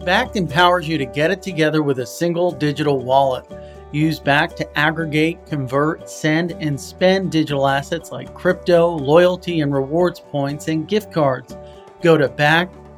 Bakkt 0.00 0.36
empowers 0.36 0.86
you 0.86 0.96
to 0.98 1.06
get 1.06 1.30
it 1.30 1.42
together 1.42 1.82
with 1.82 1.98
a 1.98 2.06
single 2.06 2.50
digital 2.52 3.02
wallet. 3.02 3.44
Use 3.90 4.20
Bakkt 4.20 4.56
to 4.56 4.78
aggregate, 4.78 5.44
convert, 5.46 6.08
send, 6.08 6.52
and 6.52 6.78
spend 6.80 7.32
digital 7.32 7.66
assets 7.66 8.12
like 8.12 8.34
crypto, 8.34 8.88
loyalty 8.88 9.60
and 9.60 9.72
rewards 9.72 10.20
points, 10.20 10.68
and 10.68 10.86
gift 10.86 11.12
cards. 11.12 11.56
Go 12.02 12.16
to 12.16 12.28
bakkt.com 12.28 12.88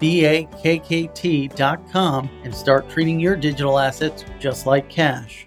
and 2.45 2.55
start 2.55 2.89
treating 2.91 3.21
your 3.21 3.37
digital 3.37 3.79
assets 3.79 4.25
just 4.39 4.67
like 4.67 4.89
cash. 4.89 5.47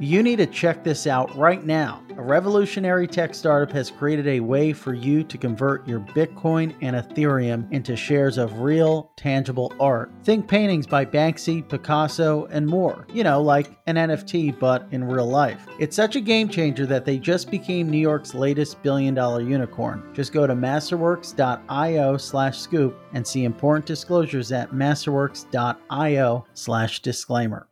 You 0.00 0.22
need 0.22 0.36
to 0.36 0.46
check 0.46 0.84
this 0.84 1.08
out 1.08 1.36
right 1.36 1.66
now. 1.66 2.04
A 2.16 2.22
revolutionary 2.22 3.08
tech 3.08 3.34
startup 3.34 3.74
has 3.74 3.90
created 3.90 4.28
a 4.28 4.38
way 4.38 4.72
for 4.72 4.94
you 4.94 5.24
to 5.24 5.36
convert 5.36 5.88
your 5.88 5.98
Bitcoin 5.98 6.72
and 6.82 6.94
Ethereum 6.94 7.70
into 7.72 7.96
shares 7.96 8.38
of 8.38 8.60
real, 8.60 9.10
tangible 9.16 9.72
art. 9.80 10.12
Think 10.22 10.46
paintings 10.46 10.86
by 10.86 11.04
Banksy, 11.04 11.68
Picasso, 11.68 12.46
and 12.46 12.64
more. 12.64 13.08
You 13.12 13.24
know, 13.24 13.42
like 13.42 13.76
an 13.86 13.96
NFT, 13.96 14.56
but 14.60 14.86
in 14.92 15.02
real 15.02 15.28
life. 15.28 15.66
It's 15.80 15.96
such 15.96 16.14
a 16.14 16.20
game 16.20 16.48
changer 16.48 16.86
that 16.86 17.04
they 17.04 17.18
just 17.18 17.50
became 17.50 17.90
New 17.90 17.98
York's 17.98 18.34
latest 18.34 18.80
billion 18.84 19.14
dollar 19.14 19.42
unicorn. 19.42 20.10
Just 20.14 20.32
go 20.32 20.46
to 20.46 20.54
masterworks.io 20.54 22.16
slash 22.18 22.58
scoop 22.58 22.96
and 23.14 23.26
see 23.26 23.42
important 23.42 23.86
disclosures 23.86 24.52
at 24.52 24.70
masterworks.io 24.70 26.46
slash 26.54 27.00
disclaimer. 27.00 27.68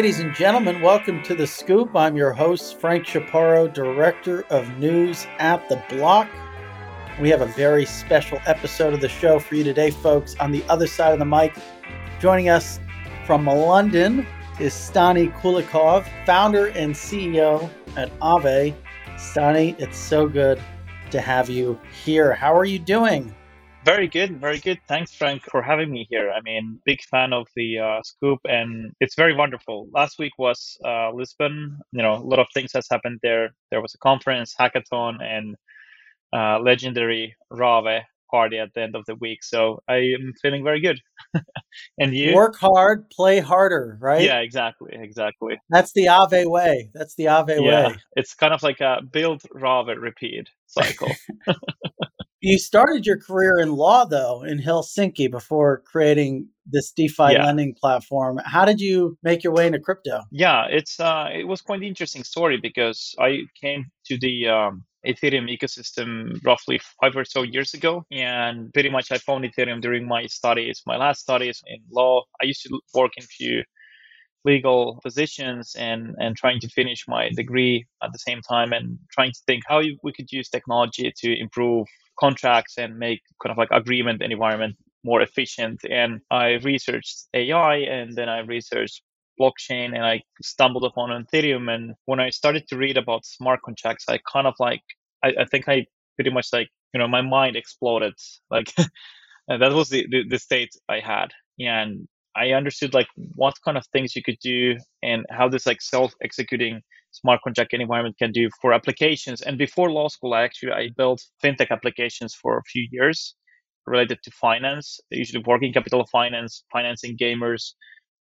Ladies 0.00 0.20
and 0.20 0.34
gentlemen, 0.34 0.80
welcome 0.80 1.22
to 1.24 1.34
The 1.34 1.46
Scoop. 1.46 1.94
I'm 1.94 2.16
your 2.16 2.32
host, 2.32 2.80
Frank 2.80 3.04
Chaparro, 3.04 3.70
Director 3.70 4.44
of 4.48 4.66
News 4.78 5.26
at 5.38 5.68
The 5.68 5.76
Block. 5.90 6.26
We 7.20 7.28
have 7.28 7.42
a 7.42 7.46
very 7.48 7.84
special 7.84 8.40
episode 8.46 8.94
of 8.94 9.02
the 9.02 9.10
show 9.10 9.38
for 9.38 9.56
you 9.56 9.62
today, 9.62 9.90
folks. 9.90 10.34
On 10.40 10.52
the 10.52 10.64
other 10.70 10.86
side 10.86 11.12
of 11.12 11.18
the 11.18 11.26
mic, 11.26 11.54
joining 12.18 12.48
us 12.48 12.80
from 13.26 13.44
London 13.44 14.26
is 14.58 14.72
Stani 14.72 15.38
Kulechov, 15.38 16.08
founder 16.24 16.68
and 16.68 16.94
CEO 16.94 17.68
at 17.98 18.10
Aave. 18.20 18.74
Stani, 19.16 19.78
it's 19.78 19.98
so 19.98 20.26
good 20.26 20.58
to 21.10 21.20
have 21.20 21.50
you 21.50 21.78
here. 22.02 22.32
How 22.32 22.56
are 22.56 22.64
you 22.64 22.78
doing? 22.78 23.34
Very 23.84 24.08
good, 24.08 24.38
very 24.38 24.58
good. 24.58 24.78
Thanks, 24.86 25.12
Frank, 25.12 25.42
for 25.44 25.62
having 25.62 25.90
me 25.90 26.06
here. 26.10 26.30
I 26.30 26.42
mean, 26.42 26.80
big 26.84 27.00
fan 27.02 27.32
of 27.32 27.46
the 27.56 27.78
uh, 27.78 28.02
scoop, 28.02 28.40
and 28.44 28.92
it's 29.00 29.14
very 29.14 29.34
wonderful. 29.34 29.88
Last 29.92 30.18
week 30.18 30.32
was 30.38 30.76
uh, 30.84 31.10
Lisbon. 31.12 31.78
You 31.92 32.02
know, 32.02 32.14
a 32.14 32.26
lot 32.26 32.38
of 32.38 32.46
things 32.52 32.72
has 32.74 32.86
happened 32.90 33.20
there. 33.22 33.50
There 33.70 33.80
was 33.80 33.94
a 33.94 33.98
conference, 33.98 34.54
hackathon, 34.58 35.22
and 35.22 35.56
uh, 36.32 36.60
legendary 36.60 37.34
Rave 37.50 38.02
party 38.30 38.58
at 38.58 38.72
the 38.74 38.82
end 38.82 38.96
of 38.96 39.04
the 39.06 39.14
week. 39.16 39.42
So 39.42 39.82
I 39.88 39.96
am 39.96 40.34
feeling 40.40 40.62
very 40.62 40.80
good. 40.80 41.00
and 41.98 42.14
you 42.14 42.34
work 42.34 42.56
hard, 42.56 43.08
play 43.10 43.40
harder, 43.40 43.98
right? 44.00 44.22
Yeah, 44.22 44.40
exactly, 44.40 44.92
exactly. 44.92 45.58
That's 45.70 45.92
the 45.92 46.06
Aave 46.06 46.48
way. 46.48 46.90
That's 46.94 47.14
the 47.14 47.24
Aave 47.24 47.64
yeah, 47.64 47.88
way. 47.88 47.96
It's 48.14 48.34
kind 48.34 48.54
of 48.54 48.62
like 48.62 48.80
a 48.80 49.00
build, 49.02 49.42
Aave, 49.54 50.00
repeat 50.00 50.48
cycle. 50.66 51.10
You 52.42 52.58
started 52.58 53.04
your 53.04 53.18
career 53.18 53.58
in 53.58 53.72
law, 53.72 54.06
though, 54.06 54.42
in 54.42 54.58
Helsinki 54.58 55.30
before 55.30 55.82
creating 55.84 56.48
this 56.64 56.90
DeFi 56.90 57.32
yeah. 57.32 57.44
lending 57.44 57.74
platform. 57.78 58.40
How 58.44 58.64
did 58.64 58.80
you 58.80 59.18
make 59.22 59.44
your 59.44 59.52
way 59.52 59.66
into 59.66 59.78
crypto? 59.78 60.22
Yeah, 60.30 60.64
it's 60.70 60.98
uh, 60.98 61.28
it 61.30 61.46
was 61.46 61.60
quite 61.60 61.80
an 61.80 61.86
interesting 61.86 62.24
story 62.24 62.58
because 62.60 63.14
I 63.18 63.40
came 63.60 63.90
to 64.06 64.18
the 64.18 64.48
um, 64.48 64.84
Ethereum 65.06 65.54
ecosystem 65.54 66.42
roughly 66.42 66.80
five 67.02 67.14
or 67.14 67.26
so 67.26 67.42
years 67.42 67.74
ago, 67.74 68.06
and 68.10 68.72
pretty 68.72 68.88
much 68.88 69.12
I 69.12 69.18
found 69.18 69.44
Ethereum 69.44 69.82
during 69.82 70.08
my 70.08 70.24
studies, 70.26 70.80
my 70.86 70.96
last 70.96 71.20
studies 71.20 71.60
in 71.66 71.80
law. 71.90 72.22
I 72.40 72.46
used 72.46 72.62
to 72.62 72.80
work 72.94 73.12
in 73.18 73.24
few 73.24 73.64
legal 74.46 74.98
positions 75.02 75.76
and 75.78 76.14
and 76.18 76.36
trying 76.36 76.60
to 76.60 76.68
finish 76.68 77.04
my 77.06 77.28
degree 77.36 77.84
at 78.02 78.12
the 78.12 78.18
same 78.18 78.40
time 78.40 78.72
and 78.72 78.98
trying 79.12 79.32
to 79.32 79.40
think 79.46 79.62
how 79.68 79.82
we 80.02 80.12
could 80.14 80.32
use 80.32 80.48
technology 80.48 81.12
to 81.14 81.38
improve 81.38 81.86
contracts 82.20 82.74
and 82.78 82.98
make 82.98 83.22
kind 83.42 83.50
of 83.50 83.58
like 83.58 83.70
agreement 83.72 84.22
environment 84.22 84.76
more 85.04 85.22
efficient. 85.22 85.80
And 85.88 86.20
I 86.30 86.58
researched 86.62 87.26
AI 87.34 87.76
and 87.76 88.14
then 88.14 88.28
I 88.28 88.40
researched 88.40 89.02
blockchain 89.40 89.94
and 89.94 90.04
I 90.04 90.22
stumbled 90.42 90.84
upon 90.84 91.08
Ethereum. 91.10 91.72
And 91.74 91.94
when 92.04 92.20
I 92.20 92.30
started 92.30 92.68
to 92.68 92.76
read 92.76 92.98
about 92.98 93.24
smart 93.24 93.60
contracts, 93.64 94.04
I 94.08 94.20
kind 94.30 94.46
of 94.46 94.54
like, 94.58 94.82
I, 95.24 95.28
I 95.40 95.44
think 95.46 95.68
I 95.68 95.86
pretty 96.16 96.30
much 96.30 96.48
like, 96.52 96.68
you 96.92 96.98
know, 96.98 97.08
my 97.08 97.22
mind 97.22 97.56
exploded. 97.56 98.14
Like 98.50 98.72
that 99.48 99.72
was 99.72 99.88
the, 99.88 100.06
the, 100.10 100.22
the 100.28 100.38
state 100.38 100.70
I 100.88 101.00
had. 101.00 101.28
And 101.58 102.06
I 102.36 102.50
understood 102.52 102.94
like 102.94 103.08
what 103.34 103.54
kind 103.64 103.76
of 103.76 103.84
things 103.86 104.14
you 104.14 104.22
could 104.22 104.38
do 104.40 104.76
and 105.02 105.24
how 105.30 105.48
this 105.48 105.66
like 105.66 105.82
self-executing 105.82 106.82
smart 107.12 107.40
contract 107.42 107.72
environment 107.72 108.16
can 108.18 108.32
do 108.32 108.48
for 108.60 108.72
applications. 108.72 109.42
And 109.42 109.58
before 109.58 109.90
law 109.90 110.08
school, 110.08 110.34
I 110.34 110.42
actually 110.42 110.72
I 110.72 110.90
built 110.96 111.22
fintech 111.42 111.70
applications 111.70 112.34
for 112.34 112.58
a 112.58 112.62
few 112.64 112.86
years 112.90 113.34
related 113.86 114.18
to 114.22 114.30
finance, 114.30 115.00
usually 115.10 115.42
working 115.46 115.72
capital 115.72 116.06
finance, 116.06 116.64
financing 116.72 117.16
gamers, 117.16 117.72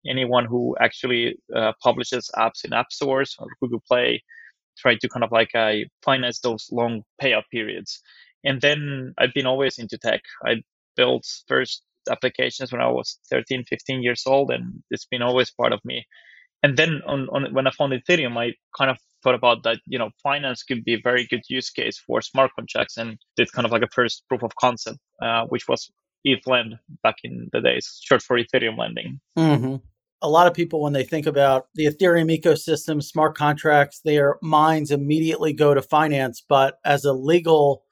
anyone 0.08 0.46
who 0.46 0.76
actually 0.80 1.38
uh, 1.56 1.74
publishes 1.82 2.30
apps 2.38 2.64
in 2.64 2.74
app 2.74 2.92
stores 2.92 3.36
or 3.40 3.48
Google 3.62 3.82
Play, 3.88 4.24
try 4.78 4.96
to 4.96 5.10
kind 5.10 5.24
of 5.24 5.32
like 5.32 5.50
uh, 5.56 5.74
finance 6.04 6.40
those 6.40 6.70
long 6.72 7.02
payout 7.22 7.44
periods. 7.52 8.02
And 8.44 8.62
then 8.62 9.14
I've 9.18 9.34
been 9.34 9.48
always 9.48 9.80
into 9.80 9.98
tech. 9.98 10.22
I 10.46 10.62
built 10.96 11.26
first 11.48 11.84
applications 12.12 12.72
when 12.72 12.82
I 12.82 12.88
was 12.88 13.18
13, 13.32 13.64
15 13.66 14.04
years 14.04 14.24
old, 14.28 14.52
and 14.52 14.84
it's 14.92 15.06
been 15.06 15.24
always 15.24 15.50
part 15.50 15.74
of 15.74 15.80
me 15.84 16.06
and 16.64 16.78
then 16.78 17.02
on, 17.06 17.28
on 17.30 17.54
when 17.54 17.68
I 17.68 17.72
found 17.72 17.94
Ethereum, 17.94 18.38
I 18.38 18.54
kind 18.78 18.90
of 18.92 18.98
thought 19.24 19.36
about 19.36 19.64
that, 19.64 19.80
you 19.88 19.98
know, 19.98 20.10
finance 20.22 20.64
could 20.64 20.84
be 20.84 20.94
a 20.94 21.02
very 21.04 21.26
good 21.28 21.42
use 21.50 21.70
case 21.70 21.98
for 21.98 22.22
smart 22.22 22.52
contracts 22.56 22.98
and 22.98 23.18
did 23.36 23.52
kind 23.52 23.66
of 23.66 23.72
like 23.72 23.82
a 23.82 23.88
first 23.94 24.24
proof 24.30 24.44
of 24.44 24.56
concept, 24.56 25.00
uh, 25.22 25.46
which 25.46 25.68
was 25.68 25.92
ETHLend 26.26 26.80
back 27.04 27.16
in 27.24 27.50
the 27.52 27.62
days, 27.62 28.00
short 28.02 28.22
for 28.22 28.38
Ethereum 28.38 28.78
lending. 28.78 29.20
Mm-hmm. 29.38 29.76
A 30.22 30.30
lot 30.30 30.48
of 30.48 30.54
people, 30.54 30.82
when 30.82 30.94
they 30.94 31.04
think 31.04 31.28
about 31.28 31.68
the 31.76 31.86
Ethereum 31.86 32.36
ecosystem, 32.36 33.04
smart 33.04 33.38
contracts, 33.38 34.02
their 34.04 34.38
minds 34.42 34.90
immediately 34.90 35.54
go 35.54 35.74
to 35.74 35.82
finance. 35.82 36.44
But 36.48 36.80
as 36.84 37.06
a 37.06 37.14
legal 37.14 37.84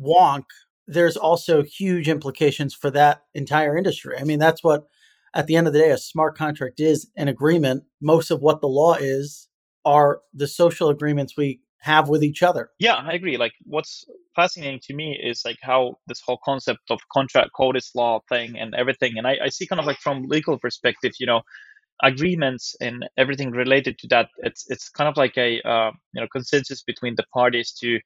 wonk, 0.00 0.44
there's 0.86 1.16
also 1.16 1.62
huge 1.62 2.08
implications 2.08 2.74
for 2.74 2.90
that 2.90 3.22
entire 3.34 3.76
industry. 3.76 4.16
I 4.18 4.24
mean, 4.24 4.38
that's 4.38 4.62
what 4.62 4.86
at 5.34 5.46
the 5.46 5.56
end 5.56 5.66
of 5.66 5.72
the 5.72 5.78
day, 5.78 5.90
a 5.90 5.98
smart 5.98 6.36
contract 6.36 6.80
is 6.80 7.08
an 7.16 7.28
agreement. 7.28 7.84
Most 8.00 8.30
of 8.30 8.40
what 8.40 8.60
the 8.60 8.68
law 8.68 8.94
is 8.94 9.48
are 9.84 10.20
the 10.34 10.46
social 10.46 10.88
agreements 10.88 11.36
we 11.36 11.60
have 11.80 12.08
with 12.08 12.22
each 12.22 12.42
other. 12.42 12.70
Yeah, 12.78 12.96
I 12.96 13.12
agree. 13.12 13.36
Like 13.36 13.52
what's 13.64 14.04
fascinating 14.36 14.80
to 14.84 14.94
me 14.94 15.18
is 15.22 15.42
like 15.44 15.58
how 15.62 15.94
this 16.06 16.20
whole 16.20 16.38
concept 16.44 16.90
of 16.90 17.00
contract 17.12 17.50
code 17.56 17.76
is 17.76 17.90
law 17.94 18.20
thing 18.28 18.58
and 18.58 18.74
everything. 18.74 19.16
And 19.16 19.26
I, 19.26 19.38
I 19.44 19.48
see 19.48 19.66
kind 19.66 19.80
of 19.80 19.86
like 19.86 19.98
from 19.98 20.24
legal 20.24 20.58
perspective, 20.58 21.12
you 21.18 21.26
know, 21.26 21.40
agreements 22.02 22.74
and 22.80 23.08
everything 23.16 23.50
related 23.50 23.98
to 23.98 24.08
that. 24.08 24.28
It's 24.38 24.70
it's 24.70 24.88
kind 24.90 25.08
of 25.08 25.16
like 25.16 25.36
a 25.36 25.60
uh, 25.62 25.90
you 26.12 26.20
know 26.20 26.28
consensus 26.32 26.82
between 26.82 27.14
the 27.16 27.24
parties 27.32 27.72
to 27.80 27.98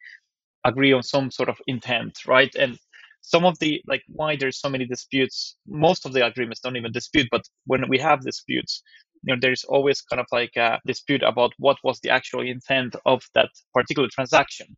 agree 0.65 0.93
on 0.93 1.03
some 1.03 1.31
sort 1.31 1.49
of 1.49 1.57
intent, 1.67 2.21
right? 2.27 2.55
And 2.55 2.79
some 3.27 3.45
of 3.45 3.59
the 3.59 3.81
like 3.87 4.03
why 4.09 4.37
there's 4.37 4.61
so 4.61 4.69
many 4.69 4.85
disputes 4.85 5.57
most 5.67 6.05
of 6.05 6.13
the 6.13 6.25
agreements 6.25 6.61
don't 6.61 6.77
even 6.77 6.93
dispute 6.93 7.27
but 7.31 7.43
when 7.67 7.89
we 7.89 7.99
have 7.99 8.21
disputes 8.21 8.83
you 9.25 9.35
know 9.35 9.41
there's 9.41 9.65
always 9.65 10.03
kind 10.03 10.21
of 10.21 10.27
like 10.33 10.55
a 10.57 10.81
dispute 10.87 11.23
about 11.23 11.53
what 11.59 11.79
was 11.83 11.99
the 12.01 12.11
actual 12.11 12.41
intent 12.41 12.95
of 13.07 13.23
that 13.35 13.49
particular 13.73 14.09
transaction. 14.13 14.77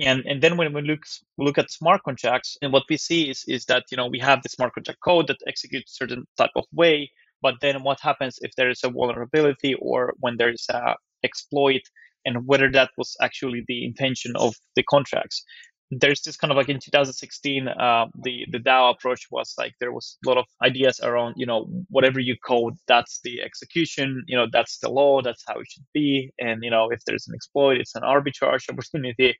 And 0.00 0.24
and 0.26 0.42
then 0.42 0.56
when 0.56 0.72
we 0.72 0.82
look 0.82 1.02
look 1.38 1.58
at 1.58 1.70
smart 1.70 2.02
contracts 2.02 2.56
and 2.62 2.72
what 2.72 2.84
we 2.88 2.96
see 2.96 3.30
is 3.30 3.44
is 3.46 3.64
that 3.66 3.84
you 3.90 3.96
know 3.96 4.08
we 4.08 4.18
have 4.18 4.42
the 4.42 4.48
smart 4.48 4.74
contract 4.74 5.00
code 5.04 5.28
that 5.28 5.36
executes 5.46 5.96
certain 5.96 6.24
type 6.36 6.50
of 6.56 6.64
way 6.72 7.10
but 7.42 7.54
then 7.60 7.84
what 7.84 8.00
happens 8.00 8.38
if 8.40 8.50
there 8.56 8.70
is 8.70 8.82
a 8.82 8.90
vulnerability 8.90 9.74
or 9.74 10.14
when 10.18 10.36
there 10.36 10.50
is 10.50 10.66
a 10.70 10.96
exploit 11.22 11.82
and 12.24 12.44
whether 12.48 12.68
that 12.72 12.90
was 12.98 13.16
actually 13.20 13.62
the 13.68 13.84
intention 13.84 14.32
of 14.34 14.54
the 14.74 14.82
contracts 14.82 15.44
there's 15.90 16.22
this 16.22 16.36
kind 16.36 16.50
of 16.50 16.56
like 16.56 16.68
in 16.68 16.80
2016 16.80 17.68
uh, 17.68 18.06
the 18.22 18.46
the 18.50 18.58
dao 18.58 18.90
approach 18.90 19.26
was 19.30 19.54
like 19.58 19.74
there 19.80 19.92
was 19.92 20.18
a 20.24 20.28
lot 20.28 20.38
of 20.38 20.46
ideas 20.62 21.00
around 21.00 21.34
you 21.36 21.46
know 21.46 21.66
whatever 21.90 22.18
you 22.20 22.36
code 22.44 22.74
that's 22.88 23.20
the 23.22 23.42
execution 23.42 24.22
you 24.26 24.36
know 24.36 24.46
that's 24.50 24.78
the 24.78 24.88
law 24.88 25.20
that's 25.22 25.44
how 25.46 25.58
it 25.58 25.66
should 25.70 25.86
be. 25.92 26.32
And 26.38 26.62
you 26.64 26.70
know 26.70 26.90
if 26.90 27.04
there's 27.04 27.28
an 27.28 27.34
exploit 27.34 27.78
it's 27.78 27.94
an 27.94 28.02
arbitrage 28.02 28.68
opportunity. 28.70 29.36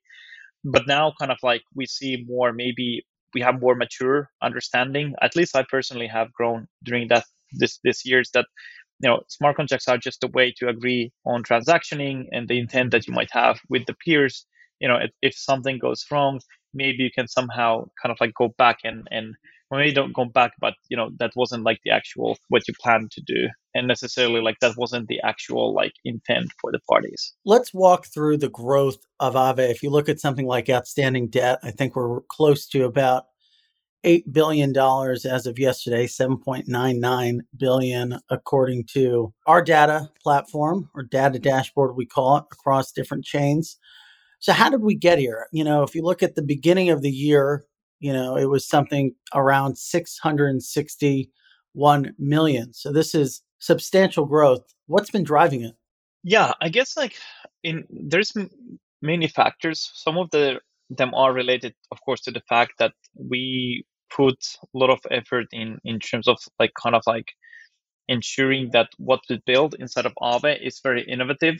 But 0.64 0.86
now 0.86 1.12
kind 1.18 1.30
of 1.30 1.38
like 1.42 1.62
we 1.74 1.86
see 1.86 2.24
more 2.26 2.52
maybe 2.52 3.04
we 3.34 3.40
have 3.40 3.60
more 3.60 3.74
mature 3.74 4.30
understanding. 4.42 5.14
At 5.22 5.36
least 5.36 5.56
i 5.56 5.64
personally 5.68 6.06
have 6.06 6.32
grown 6.32 6.66
during 6.82 7.08
that 7.08 7.24
this 7.52 7.78
this 7.84 8.04
years 8.04 8.30
that 8.34 8.46
you 9.00 9.08
know 9.08 9.22
smart 9.28 9.56
contracts 9.56 9.88
are 9.88 9.98
just 9.98 10.22
a 10.24 10.28
way 10.28 10.52
to 10.58 10.68
agree 10.68 11.12
on 11.24 11.42
transactioning 11.42 12.26
and 12.32 12.48
the 12.48 12.58
intent 12.58 12.90
that 12.90 13.06
you 13.06 13.14
might 13.14 13.30
have 13.32 13.58
with 13.68 13.86
the 13.86 13.94
peers 13.94 14.46
you 14.84 14.88
know 14.88 14.96
if, 14.96 15.10
if 15.22 15.34
something 15.34 15.78
goes 15.78 16.04
wrong 16.10 16.38
maybe 16.74 17.02
you 17.02 17.10
can 17.10 17.26
somehow 17.26 17.82
kind 18.00 18.12
of 18.12 18.18
like 18.20 18.34
go 18.34 18.48
back 18.58 18.76
and 18.84 19.08
and 19.10 19.34
well, 19.70 19.80
maybe 19.80 19.94
don't 19.94 20.12
go 20.12 20.26
back 20.26 20.52
but 20.60 20.74
you 20.90 20.96
know 20.96 21.08
that 21.18 21.32
wasn't 21.34 21.64
like 21.64 21.80
the 21.84 21.90
actual 21.90 22.36
what 22.50 22.68
you 22.68 22.74
planned 22.82 23.10
to 23.10 23.22
do 23.22 23.48
and 23.74 23.88
necessarily 23.88 24.42
like 24.42 24.58
that 24.60 24.76
wasn't 24.76 25.08
the 25.08 25.20
actual 25.22 25.72
like 25.72 25.94
intent 26.04 26.50
for 26.60 26.70
the 26.70 26.80
parties 26.86 27.32
let's 27.46 27.72
walk 27.72 28.04
through 28.12 28.36
the 28.36 28.50
growth 28.50 28.98
of 29.20 29.34
Aave 29.34 29.70
if 29.70 29.82
you 29.82 29.88
look 29.88 30.10
at 30.10 30.20
something 30.20 30.46
like 30.46 30.68
outstanding 30.68 31.28
debt 31.28 31.58
i 31.62 31.70
think 31.70 31.96
we're 31.96 32.20
close 32.28 32.66
to 32.68 32.84
about 32.84 33.24
$8 34.04 34.32
billion 34.32 34.76
as 34.76 35.46
of 35.46 35.58
yesterday, 35.58 36.06
7.99 36.06 37.38
billion 37.56 38.18
according 38.28 38.84
to 38.92 39.32
our 39.46 39.62
data 39.62 40.10
platform 40.22 40.90
or 40.94 41.04
data 41.04 41.38
dashboard, 41.38 41.96
we 41.96 42.04
call 42.04 42.36
it 42.36 42.44
across 42.52 42.92
different 42.92 43.24
chains. 43.24 43.78
So 44.44 44.52
how 44.52 44.68
did 44.68 44.82
we 44.82 44.94
get 44.94 45.18
here? 45.18 45.46
You 45.52 45.64
know, 45.64 45.82
if 45.84 45.94
you 45.94 46.02
look 46.02 46.22
at 46.22 46.34
the 46.34 46.42
beginning 46.42 46.90
of 46.90 47.00
the 47.00 47.10
year, 47.10 47.64
you 47.98 48.12
know, 48.12 48.36
it 48.36 48.44
was 48.44 48.68
something 48.68 49.14
around 49.32 49.78
661 49.78 52.14
million. 52.18 52.74
So 52.74 52.92
this 52.92 53.14
is 53.14 53.40
substantial 53.58 54.26
growth. 54.26 54.60
What's 54.86 55.10
been 55.10 55.24
driving 55.24 55.62
it? 55.62 55.74
Yeah, 56.24 56.52
I 56.60 56.68
guess 56.68 56.94
like 56.94 57.14
in 57.62 57.84
there's 57.88 58.34
many 59.00 59.28
factors. 59.28 59.90
Some 59.94 60.18
of 60.18 60.28
the 60.30 60.60
them 60.90 61.14
are 61.14 61.32
related, 61.32 61.74
of 61.90 62.02
course, 62.04 62.20
to 62.24 62.30
the 62.30 62.42
fact 62.46 62.74
that 62.78 62.92
we 63.14 63.86
put 64.14 64.36
a 64.62 64.78
lot 64.78 64.90
of 64.90 64.98
effort 65.10 65.46
in 65.52 65.78
in 65.84 66.00
terms 66.00 66.28
of 66.28 66.36
like 66.58 66.72
kind 66.82 66.94
of 66.94 67.02
like 67.06 67.32
ensuring 68.08 68.68
that 68.74 68.90
what 68.98 69.20
we 69.30 69.40
build 69.46 69.74
inside 69.78 70.04
of 70.04 70.12
Aave 70.20 70.58
is 70.62 70.80
very 70.82 71.02
innovative 71.04 71.56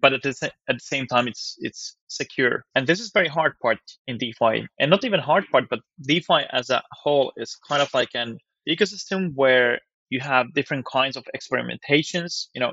but 0.00 0.12
at 0.12 0.22
the, 0.22 0.50
at 0.68 0.76
the 0.76 0.80
same 0.80 1.06
time 1.06 1.28
it's 1.28 1.56
it's 1.60 1.96
secure. 2.08 2.64
And 2.74 2.86
this 2.86 3.00
is 3.00 3.10
very 3.12 3.28
hard 3.28 3.52
part 3.62 3.78
in 4.06 4.18
defi 4.18 4.66
and 4.78 4.90
not 4.90 5.04
even 5.04 5.20
hard 5.20 5.44
part 5.50 5.64
but 5.70 5.80
defi 6.02 6.42
as 6.52 6.70
a 6.70 6.82
whole 6.92 7.32
is 7.36 7.56
kind 7.68 7.82
of 7.82 7.88
like 7.94 8.10
an 8.14 8.38
ecosystem 8.68 9.32
where 9.34 9.78
you 10.10 10.20
have 10.20 10.52
different 10.54 10.84
kinds 10.86 11.16
of 11.16 11.24
experimentations 11.36 12.46
you 12.54 12.60
know. 12.60 12.72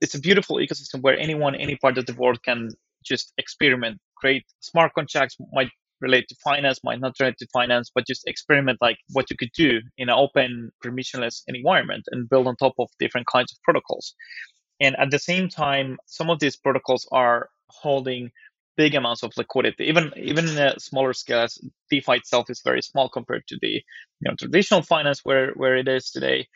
It's 0.00 0.16
a 0.16 0.20
beautiful 0.20 0.56
ecosystem 0.56 1.00
where 1.00 1.16
anyone 1.16 1.54
any 1.54 1.76
part 1.76 1.96
of 1.96 2.06
the 2.06 2.14
world 2.14 2.42
can 2.42 2.70
just 3.04 3.32
experiment 3.38 3.98
create 4.16 4.44
smart 4.60 4.92
contracts 4.94 5.36
might 5.52 5.70
relate 6.00 6.26
to 6.28 6.36
finance 6.42 6.80
might 6.82 7.00
not 7.00 7.14
relate 7.20 7.36
to 7.38 7.46
finance 7.52 7.90
but 7.94 8.06
just 8.06 8.26
experiment 8.26 8.78
like 8.80 8.98
what 9.12 9.30
you 9.30 9.36
could 9.36 9.52
do 9.56 9.80
in 9.96 10.08
an 10.08 10.14
open 10.14 10.70
permissionless 10.84 11.42
environment 11.46 12.04
and 12.10 12.28
build 12.28 12.46
on 12.46 12.56
top 12.56 12.74
of 12.78 12.88
different 12.98 13.26
kinds 13.32 13.52
of 13.52 13.58
protocols 13.62 14.14
and 14.82 14.96
at 14.98 15.10
the 15.10 15.18
same 15.18 15.48
time, 15.48 15.98
some 16.06 16.28
of 16.30 16.40
these 16.40 16.56
protocols 16.56 17.08
are 17.12 17.48
holding 17.68 18.30
big 18.76 18.94
amounts 18.94 19.22
of 19.22 19.32
liquidity, 19.36 19.84
even 19.84 20.12
even 20.16 20.48
in 20.48 20.58
a 20.58 20.78
smaller 20.80 21.12
scale. 21.12 21.42
As 21.42 21.58
DeFi 21.90 22.16
itself 22.16 22.50
is 22.50 22.62
very 22.64 22.82
small 22.82 23.08
compared 23.08 23.46
to 23.48 23.58
the 23.62 23.74
you 24.20 24.26
know 24.26 24.34
traditional 24.38 24.82
finance 24.82 25.20
where 25.24 25.52
where 25.54 25.76
it 25.76 25.88
is 25.88 26.10
today, 26.10 26.48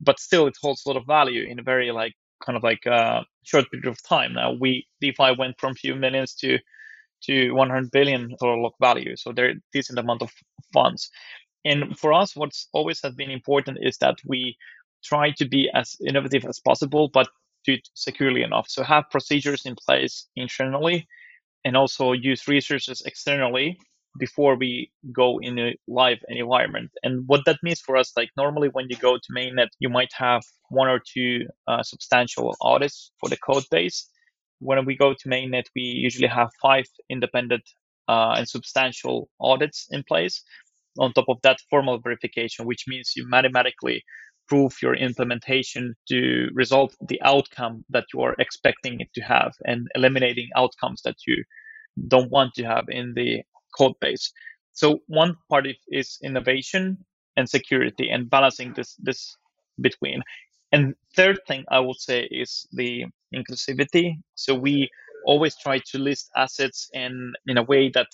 but 0.00 0.20
still 0.20 0.46
it 0.46 0.56
holds 0.62 0.82
a 0.84 0.90
lot 0.90 0.98
of 0.98 1.06
value 1.06 1.44
in 1.48 1.58
a 1.58 1.62
very 1.62 1.90
like 1.90 2.14
kind 2.44 2.56
of 2.56 2.62
like 2.62 2.86
uh, 2.86 3.22
short 3.44 3.70
period 3.70 3.88
of 3.88 4.02
time. 4.02 4.34
Now 4.34 4.52
we 4.60 4.86
DeFi 5.00 5.36
went 5.38 5.58
from 5.58 5.74
few 5.74 5.94
millions 5.94 6.34
to 6.36 6.58
to 7.24 7.52
100 7.52 7.90
billion 7.90 8.30
total 8.40 8.62
lock 8.62 8.74
value, 8.80 9.16
so 9.16 9.32
there 9.32 9.54
decent 9.72 9.98
amount 9.98 10.22
of 10.22 10.30
funds. 10.72 11.10
And 11.64 11.98
for 11.98 12.12
us, 12.12 12.36
what's 12.36 12.68
always 12.72 13.00
has 13.02 13.14
been 13.14 13.30
important 13.30 13.78
is 13.82 13.98
that 13.98 14.16
we 14.26 14.56
try 15.04 15.30
to 15.32 15.46
be 15.46 15.70
as 15.74 15.96
innovative 16.06 16.44
as 16.46 16.60
possible, 16.60 17.08
but 17.12 17.28
do 17.64 17.74
it 17.74 17.88
securely 17.94 18.42
enough. 18.42 18.66
So 18.68 18.82
have 18.82 19.04
procedures 19.10 19.66
in 19.66 19.76
place 19.76 20.26
internally 20.36 21.06
and 21.64 21.76
also 21.76 22.12
use 22.12 22.48
resources 22.48 23.02
externally 23.04 23.78
before 24.18 24.56
we 24.56 24.90
go 25.12 25.38
in 25.40 25.58
a 25.58 25.76
live 25.86 26.18
environment. 26.28 26.90
And 27.02 27.24
what 27.26 27.44
that 27.46 27.58
means 27.62 27.80
for 27.80 27.96
us, 27.96 28.12
like 28.16 28.30
normally 28.36 28.68
when 28.68 28.86
you 28.88 28.96
go 28.96 29.16
to 29.16 29.32
mainnet, 29.36 29.68
you 29.78 29.88
might 29.88 30.12
have 30.14 30.42
one 30.68 30.88
or 30.88 31.00
two 31.00 31.46
uh, 31.68 31.82
substantial 31.82 32.56
audits 32.60 33.12
for 33.20 33.28
the 33.28 33.36
code 33.36 33.64
base. 33.70 34.08
When 34.58 34.84
we 34.84 34.96
go 34.96 35.14
to 35.14 35.28
mainnet, 35.28 35.66
we 35.76 35.82
usually 35.82 36.28
have 36.28 36.50
five 36.60 36.86
independent 37.08 37.62
uh, 38.08 38.34
and 38.36 38.48
substantial 38.48 39.28
audits 39.40 39.86
in 39.90 40.02
place. 40.02 40.42
On 40.98 41.12
top 41.12 41.26
of 41.28 41.38
that, 41.42 41.58
formal 41.70 41.98
verification, 41.98 42.66
which 42.66 42.84
means 42.88 43.12
you 43.14 43.28
mathematically 43.28 44.02
prove 44.50 44.74
your 44.82 44.96
implementation 44.96 45.94
to 46.08 46.48
result 46.52 46.94
the 47.08 47.22
outcome 47.22 47.84
that 47.88 48.04
you 48.12 48.20
are 48.20 48.34
expecting 48.38 49.00
it 49.00 49.08
to 49.14 49.22
have 49.22 49.52
and 49.64 49.86
eliminating 49.94 50.48
outcomes 50.56 51.00
that 51.02 51.16
you 51.26 51.44
don't 52.08 52.30
want 52.30 52.52
to 52.54 52.64
have 52.64 52.84
in 52.88 53.14
the 53.14 53.42
code 53.78 53.94
base. 54.00 54.32
So 54.72 54.98
one 55.06 55.36
part 55.48 55.66
is 55.88 56.18
innovation 56.22 56.98
and 57.36 57.48
security 57.48 58.10
and 58.10 58.28
balancing 58.28 58.72
this 58.74 58.96
this 58.98 59.36
between. 59.80 60.22
And 60.72 60.94
third 61.16 61.38
thing 61.46 61.64
I 61.70 61.80
would 61.80 62.00
say 62.00 62.28
is 62.30 62.66
the 62.72 63.06
inclusivity. 63.34 64.14
So 64.34 64.54
we 64.54 64.88
always 65.26 65.56
try 65.56 65.80
to 65.90 65.98
list 65.98 66.30
assets 66.36 66.88
in 66.92 67.32
in 67.46 67.56
a 67.58 67.62
way 67.62 67.90
that 67.90 68.08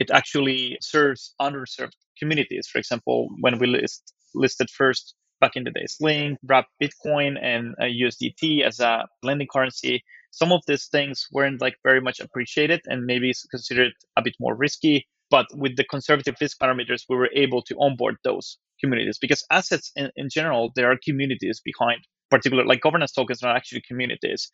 it 0.00 0.10
actually 0.10 0.78
serves 0.80 1.34
underserved 1.40 1.98
communities. 2.18 2.66
For 2.72 2.78
example, 2.78 3.28
when 3.40 3.58
we 3.58 3.66
list 3.66 4.14
listed 4.34 4.70
first 4.70 5.14
back 5.40 5.52
in 5.56 5.64
the 5.64 5.70
days. 5.70 5.96
Link, 6.00 6.38
Wrap 6.46 6.66
Bitcoin, 6.82 7.36
and 7.42 7.74
uh, 7.80 7.84
USDT 7.84 8.62
as 8.62 8.80
a 8.80 9.06
lending 9.22 9.48
currency. 9.52 10.02
Some 10.30 10.52
of 10.52 10.62
these 10.66 10.86
things 10.86 11.26
weren't 11.32 11.60
like 11.60 11.76
very 11.82 12.00
much 12.00 12.20
appreciated 12.20 12.80
and 12.86 13.04
maybe 13.04 13.32
considered 13.50 13.92
a 14.16 14.22
bit 14.22 14.34
more 14.38 14.54
risky. 14.54 15.06
But 15.30 15.46
with 15.54 15.76
the 15.76 15.84
conservative 15.84 16.34
risk 16.40 16.58
parameters, 16.60 17.04
we 17.08 17.16
were 17.16 17.30
able 17.34 17.62
to 17.62 17.76
onboard 17.80 18.16
those 18.24 18.58
communities 18.80 19.18
because 19.18 19.44
assets 19.50 19.92
in, 19.96 20.10
in 20.16 20.28
general, 20.28 20.72
there 20.74 20.90
are 20.90 20.98
communities 21.04 21.60
behind 21.64 22.00
particular 22.30 22.64
like 22.64 22.80
governance 22.80 23.12
tokens 23.12 23.42
are 23.42 23.54
actually 23.54 23.82
communities. 23.86 24.50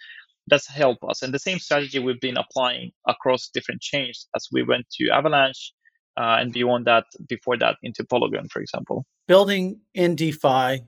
That's 0.49 0.69
helped 0.69 1.03
us. 1.09 1.23
And 1.23 1.35
the 1.35 1.39
same 1.39 1.59
strategy 1.59 1.99
we've 1.99 2.21
been 2.21 2.37
applying 2.37 2.93
across 3.09 3.49
different 3.53 3.81
chains 3.81 4.29
as 4.37 4.47
we 4.53 4.63
went 4.63 4.87
to 4.93 5.11
Avalanche, 5.11 5.73
uh, 6.17 6.39
and 6.41 6.53
beyond 6.53 6.87
that, 6.87 7.05
before 7.29 7.57
that, 7.59 7.77
into 7.83 8.05
Polygon, 8.05 8.49
for 8.49 8.61
example. 8.61 9.05
Building 9.29 9.81
in 9.95 10.17
DeFi 10.17 10.85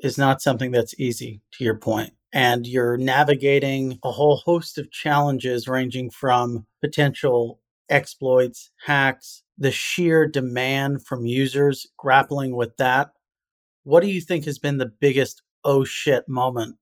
is 0.00 0.18
not 0.18 0.42
something 0.42 0.70
that's 0.70 0.98
easy, 0.98 1.40
to 1.52 1.64
your 1.64 1.76
point. 1.76 2.12
And 2.32 2.66
you're 2.66 2.96
navigating 2.96 3.98
a 4.04 4.10
whole 4.10 4.36
host 4.36 4.78
of 4.78 4.90
challenges 4.90 5.68
ranging 5.68 6.10
from 6.10 6.66
potential 6.82 7.60
exploits, 7.88 8.70
hacks, 8.84 9.42
the 9.58 9.70
sheer 9.70 10.26
demand 10.26 11.06
from 11.06 11.24
users 11.24 11.86
grappling 11.96 12.54
with 12.54 12.76
that. 12.76 13.12
What 13.84 14.02
do 14.02 14.08
you 14.08 14.20
think 14.20 14.44
has 14.44 14.58
been 14.58 14.78
the 14.78 14.92
biggest 15.00 15.42
oh 15.64 15.84
shit 15.84 16.28
moment 16.28 16.76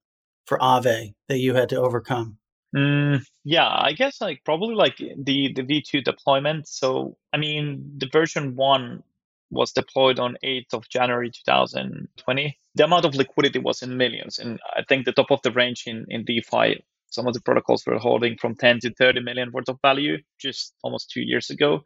for 0.47 0.59
Aave 0.59 1.15
that 1.29 1.39
you 1.39 1.55
had 1.55 1.69
to 1.69 1.81
overcome? 1.81 2.39
Mm, 2.75 3.25
yeah, 3.45 3.69
I 3.69 3.93
guess 3.93 4.21
like 4.21 4.43
probably 4.45 4.75
like 4.75 4.97
the 4.99 5.53
the 5.55 5.63
V2 5.63 6.05
deployment. 6.05 6.67
So 6.69 7.17
I 7.33 7.37
mean, 7.39 7.93
the 7.99 8.09
version 8.13 8.57
one 8.57 9.03
was 9.51 9.73
deployed 9.73 10.19
on 10.19 10.37
8th 10.43 10.75
of 10.75 10.89
January 10.89 11.31
2020. 11.31 12.59
The 12.75 12.85
amount 12.85 13.05
of 13.05 13.15
liquidity 13.15 13.61
was 13.61 13.83
in 13.83 13.97
millions, 13.97 14.39
and 14.39 14.59
I 14.77 14.83
think 14.89 15.05
the 15.05 15.13
top 15.13 15.31
of 15.31 15.41
the 15.43 15.53
range 15.53 15.85
in 15.87 16.07
in 16.09 16.25
DeFi, 16.25 16.83
some 17.11 17.29
of 17.29 17.35
the 17.35 17.41
protocols 17.41 17.87
were 17.87 17.99
holding 17.99 18.37
from 18.39 18.57
10 18.57 18.81
to 18.81 18.95
30 18.95 19.21
million 19.21 19.53
worth 19.53 19.69
of 19.69 19.79
value 19.81 20.19
just 20.41 20.75
almost 20.83 21.11
two 21.11 21.23
years 21.23 21.51
ago. 21.51 21.85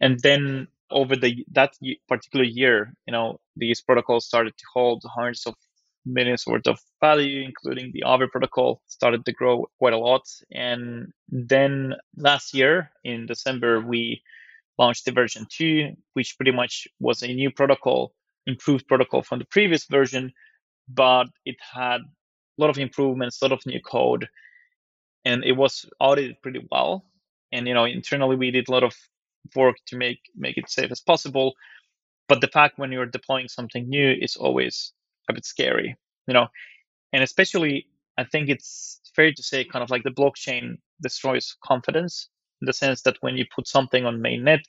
And 0.00 0.20
then 0.20 0.68
over 0.90 1.16
the 1.16 1.46
that 1.52 1.74
particular 2.08 2.44
year, 2.44 2.92
you 3.06 3.12
know, 3.12 3.38
these 3.56 3.80
protocols 3.80 4.26
started 4.26 4.54
to 4.58 4.64
hold 4.74 5.02
hundreds 5.06 5.46
of 5.46 5.54
millions 6.06 6.46
worth 6.46 6.66
of 6.66 6.80
value, 7.00 7.42
including 7.42 7.92
the 7.92 8.02
Aave 8.06 8.30
protocol, 8.30 8.82
started 8.86 9.24
to 9.26 9.32
grow 9.32 9.66
quite 9.78 9.92
a 9.94 9.98
lot. 9.98 10.22
And 10.52 11.12
then 11.28 11.94
last 12.16 12.54
year 12.54 12.90
in 13.04 13.26
December, 13.26 13.80
we 13.80 14.22
launched 14.78 15.04
the 15.06 15.12
version 15.12 15.46
2, 15.50 15.90
which 16.14 16.36
pretty 16.36 16.52
much 16.52 16.88
was 17.00 17.22
a 17.22 17.28
new 17.32 17.50
protocol, 17.50 18.14
improved 18.46 18.88
protocol 18.88 19.22
from 19.22 19.38
the 19.40 19.46
previous 19.46 19.86
version, 19.86 20.32
but 20.88 21.26
it 21.46 21.56
had 21.72 22.00
a 22.02 22.58
lot 22.58 22.70
of 22.70 22.78
improvements, 22.78 23.40
a 23.42 23.44
lot 23.46 23.52
of 23.52 23.66
new 23.66 23.80
code. 23.80 24.28
and 25.24 25.44
it 25.44 25.52
was 25.52 25.86
audited 26.00 26.40
pretty 26.42 26.66
well. 26.70 27.04
And 27.52 27.66
you 27.66 27.74
know, 27.74 27.84
internally 27.84 28.36
we 28.36 28.50
did 28.50 28.68
a 28.68 28.72
lot 28.72 28.84
of 28.84 28.94
work 29.56 29.76
to 29.86 29.96
make 29.96 30.20
make 30.36 30.56
it 30.56 30.70
safe 30.70 30.90
as 30.90 31.00
possible. 31.00 31.54
But 32.28 32.40
the 32.40 32.48
fact 32.48 32.78
when 32.78 32.92
you're 32.92 33.06
deploying 33.06 33.48
something 33.48 33.88
new 33.88 34.12
is 34.12 34.36
always 34.36 34.92
a 35.30 35.34
bit 35.34 35.44
scary, 35.44 35.96
you 36.26 36.34
know, 36.34 36.46
and 37.12 37.22
especially 37.22 37.86
I 38.18 38.24
think 38.24 38.48
it's 38.48 39.00
fair 39.14 39.32
to 39.32 39.42
say 39.42 39.64
kind 39.64 39.82
of 39.82 39.90
like 39.90 40.02
the 40.02 40.10
blockchain 40.10 40.76
destroys 41.02 41.56
confidence 41.64 42.28
in 42.60 42.66
the 42.66 42.72
sense 42.72 43.02
that 43.02 43.16
when 43.20 43.36
you 43.36 43.44
put 43.54 43.66
something 43.66 44.04
on 44.04 44.20
mainnet, 44.20 44.60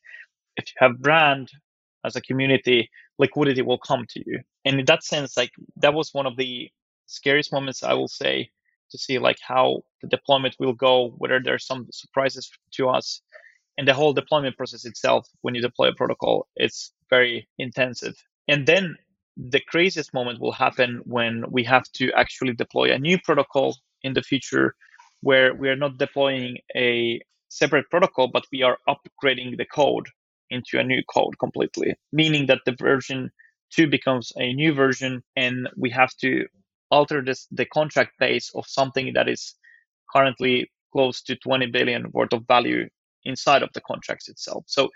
if 0.55 0.65
you 0.67 0.75
have 0.77 1.01
brand 1.01 1.49
as 2.05 2.15
a 2.15 2.21
community, 2.21 2.89
liquidity 3.19 3.61
will 3.61 3.77
come 3.77 4.05
to 4.09 4.23
you. 4.25 4.39
And 4.65 4.79
in 4.79 4.85
that 4.85 5.03
sense, 5.03 5.37
like 5.37 5.51
that 5.77 5.93
was 5.93 6.13
one 6.13 6.25
of 6.25 6.37
the 6.37 6.69
scariest 7.07 7.51
moments 7.51 7.83
I 7.83 7.93
will 7.93 8.07
say 8.07 8.49
to 8.91 8.97
see 8.97 9.19
like 9.19 9.37
how 9.45 9.81
the 10.01 10.07
deployment 10.07 10.55
will 10.59 10.73
go, 10.73 11.09
whether 11.17 11.39
there's 11.39 11.65
some 11.65 11.87
surprises 11.91 12.49
to 12.73 12.89
us. 12.89 13.21
And 13.77 13.87
the 13.87 13.93
whole 13.93 14.13
deployment 14.13 14.57
process 14.57 14.85
itself, 14.85 15.27
when 15.41 15.55
you 15.55 15.61
deploy 15.61 15.89
a 15.89 15.95
protocol, 15.95 16.47
it's 16.55 16.93
very 17.09 17.47
intensive. 17.57 18.15
And 18.47 18.67
then 18.67 18.95
the 19.37 19.61
craziest 19.67 20.13
moment 20.13 20.39
will 20.39 20.51
happen 20.51 21.01
when 21.05 21.45
we 21.49 21.63
have 21.63 21.83
to 21.93 22.11
actually 22.13 22.53
deploy 22.53 22.91
a 22.91 22.99
new 22.99 23.17
protocol 23.19 23.77
in 24.03 24.13
the 24.13 24.21
future 24.21 24.75
where 25.21 25.53
we 25.53 25.69
are 25.69 25.75
not 25.75 25.97
deploying 25.97 26.57
a 26.75 27.21
separate 27.49 27.89
protocol, 27.89 28.27
but 28.27 28.45
we 28.51 28.63
are 28.63 28.77
upgrading 28.87 29.57
the 29.57 29.65
code 29.65 30.07
into 30.49 30.79
a 30.79 30.83
new 30.83 31.01
code 31.13 31.37
completely, 31.39 31.95
meaning 32.11 32.45
that 32.47 32.61
the 32.65 32.75
version 32.79 33.29
two 33.71 33.87
becomes 33.87 34.33
a 34.37 34.53
new 34.53 34.73
version 34.73 35.23
and 35.35 35.69
we 35.77 35.89
have 35.89 36.13
to 36.17 36.45
alter 36.89 37.21
this 37.23 37.47
the 37.51 37.65
contract 37.65 38.11
base 38.19 38.51
of 38.53 38.67
something 38.67 39.13
that 39.13 39.29
is 39.29 39.55
currently 40.13 40.69
close 40.91 41.21
to 41.21 41.35
20 41.37 41.67
billion 41.67 42.11
worth 42.11 42.33
of 42.33 42.45
value 42.47 42.87
inside 43.23 43.63
of 43.63 43.69
the 43.73 43.81
contracts 43.81 44.27
itself. 44.27 44.65
So 44.67 44.89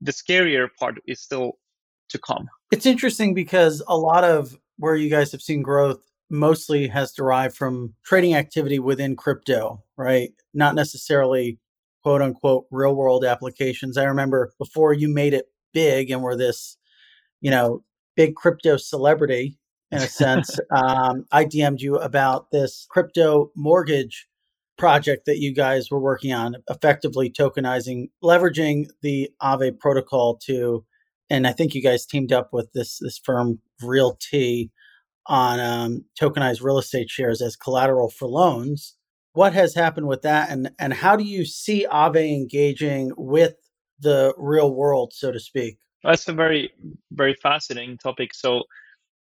the 0.00 0.12
scarier 0.12 0.68
part 0.78 0.96
is 1.06 1.20
still 1.20 1.52
to 2.08 2.18
come. 2.18 2.48
It's 2.70 2.86
interesting 2.86 3.34
because 3.34 3.82
a 3.88 3.96
lot 3.96 4.24
of 4.24 4.58
where 4.78 4.96
you 4.96 5.10
guys 5.10 5.32
have 5.32 5.42
seen 5.42 5.62
growth 5.62 6.00
mostly 6.30 6.86
has 6.88 7.12
derived 7.12 7.56
from 7.56 7.94
trading 8.04 8.34
activity 8.34 8.78
within 8.78 9.16
crypto, 9.16 9.82
right? 9.96 10.30
Not 10.54 10.74
necessarily 10.74 11.58
quote 12.02 12.22
unquote 12.22 12.66
real 12.70 12.94
world 12.94 13.24
applications. 13.24 13.96
I 13.96 14.04
remember 14.04 14.52
before 14.58 14.92
you 14.92 15.08
made 15.08 15.34
it 15.34 15.46
big 15.72 16.10
and 16.10 16.22
were 16.22 16.36
this, 16.36 16.76
you 17.40 17.50
know, 17.50 17.82
big 18.16 18.34
crypto 18.34 18.76
celebrity 18.76 19.58
in 19.90 19.98
a 19.98 20.08
sense, 20.08 20.58
um, 20.70 21.24
I 21.32 21.44
DM'd 21.44 21.80
you 21.80 21.96
about 21.96 22.50
this 22.50 22.86
crypto 22.90 23.50
mortgage 23.56 24.28
project 24.76 25.26
that 25.26 25.38
you 25.38 25.52
guys 25.52 25.90
were 25.90 26.00
working 26.00 26.32
on, 26.32 26.56
effectively 26.70 27.30
tokenizing, 27.30 28.10
leveraging 28.22 28.86
the 29.02 29.30
Aave 29.42 29.78
protocol 29.78 30.36
to, 30.44 30.84
and 31.30 31.46
I 31.46 31.52
think 31.52 31.74
you 31.74 31.82
guys 31.82 32.06
teamed 32.06 32.32
up 32.32 32.52
with 32.52 32.72
this 32.72 32.98
this 32.98 33.18
firm 33.18 33.60
RealT 33.82 34.70
on 35.26 35.60
um, 35.60 36.04
tokenized 36.20 36.62
real 36.62 36.78
estate 36.78 37.10
shares 37.10 37.42
as 37.42 37.56
collateral 37.56 38.08
for 38.08 38.26
loans. 38.26 38.94
What 39.32 39.52
has 39.52 39.74
happened 39.74 40.08
with 40.08 40.22
that, 40.22 40.50
and 40.50 40.70
and 40.78 40.92
how 40.92 41.16
do 41.16 41.24
you 41.24 41.44
see 41.44 41.86
Aave 41.90 42.16
engaging 42.16 43.12
with 43.16 43.54
the 44.00 44.34
real 44.38 44.74
world, 44.74 45.12
so 45.14 45.30
to 45.30 45.40
speak? 45.40 45.78
That's 46.02 46.28
a 46.28 46.32
very 46.32 46.72
very 47.12 47.34
fascinating 47.34 47.98
topic. 47.98 48.34
So 48.34 48.62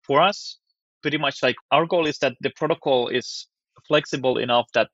for 0.04 0.22
us, 0.22 0.60
pretty 1.02 1.18
much 1.18 1.42
like 1.44 1.56
our 1.72 1.86
goal 1.86 2.08
is 2.08 2.20
that 2.20 2.36
the 2.42 2.52
protocol 2.52 3.08
is 3.10 3.48
flexible 3.88 4.38
enough 4.38 4.68
that 4.74 4.90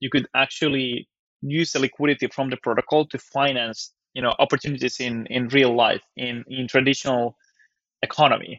you 0.00 0.10
could 0.10 0.26
actually 0.34 1.08
use 1.42 1.72
the 1.72 1.78
liquidity 1.78 2.26
from 2.28 2.50
the 2.50 2.56
protocol 2.62 3.06
to 3.06 3.18
finance 3.18 3.92
you 4.16 4.22
know 4.22 4.34
opportunities 4.44 4.96
in 5.00 5.26
in 5.36 5.48
real 5.58 5.74
life 5.76 6.04
in 6.16 6.44
in 6.48 6.66
traditional 6.74 7.36
economy 8.02 8.54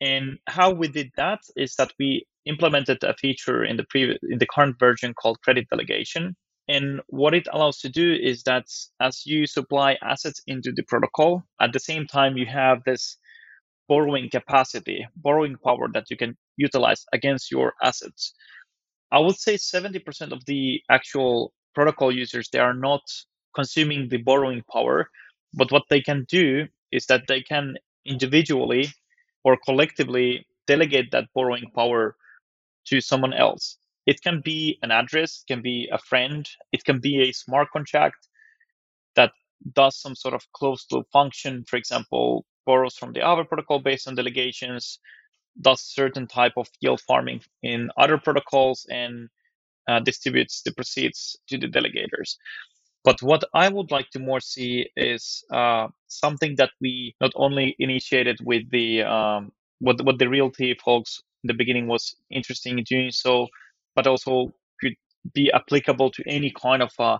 and 0.00 0.38
how 0.46 0.70
we 0.70 0.88
did 0.88 1.10
that 1.16 1.40
is 1.56 1.74
that 1.76 1.92
we 1.98 2.26
implemented 2.46 3.04
a 3.04 3.14
feature 3.14 3.64
in 3.64 3.76
the 3.76 3.84
previous 3.90 4.18
in 4.22 4.38
the 4.38 4.46
current 4.46 4.78
version 4.78 5.14
called 5.14 5.40
credit 5.42 5.68
delegation. 5.70 6.36
And 6.68 7.00
what 7.08 7.34
it 7.34 7.48
allows 7.52 7.78
to 7.80 7.88
do 7.88 8.14
is 8.14 8.42
that 8.44 8.66
as 9.00 9.26
you 9.26 9.46
supply 9.46 9.98
assets 10.02 10.40
into 10.46 10.72
the 10.72 10.84
protocol, 10.84 11.42
at 11.60 11.72
the 11.72 11.80
same 11.80 12.06
time 12.06 12.36
you 12.36 12.46
have 12.46 12.78
this 12.84 13.18
borrowing 13.88 14.30
capacity, 14.30 15.06
borrowing 15.16 15.56
power 15.64 15.88
that 15.92 16.06
you 16.10 16.16
can 16.16 16.36
utilize 16.56 17.04
against 17.12 17.50
your 17.50 17.74
assets. 17.82 18.32
I 19.12 19.18
would 19.18 19.36
say 19.36 19.56
70% 19.56 20.32
of 20.32 20.44
the 20.46 20.80
actual 20.88 21.52
protocol 21.74 22.12
users 22.12 22.48
they 22.52 22.60
are 22.60 22.74
not 22.74 23.02
consuming 23.54 24.08
the 24.08 24.18
borrowing 24.18 24.62
power, 24.72 25.10
but 25.54 25.72
what 25.72 25.84
they 25.90 26.00
can 26.00 26.24
do 26.28 26.66
is 26.92 27.06
that 27.06 27.24
they 27.28 27.42
can 27.42 27.76
individually 28.04 28.88
or 29.44 29.56
collectively 29.64 30.46
delegate 30.66 31.10
that 31.12 31.26
borrowing 31.34 31.70
power 31.74 32.16
to 32.86 33.00
someone 33.00 33.32
else. 33.32 33.76
It 34.06 34.22
can 34.22 34.40
be 34.44 34.78
an 34.82 34.90
address, 34.90 35.44
can 35.46 35.62
be 35.62 35.88
a 35.92 35.98
friend, 35.98 36.48
it 36.72 36.84
can 36.84 37.00
be 37.00 37.22
a 37.22 37.32
smart 37.32 37.68
contract 37.72 38.28
that 39.16 39.32
does 39.74 39.96
some 40.00 40.14
sort 40.14 40.34
of 40.34 40.42
closed 40.52 40.90
loop 40.92 41.06
function, 41.12 41.64
for 41.68 41.76
example, 41.76 42.44
borrows 42.66 42.96
from 42.96 43.12
the 43.12 43.22
other 43.22 43.44
protocol 43.44 43.78
based 43.80 44.08
on 44.08 44.14
delegations, 44.14 44.98
does 45.60 45.80
certain 45.80 46.26
type 46.26 46.54
of 46.56 46.68
yield 46.80 47.00
farming 47.02 47.42
in 47.62 47.90
other 47.96 48.18
protocols, 48.18 48.86
and 48.90 49.28
uh, 49.88 50.00
distributes 50.00 50.62
the 50.62 50.72
proceeds 50.72 51.36
to 51.48 51.58
the 51.58 51.66
delegators. 51.66 52.36
But 53.04 53.22
what 53.22 53.44
I 53.54 53.68
would 53.68 53.90
like 53.90 54.10
to 54.10 54.18
more 54.18 54.40
see 54.40 54.86
is 54.96 55.42
uh, 55.50 55.88
something 56.08 56.54
that 56.56 56.70
we 56.80 57.14
not 57.20 57.32
only 57.34 57.74
initiated 57.78 58.38
with 58.44 58.70
the 58.70 59.02
um, 59.02 59.52
what 59.78 60.02
what 60.04 60.18
the 60.18 60.28
RealT 60.28 60.58
folks 60.84 61.22
in 61.42 61.48
the 61.48 61.54
beginning 61.54 61.86
was 61.86 62.14
interesting 62.30 62.78
in 62.78 62.84
doing 62.84 63.10
so, 63.10 63.48
but 63.96 64.06
also 64.06 64.52
could 64.80 64.94
be 65.32 65.50
applicable 65.52 66.10
to 66.10 66.22
any 66.26 66.50
kind 66.50 66.82
of 66.82 66.92
uh, 66.98 67.18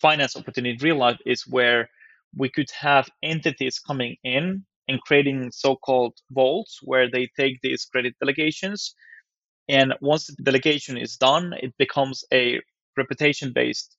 finance 0.00 0.36
opportunity 0.36 0.74
in 0.74 0.84
real 0.84 0.98
life 0.98 1.18
is 1.24 1.46
where 1.46 1.88
we 2.36 2.50
could 2.50 2.70
have 2.78 3.08
entities 3.22 3.78
coming 3.78 4.16
in 4.24 4.64
and 4.88 5.00
creating 5.02 5.50
so-called 5.52 6.14
vaults 6.30 6.80
where 6.82 7.10
they 7.10 7.28
take 7.38 7.58
these 7.62 7.84
credit 7.86 8.14
delegations. 8.20 8.94
And 9.68 9.94
once 10.00 10.26
the 10.26 10.42
delegation 10.42 10.98
is 10.98 11.16
done 11.16 11.54
it 11.62 11.72
becomes 11.78 12.24
a 12.32 12.60
reputation 12.96 13.52
based 13.54 13.96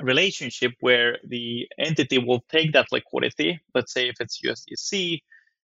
relationship 0.00 0.72
where 0.80 1.18
the 1.26 1.68
entity 1.78 2.18
will 2.18 2.44
take 2.50 2.72
that 2.72 2.90
liquidity, 2.92 3.60
let's 3.74 3.92
say 3.92 4.08
if 4.08 4.16
it's 4.20 4.40
USDC, 4.44 5.20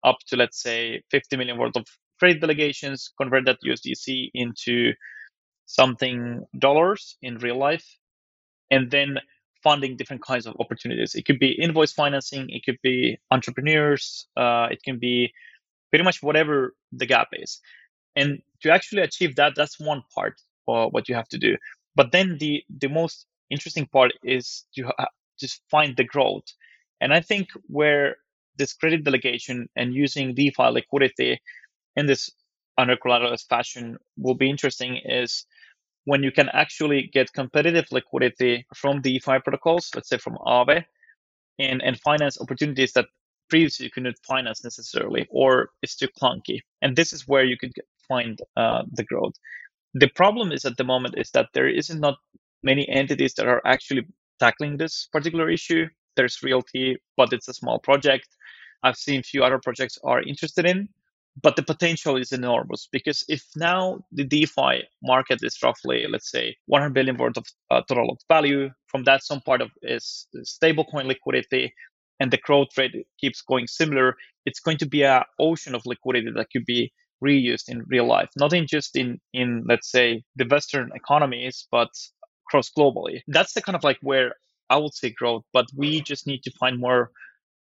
up 0.04 0.18
to 0.28 0.36
let's 0.36 0.62
say 0.62 1.02
50 1.12 1.38
million 1.38 1.58
worth 1.58 1.76
of 1.76 1.86
credit 2.20 2.42
delegations, 2.42 3.12
convert 3.18 3.46
that 3.46 3.60
USDC 3.66 4.32
into 4.34 4.94
something 5.66 6.46
dollars 6.58 7.18
in 7.22 7.38
real 7.38 7.58
life, 7.58 7.86
and 8.72 8.90
then 8.92 9.20
funding 9.64 9.98
different 9.98 10.24
kinds 10.24 10.46
of 10.46 10.56
opportunities. 10.60 11.16
It 11.16 11.26
could 11.26 11.40
be 11.40 11.52
invoice 11.52 11.94
financing, 11.94 12.50
it 12.50 12.64
could 12.66 12.78
be 12.84 13.18
entrepreneurs, 13.32 14.28
uh, 14.38 14.68
it 14.72 14.82
can 14.84 15.00
be 15.00 15.34
pretty 15.90 16.04
much 16.04 16.22
whatever 16.22 16.76
the 16.92 17.06
gap 17.06 17.30
is. 17.34 17.60
And 18.16 18.42
to 18.62 18.72
actually 18.72 19.02
achieve 19.02 19.36
that, 19.36 19.54
that's 19.56 19.80
one 19.80 20.04
part 20.14 20.40
of 20.68 20.92
what 20.92 21.08
you 21.08 21.16
have 21.16 21.28
to 21.30 21.38
do. 21.38 21.58
But 21.96 22.12
then 22.12 22.38
the 22.40 22.64
the 22.70 22.90
most 22.90 23.26
interesting 23.50 23.88
part 23.88 24.14
is 24.24 24.66
to 24.76 24.92
just 25.40 25.62
find 25.70 25.96
the 25.96 26.04
growth. 26.04 26.46
And 27.02 27.14
I 27.14 27.22
think 27.22 27.50
where 27.68 28.18
this 28.58 28.74
credit 28.74 29.04
delegation 29.04 29.70
and 29.76 29.94
using 29.94 30.34
DeFi 30.34 30.70
liquidity 30.72 31.40
in 31.96 32.08
this 32.08 32.32
under 32.78 32.96
collateralized 32.96 33.48
fashion 33.48 33.98
will 34.18 34.36
be 34.36 34.50
interesting 34.50 35.00
is 35.04 35.46
when 36.06 36.24
you 36.24 36.32
can 36.32 36.50
actually 36.54 37.10
get 37.12 37.34
competitive 37.34 37.86
liquidity 37.92 38.66
from 38.76 39.02
DeFi 39.02 39.40
protocols, 39.44 39.92
let's 39.94 40.10
say 40.10 40.18
from 40.18 40.38
Aave, 40.46 40.86
and, 41.60 41.82
and 41.82 42.00
finance 42.00 42.40
opportunities 42.40 42.94
that 42.94 43.08
previously 43.50 43.86
you 43.86 43.92
couldn't 43.92 44.18
finance 44.26 44.64
necessarily, 44.64 45.28
or 45.30 45.70
it's 45.82 45.96
too 45.96 46.08
clunky. 46.22 46.62
And 46.82 46.96
this 46.96 47.14
is 47.14 47.28
where 47.28 47.44
you 47.44 47.58
could 47.58 47.74
find 48.08 48.40
uh, 48.56 48.84
the 48.92 49.04
growth. 49.04 49.34
The 49.94 50.10
problem 50.10 50.52
is 50.52 50.66
at 50.66 50.78
the 50.78 50.84
moment 50.84 51.16
is 51.18 51.32
that 51.32 51.50
there 51.54 51.68
isn't 51.68 52.00
not 52.00 52.18
many 52.64 52.88
entities 52.90 53.34
that 53.36 53.48
are 53.48 53.62
actually 53.66 54.08
tackling 54.40 54.78
this 54.78 55.08
particular 55.12 55.50
issue. 55.50 55.88
There's 56.16 56.38
RealT, 56.44 56.98
but 57.16 57.34
it's 57.34 57.48
a 57.48 57.54
small 57.54 57.80
project. 57.80 58.28
I've 58.84 58.96
seen 58.96 59.24
few 59.24 59.44
other 59.44 59.60
projects 59.60 59.98
are 60.04 60.22
interested 60.22 60.66
in, 60.66 60.90
but 61.42 61.56
the 61.56 61.64
potential 61.64 62.16
is 62.18 62.32
enormous 62.32 62.88
because 62.92 63.24
if 63.28 63.44
now 63.56 64.00
the 64.12 64.24
DeFi 64.24 64.84
market 65.04 65.40
is 65.44 65.58
roughly, 65.64 66.06
let's 66.10 66.32
say, 66.32 66.56
100 66.66 66.94
billion 66.94 67.18
worth 67.18 67.38
of 67.38 67.46
uh, 67.72 67.82
total 67.88 68.12
of 68.12 68.18
value, 68.28 68.70
from 68.88 69.04
that 69.04 69.24
some 69.24 69.42
part 69.42 69.62
of 69.62 69.72
is 69.82 70.28
stablecoin 70.44 71.06
liquidity, 71.06 71.74
and 72.20 72.32
the 72.32 72.38
growth 72.38 72.70
rate 72.78 73.06
keeps 73.20 73.42
going 73.42 73.68
similar, 73.68 74.16
it's 74.46 74.60
going 74.60 74.78
to 74.78 74.88
be 74.88 75.04
an 75.04 75.24
ocean 75.40 75.76
of 75.76 75.86
liquidity 75.86 76.32
that 76.36 76.48
could 76.52 76.66
be 76.66 76.92
reused 77.24 77.68
in 77.68 77.84
real 77.88 78.08
life, 78.08 78.30
not 78.38 78.54
in 78.54 78.68
just 78.68 78.96
in 78.96 79.20
in 79.34 79.64
let's 79.68 79.92
say 79.92 80.24
the 80.36 80.46
Western 80.46 80.92
economies, 80.96 81.68
but 81.72 81.90
cross 82.50 82.70
globally. 82.76 83.22
That's 83.28 83.54
the 83.54 83.62
kind 83.62 83.76
of 83.76 83.84
like 83.84 83.98
where 84.02 84.34
I 84.70 84.78
would 84.78 84.94
say 84.94 85.12
growth, 85.12 85.44
but 85.54 85.68
we 85.76 86.02
just 86.02 86.28
need 86.28 86.44
to 86.44 86.52
find 86.60 86.80
more 86.80 87.12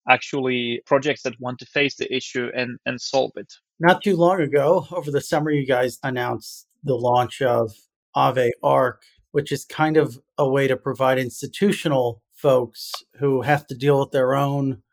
actually 0.10 0.82
projects 0.86 1.24
that 1.24 1.39
want 1.39 1.60
to 1.60 1.65
face 1.65 1.96
the 1.96 2.13
issue 2.13 2.50
and, 2.56 2.77
and 2.86 3.00
solve 3.00 3.32
it. 3.36 3.53
Not 3.80 4.03
too 4.03 4.15
long 4.15 4.42
ago, 4.42 4.86
over 4.92 5.12
the 5.12 5.22
summer, 5.22 5.50
you 5.50 5.65
guys 5.65 5.98
announced 6.03 6.68
the 6.84 6.96
launch 6.96 7.42
of 7.42 7.72
Aave 8.15 8.51
Arc, 8.62 9.01
which 9.32 9.51
is 9.51 9.65
kind 9.65 9.98
of 9.98 10.20
a 10.38 10.48
way 10.48 10.68
to 10.68 10.75
provide 10.75 11.18
institutional 11.18 12.22
folks 12.34 12.92
who 13.20 13.42
have 13.42 13.65
to 13.68 13.75
deal 13.75 14.00
with 14.00 14.12
their 14.12 14.36
own 14.36 14.84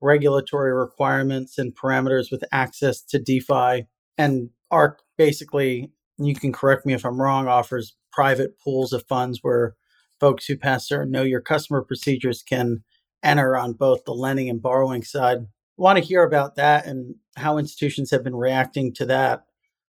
regulatory 0.00 0.72
requirements 0.72 1.58
and 1.58 1.76
parameters 1.76 2.30
with 2.30 2.44
access 2.52 3.02
to 3.02 3.18
DeFi. 3.18 3.86
And 4.16 4.50
Arc 4.70 5.00
basically, 5.18 5.92
you 6.18 6.34
can 6.34 6.52
correct 6.52 6.86
me 6.86 6.94
if 6.94 7.04
I'm 7.04 7.20
wrong, 7.20 7.48
offers 7.48 7.96
private 8.12 8.58
pools 8.58 8.92
of 8.92 9.06
funds 9.06 9.40
where 9.42 9.74
folks 10.18 10.46
who 10.46 10.56
pass 10.56 10.86
certain 10.86 11.10
know 11.10 11.22
your 11.22 11.40
customer 11.40 11.82
procedures 11.82 12.42
can 12.42 12.82
enter 13.22 13.56
on 13.56 13.72
both 13.72 14.04
the 14.04 14.12
lending 14.12 14.48
and 14.48 14.62
borrowing 14.62 15.02
side. 15.02 15.46
Want 15.76 15.98
to 15.98 16.04
hear 16.04 16.22
about 16.22 16.56
that 16.56 16.86
and 16.86 17.14
how 17.36 17.58
institutions 17.58 18.10
have 18.10 18.22
been 18.22 18.36
reacting 18.36 18.92
to 18.94 19.06
that. 19.06 19.44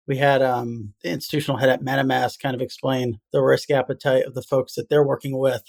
We 0.07 0.17
had 0.17 0.41
um, 0.41 0.93
the 1.03 1.09
institutional 1.11 1.57
head 1.57 1.69
at 1.69 1.83
MetaMask 1.83 2.39
kind 2.39 2.55
of 2.55 2.61
explain 2.61 3.19
the 3.31 3.41
risk 3.41 3.69
appetite 3.69 4.25
of 4.25 4.33
the 4.33 4.41
folks 4.41 4.75
that 4.75 4.89
they're 4.89 5.05
working 5.05 5.37
with. 5.37 5.63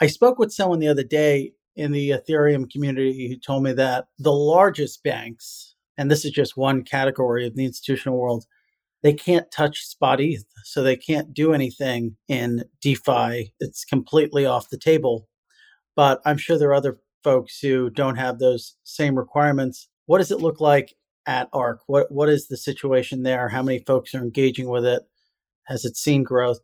I 0.00 0.06
spoke 0.06 0.38
with 0.38 0.52
someone 0.52 0.78
the 0.78 0.88
other 0.88 1.04
day 1.04 1.52
in 1.74 1.92
the 1.92 2.10
Ethereum 2.10 2.70
community 2.70 3.28
who 3.28 3.36
told 3.36 3.62
me 3.62 3.72
that 3.72 4.06
the 4.18 4.32
largest 4.32 5.02
banks, 5.02 5.74
and 5.96 6.10
this 6.10 6.24
is 6.24 6.30
just 6.30 6.56
one 6.56 6.82
category 6.84 7.46
of 7.46 7.56
the 7.56 7.64
institutional 7.64 8.18
world, 8.18 8.46
they 9.06 9.14
can't 9.14 9.48
touch 9.52 9.86
spot 9.86 10.20
ETH, 10.20 10.44
so 10.64 10.82
they 10.82 10.96
can't 10.96 11.32
do 11.32 11.52
anything 11.52 12.16
in 12.26 12.64
DeFi. 12.82 13.52
It's 13.60 13.84
completely 13.84 14.46
off 14.46 14.68
the 14.68 14.78
table. 14.78 15.28
But 15.94 16.20
I'm 16.24 16.36
sure 16.36 16.58
there 16.58 16.70
are 16.70 16.74
other 16.74 16.98
folks 17.22 17.60
who 17.60 17.88
don't 17.90 18.16
have 18.16 18.40
those 18.40 18.74
same 18.82 19.16
requirements. 19.16 19.88
What 20.06 20.18
does 20.18 20.32
it 20.32 20.40
look 20.40 20.60
like 20.60 20.92
at 21.26 21.48
ARC? 21.52 21.82
What 21.86 22.10
what 22.10 22.28
is 22.28 22.48
the 22.48 22.56
situation 22.56 23.22
there? 23.22 23.48
How 23.48 23.62
many 23.62 23.78
folks 23.86 24.12
are 24.12 24.18
engaging 24.18 24.68
with 24.68 24.84
it? 24.84 25.02
Has 25.66 25.84
it 25.84 25.96
seen 25.96 26.24
growth, 26.24 26.58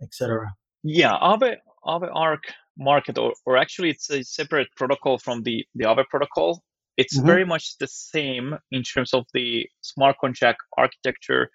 etc.? 0.00 0.54
Yeah, 0.84 1.18
Aave 1.20 1.56
Aave 1.84 2.10
Arc 2.14 2.44
market, 2.78 3.18
or, 3.18 3.34
or 3.44 3.56
actually 3.56 3.90
it's 3.90 4.08
a 4.08 4.22
separate 4.22 4.68
protocol 4.76 5.18
from 5.18 5.42
the 5.42 5.66
the 5.74 5.84
Aave 5.84 6.06
protocol. 6.08 6.62
It's 6.96 7.16
mm-hmm. 7.16 7.26
very 7.26 7.44
much 7.44 7.76
the 7.78 7.88
same 7.88 8.56
in 8.70 8.84
terms 8.84 9.12
of 9.14 9.24
the 9.34 9.68
smart 9.80 10.16
contract 10.20 10.60
architecture. 10.76 11.50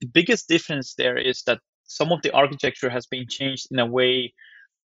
The 0.00 0.06
biggest 0.08 0.48
difference 0.48 0.94
there 0.94 1.16
is 1.16 1.42
that 1.42 1.60
some 1.84 2.12
of 2.12 2.22
the 2.22 2.32
architecture 2.32 2.90
has 2.90 3.06
been 3.06 3.26
changed 3.28 3.68
in 3.70 3.78
a 3.78 3.86
way 3.86 4.32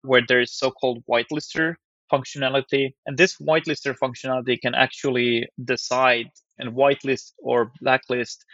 where 0.01 0.23
there 0.27 0.41
is 0.41 0.53
so-called 0.53 1.03
whitelister 1.09 1.75
functionality. 2.11 2.93
And 3.05 3.17
this 3.17 3.37
whitelister 3.37 3.95
functionality 3.97 4.59
can 4.59 4.75
actually 4.75 5.47
decide 5.63 6.29
and 6.59 6.73
whitelist 6.73 7.33
or 7.37 7.71
blacklist 7.81 8.45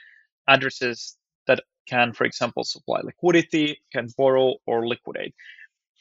addresses 0.47 1.17
that 1.47 1.61
can, 1.87 2.13
for 2.13 2.25
example, 2.25 2.63
supply 2.63 3.01
liquidity, 3.03 3.79
can 3.91 4.07
borrow 4.17 4.55
or 4.65 4.87
liquidate. 4.87 5.33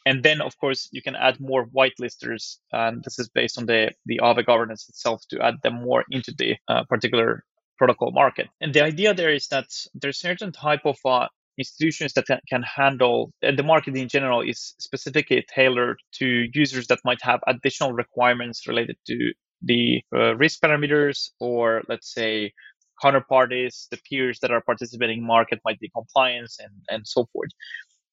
And 0.06 0.22
then, 0.22 0.40
of 0.40 0.56
course, 0.58 0.88
you 0.92 1.02
can 1.02 1.14
add 1.14 1.38
more 1.40 1.66
whitelisters, 1.66 2.58
and 2.72 3.04
this 3.04 3.18
is 3.18 3.28
based 3.28 3.58
on 3.58 3.66
the 3.66 3.90
the 4.06 4.18
Aave 4.22 4.46
governance 4.46 4.88
itself 4.88 5.22
to 5.28 5.40
add 5.42 5.56
them 5.62 5.82
more 5.82 6.04
into 6.10 6.32
the 6.38 6.56
uh, 6.68 6.84
particular 6.84 7.44
protocol 7.80 8.10
market. 8.12 8.46
And 8.60 8.74
the 8.74 8.82
idea 8.92 9.14
there 9.14 9.34
is 9.40 9.46
that 9.48 9.68
there's 10.00 10.20
certain 10.20 10.52
type 10.52 10.84
of 10.84 10.98
uh, 11.04 11.28
institutions 11.56 12.12
that 12.14 12.26
can 12.52 12.62
handle 12.62 13.32
and 13.42 13.58
the 13.58 13.62
market 13.62 13.96
in 13.96 14.08
general 14.08 14.40
is 14.52 14.74
specifically 14.78 15.44
tailored 15.54 15.98
to 16.18 16.26
users 16.62 16.86
that 16.90 17.00
might 17.04 17.22
have 17.22 17.40
additional 17.46 17.92
requirements 17.92 18.66
related 18.66 18.96
to 19.06 19.16
the 19.70 20.00
uh, 20.14 20.34
risk 20.36 20.56
parameters 20.64 21.18
or 21.38 21.82
let's 21.88 22.12
say 22.18 22.52
counterparties 23.02 23.74
the 23.92 23.98
peers 24.08 24.38
that 24.40 24.50
are 24.50 24.62
participating 24.70 25.18
in 25.18 25.26
market 25.36 25.58
might 25.66 25.80
be 25.80 25.88
compliance 26.00 26.58
and, 26.64 26.74
and 26.88 27.02
so 27.06 27.26
forth 27.32 27.50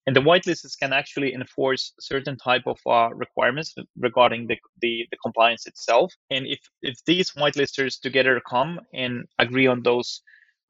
and 0.07 0.15
the 0.15 0.21
whitelists 0.21 0.79
can 0.79 0.93
actually 0.93 1.33
enforce 1.33 1.93
certain 1.99 2.37
type 2.37 2.63
of 2.65 2.79
uh, 2.87 3.09
requirements 3.13 3.75
regarding 3.99 4.47
the, 4.47 4.55
the, 4.81 5.05
the, 5.11 5.17
compliance 5.17 5.67
itself. 5.67 6.13
And 6.31 6.47
if, 6.47 6.59
if 6.81 6.95
these 7.05 7.31
whitelisters 7.31 7.99
together 7.99 8.41
come 8.49 8.79
and 8.93 9.25
agree 9.37 9.67
on 9.67 9.83
those 9.83 10.21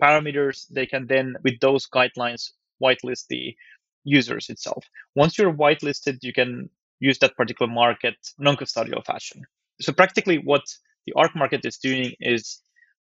parameters, 0.02 0.65
they 0.71 0.88
can 0.88 1.06
then, 1.06 1.36
with 1.43 1.60
those 1.60 1.88
guidelines, 1.88 2.50
whitelist 2.84 3.28
the 3.30 3.56
users 4.04 4.50
itself. 4.50 4.84
Once 5.15 5.38
you're 5.38 5.54
whitelisted, 5.54 6.17
you 6.23 6.34
can 6.34 6.67
use 7.00 7.19
that 7.19 7.38
particular 7.38 7.71
market 7.71 8.15
non-custodial 8.39 9.06
fashion. 9.06 9.43
So 9.80 9.93
practically 9.93 10.39
what 10.39 10.63
the 11.06 11.13
ARC 11.13 11.36
market 11.36 11.63
is 11.63 11.78
doing 11.78 12.13
is 12.19 12.60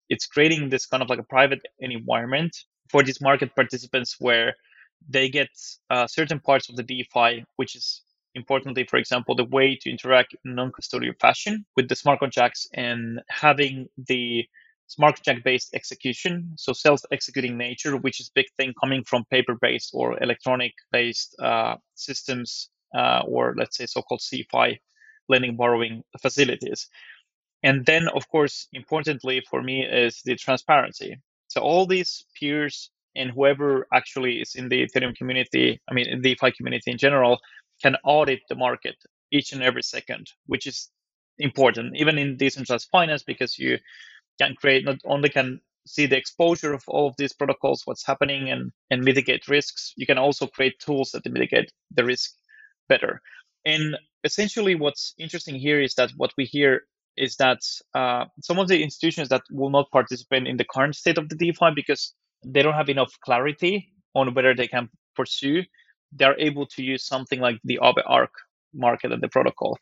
it's 0.08 0.26
creating 0.26 0.70
this 0.70 0.86
kind 0.86 1.04
of 1.04 1.08
like 1.08 1.20
a 1.20 1.24
private 1.24 1.60
environment 1.78 2.56
for 2.90 3.04
these 3.04 3.20
market 3.20 3.54
participants 3.54 4.16
where 4.18 4.56
they 5.08 5.28
get 5.28 5.48
uh, 5.90 6.06
certain 6.06 6.40
parts 6.40 6.68
of 6.68 6.76
the 6.76 6.82
DeFi, 6.82 7.44
which 7.56 7.76
is 7.76 8.02
importantly, 8.34 8.84
for 8.84 8.98
example, 8.98 9.34
the 9.34 9.44
way 9.44 9.76
to 9.80 9.90
interact 9.90 10.34
in 10.44 10.54
non-custodial 10.54 11.18
fashion 11.20 11.64
with 11.76 11.88
the 11.88 11.96
smart 11.96 12.20
contracts 12.20 12.68
and 12.74 13.20
having 13.28 13.88
the 14.08 14.44
smart 14.88 15.16
contract 15.16 15.44
based 15.44 15.74
execution, 15.74 16.52
so 16.56 16.72
self-executing 16.72 17.56
nature, 17.56 17.96
which 17.96 18.20
is 18.20 18.30
big 18.34 18.46
thing 18.56 18.72
coming 18.80 19.02
from 19.04 19.24
paper-based 19.30 19.90
or 19.94 20.22
electronic-based 20.22 21.36
uh, 21.40 21.76
systems, 21.94 22.70
uh, 22.94 23.22
or 23.26 23.54
let's 23.56 23.76
say 23.76 23.86
so-called 23.86 24.20
CeFi 24.20 24.78
lending 25.28 25.56
borrowing 25.56 26.02
facilities. 26.20 26.88
And 27.62 27.84
then, 27.84 28.06
of 28.08 28.28
course, 28.28 28.68
importantly 28.72 29.42
for 29.50 29.62
me 29.62 29.84
is 29.84 30.22
the 30.24 30.36
transparency. 30.36 31.16
So 31.48 31.62
all 31.62 31.86
these 31.86 32.26
peers 32.38 32.90
and 33.16 33.30
whoever 33.30 33.86
actually 33.92 34.40
is 34.40 34.54
in 34.54 34.68
the 34.68 34.86
Ethereum 34.86 35.14
community, 35.16 35.80
I 35.88 35.94
mean, 35.94 36.20
the 36.20 36.34
DeFi 36.34 36.52
community 36.52 36.90
in 36.90 36.98
general, 36.98 37.38
can 37.82 37.96
audit 38.04 38.40
the 38.48 38.54
market 38.54 38.96
each 39.32 39.52
and 39.52 39.62
every 39.62 39.82
second, 39.82 40.26
which 40.46 40.66
is 40.66 40.88
important, 41.38 41.96
even 41.96 42.18
in 42.18 42.36
decentralized 42.36 42.88
finance, 42.90 43.22
because 43.22 43.58
you 43.58 43.78
can 44.40 44.54
create 44.54 44.84
not 44.84 44.98
only 45.04 45.28
can 45.28 45.60
see 45.86 46.06
the 46.06 46.16
exposure 46.16 46.72
of 46.72 46.82
all 46.88 47.08
of 47.08 47.14
these 47.16 47.32
protocols, 47.32 47.82
what's 47.84 48.06
happening, 48.06 48.50
and 48.50 48.72
and 48.90 49.04
mitigate 49.04 49.48
risks. 49.48 49.92
You 49.96 50.06
can 50.06 50.18
also 50.18 50.46
create 50.46 50.78
tools 50.80 51.10
that 51.12 51.30
mitigate 51.30 51.72
the 51.94 52.04
risk 52.04 52.32
better. 52.88 53.20
And 53.64 53.96
essentially, 54.24 54.74
what's 54.74 55.14
interesting 55.18 55.56
here 55.56 55.80
is 55.80 55.94
that 55.94 56.10
what 56.16 56.32
we 56.36 56.44
hear 56.44 56.82
is 57.16 57.36
that 57.36 57.58
uh, 57.94 58.26
some 58.42 58.58
of 58.58 58.68
the 58.68 58.82
institutions 58.82 59.28
that 59.30 59.42
will 59.50 59.70
not 59.70 59.90
participate 59.90 60.46
in 60.46 60.56
the 60.56 60.64
current 60.64 60.94
state 60.94 61.18
of 61.18 61.28
the 61.28 61.36
DeFi 61.36 61.70
because 61.74 62.14
they 62.46 62.62
don't 62.62 62.74
have 62.74 62.88
enough 62.88 63.12
clarity 63.20 63.88
on 64.14 64.34
whether 64.34 64.54
they 64.54 64.68
can 64.68 64.88
pursue, 65.14 65.62
they're 66.12 66.38
able 66.38 66.66
to 66.66 66.82
use 66.82 67.06
something 67.06 67.40
like 67.40 67.58
the 67.64 67.78
Aave 67.82 68.02
Arc 68.06 68.32
market 68.72 69.12
and 69.12 69.22
the 69.22 69.28
protocol. 69.28 69.76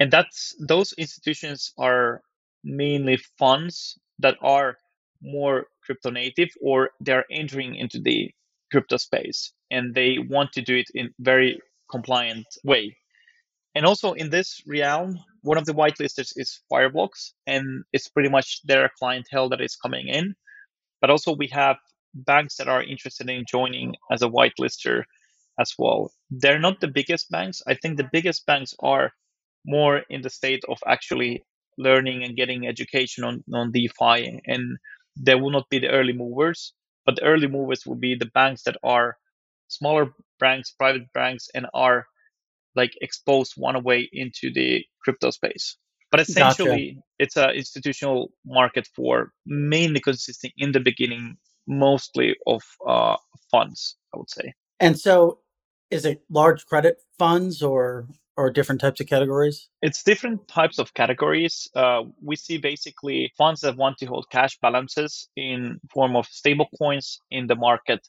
And 0.00 0.10
that's 0.10 0.54
those 0.66 0.92
institutions 0.98 1.72
are 1.78 2.22
mainly 2.64 3.18
funds 3.38 3.98
that 4.18 4.36
are 4.42 4.76
more 5.22 5.66
crypto 5.84 6.10
native 6.10 6.48
or 6.60 6.90
they're 7.00 7.24
entering 7.30 7.76
into 7.76 8.00
the 8.00 8.30
crypto 8.70 8.96
space 8.96 9.52
and 9.70 9.94
they 9.94 10.18
want 10.28 10.52
to 10.52 10.62
do 10.62 10.76
it 10.76 10.88
in 10.94 11.10
very 11.20 11.60
compliant 11.90 12.46
way. 12.64 12.96
And 13.74 13.86
also 13.86 14.12
in 14.12 14.30
this 14.30 14.60
realm, 14.66 15.18
one 15.42 15.58
of 15.58 15.64
the 15.64 15.72
whitelisters 15.72 16.32
is 16.36 16.60
Fireblocks, 16.70 17.32
and 17.46 17.84
it's 17.92 18.08
pretty 18.08 18.28
much 18.28 18.60
their 18.64 18.90
clientele 18.98 19.48
that 19.48 19.60
is 19.60 19.76
coming 19.76 20.08
in. 20.08 20.34
But 21.00 21.10
also 21.10 21.34
we 21.34 21.48
have 21.48 21.76
banks 22.14 22.56
that 22.56 22.68
are 22.68 22.82
interested 22.82 23.28
in 23.28 23.44
joining 23.48 23.94
as 24.10 24.22
a 24.22 24.28
whitelister 24.28 25.04
as 25.58 25.72
well. 25.78 26.12
They're 26.30 26.58
not 26.58 26.80
the 26.80 26.88
biggest 26.88 27.30
banks. 27.30 27.62
I 27.66 27.74
think 27.74 27.96
the 27.96 28.08
biggest 28.12 28.46
banks 28.46 28.74
are 28.80 29.12
more 29.66 30.02
in 30.10 30.22
the 30.22 30.30
state 30.30 30.62
of 30.68 30.78
actually 30.86 31.44
learning 31.78 32.22
and 32.24 32.36
getting 32.36 32.66
education 32.66 33.24
on, 33.24 33.44
on 33.54 33.72
DeFi 33.72 34.40
and 34.46 34.78
they 35.18 35.34
will 35.34 35.50
not 35.50 35.68
be 35.70 35.78
the 35.78 35.90
early 35.90 36.12
movers, 36.12 36.72
but 37.04 37.16
the 37.16 37.22
early 37.22 37.48
movers 37.48 37.84
will 37.86 37.96
be 37.96 38.14
the 38.14 38.30
banks 38.34 38.62
that 38.64 38.76
are 38.82 39.16
smaller 39.68 40.12
banks, 40.38 40.70
private 40.70 41.12
banks, 41.12 41.48
and 41.54 41.66
are 41.74 42.06
like 42.74 42.92
exposed 43.00 43.52
one 43.56 43.82
way 43.84 44.08
into 44.12 44.52
the 44.52 44.84
crypto 45.02 45.30
space. 45.30 45.76
But 46.10 46.20
essentially, 46.20 46.92
gotcha. 46.92 47.04
it's 47.18 47.36
an 47.36 47.50
institutional 47.50 48.32
market 48.44 48.86
for 48.94 49.32
mainly 49.46 50.00
consisting 50.00 50.52
in 50.58 50.72
the 50.72 50.80
beginning 50.80 51.36
mostly 51.66 52.36
of 52.46 52.62
uh, 52.86 53.16
funds, 53.50 53.96
I 54.14 54.18
would 54.18 54.30
say. 54.30 54.54
And 54.80 54.98
so, 54.98 55.38
is 55.90 56.04
it 56.04 56.22
large 56.30 56.66
credit 56.66 56.96
funds 57.18 57.62
or 57.62 58.06
or 58.36 58.50
different 58.50 58.80
types 58.80 59.00
of 59.00 59.06
categories? 59.06 59.68
It's 59.82 60.02
different 60.02 60.48
types 60.48 60.78
of 60.78 60.94
categories. 60.94 61.68
Uh, 61.74 62.04
we 62.22 62.36
see 62.36 62.56
basically 62.58 63.32
funds 63.36 63.60
that 63.60 63.76
want 63.76 63.98
to 63.98 64.06
hold 64.06 64.26
cash 64.30 64.58
balances 64.60 65.28
in 65.36 65.78
form 65.92 66.16
of 66.16 66.26
stable 66.26 66.68
coins 66.78 67.20
in 67.30 67.46
the 67.46 67.56
market. 67.56 68.08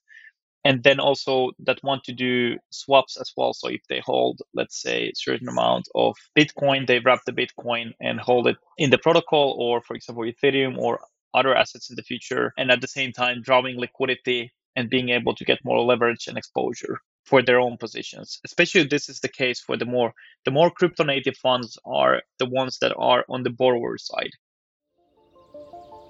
and 0.65 0.83
then 0.83 0.99
also 0.99 1.51
that 1.59 1.83
want 1.83 2.03
to 2.05 2.13
do 2.13 2.57
swaps 2.69 3.17
as 3.17 3.31
well. 3.35 3.53
So 3.53 3.67
if 3.69 3.81
they 3.89 3.99
hold, 3.99 4.41
let's 4.53 4.81
say, 4.81 5.09
a 5.09 5.15
certain 5.15 5.49
amount 5.49 5.87
of 5.93 6.15
Bitcoin, 6.37 6.87
they 6.87 6.99
wrap 6.99 7.21
the 7.25 7.33
Bitcoin 7.33 7.93
and 7.99 8.19
hold 8.19 8.47
it 8.47 8.57
in 8.77 8.89
the 8.89 8.97
protocol, 8.97 9.55
or 9.59 9.81
for 9.81 9.95
example, 9.95 10.23
Ethereum 10.23 10.77
or 10.77 10.99
other 11.33 11.55
assets 11.55 11.89
in 11.89 11.95
the 11.95 12.03
future, 12.03 12.53
and 12.57 12.71
at 12.71 12.81
the 12.81 12.87
same 12.87 13.11
time 13.11 13.41
drawing 13.41 13.77
liquidity 13.77 14.51
and 14.75 14.89
being 14.89 15.09
able 15.09 15.35
to 15.35 15.45
get 15.45 15.63
more 15.63 15.81
leverage 15.81 16.27
and 16.27 16.37
exposure 16.37 16.99
for 17.25 17.41
their 17.41 17.59
own 17.59 17.77
positions. 17.77 18.39
Especially 18.43 18.83
this 18.83 19.09
is 19.09 19.19
the 19.19 19.27
case 19.27 19.59
for 19.59 19.77
the 19.77 19.85
more 19.85 20.13
the 20.45 20.51
more 20.51 20.69
crypto 20.69 21.03
native 21.03 21.37
funds 21.37 21.77
are 21.85 22.21
the 22.39 22.49
ones 22.49 22.77
that 22.79 22.93
are 22.97 23.25
on 23.29 23.43
the 23.43 23.49
borrower 23.49 23.97
side. 23.97 24.31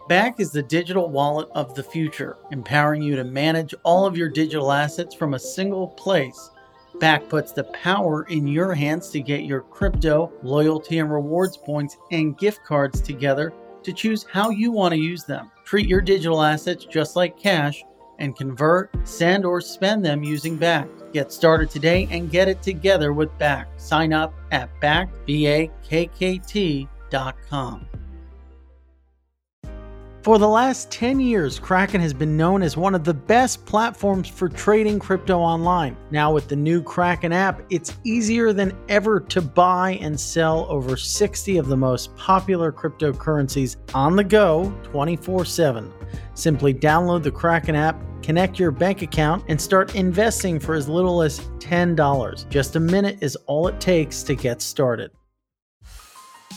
Bakkt 0.09 0.39
is 0.39 0.51
the 0.51 0.63
digital 0.63 1.09
wallet 1.09 1.47
of 1.55 1.75
the 1.75 1.83
future, 1.83 2.35
empowering 2.51 3.01
you 3.01 3.15
to 3.15 3.23
manage 3.23 3.73
all 3.83 4.05
of 4.05 4.17
your 4.17 4.27
digital 4.27 4.71
assets 4.71 5.15
from 5.15 5.33
a 5.33 5.39
single 5.39 5.87
place. 5.87 6.49
Bakkt 6.95 7.29
puts 7.29 7.53
the 7.53 7.63
power 7.65 8.23
in 8.23 8.45
your 8.45 8.73
hands 8.73 9.09
to 9.11 9.21
get 9.21 9.45
your 9.45 9.61
crypto, 9.61 10.31
loyalty, 10.43 10.99
and 10.99 11.11
rewards 11.11 11.55
points 11.55 11.97
and 12.11 12.37
gift 12.37 12.63
cards 12.65 13.01
together 13.01 13.53
to 13.83 13.93
choose 13.93 14.25
how 14.31 14.49
you 14.49 14.71
want 14.71 14.93
to 14.93 14.99
use 14.99 15.23
them. 15.23 15.51
Treat 15.65 15.87
your 15.87 16.01
digital 16.01 16.41
assets 16.41 16.85
just 16.85 17.15
like 17.15 17.37
cash 17.37 17.83
and 18.19 18.35
convert, 18.35 18.91
send, 19.07 19.45
or 19.45 19.61
spend 19.61 20.05
them 20.05 20.23
using 20.23 20.57
Bakkt. 20.57 21.13
Get 21.13 21.31
started 21.31 21.69
today 21.69 22.07
and 22.11 22.31
get 22.31 22.47
it 22.47 22.61
together 22.61 23.13
with 23.13 23.29
Bakkt. 23.37 23.79
Sign 23.79 24.13
up 24.13 24.33
at 24.51 24.69
bakkt.com. 24.81 25.37
For 30.23 30.39
the 30.39 30.47
last 30.47 30.89
10 30.89 31.19
years, 31.19 31.59
Kraken 31.59 31.99
has 31.99 32.13
been 32.13 32.37
known 32.37 32.63
as 32.63 32.77
one 32.77 32.95
of 32.95 33.03
the 33.03 33.13
best 33.13 33.65
platforms 33.65 34.29
for 34.29 34.47
trading 34.47 34.97
crypto 34.97 35.37
online. 35.37 35.97
Now, 36.11 36.31
with 36.31 36.47
the 36.47 36.55
new 36.55 36.81
Kraken 36.81 37.33
app, 37.33 37.61
it's 37.69 37.97
easier 38.05 38.53
than 38.53 38.71
ever 38.87 39.19
to 39.19 39.41
buy 39.41 39.99
and 39.99 40.17
sell 40.17 40.65
over 40.69 40.95
60 40.95 41.57
of 41.57 41.67
the 41.67 41.75
most 41.75 42.15
popular 42.15 42.71
cryptocurrencies 42.71 43.75
on 43.93 44.15
the 44.15 44.23
go 44.23 44.73
24 44.83 45.43
7. 45.43 45.91
Simply 46.35 46.73
download 46.73 47.21
the 47.21 47.29
Kraken 47.29 47.75
app, 47.75 48.01
connect 48.23 48.57
your 48.57 48.71
bank 48.71 49.01
account, 49.01 49.43
and 49.49 49.59
start 49.59 49.93
investing 49.93 50.57
for 50.57 50.73
as 50.73 50.87
little 50.87 51.21
as 51.21 51.41
$10. 51.59 52.47
Just 52.47 52.77
a 52.77 52.79
minute 52.79 53.17
is 53.19 53.35
all 53.47 53.67
it 53.67 53.77
takes 53.81 54.23
to 54.23 54.35
get 54.35 54.61
started. 54.61 55.11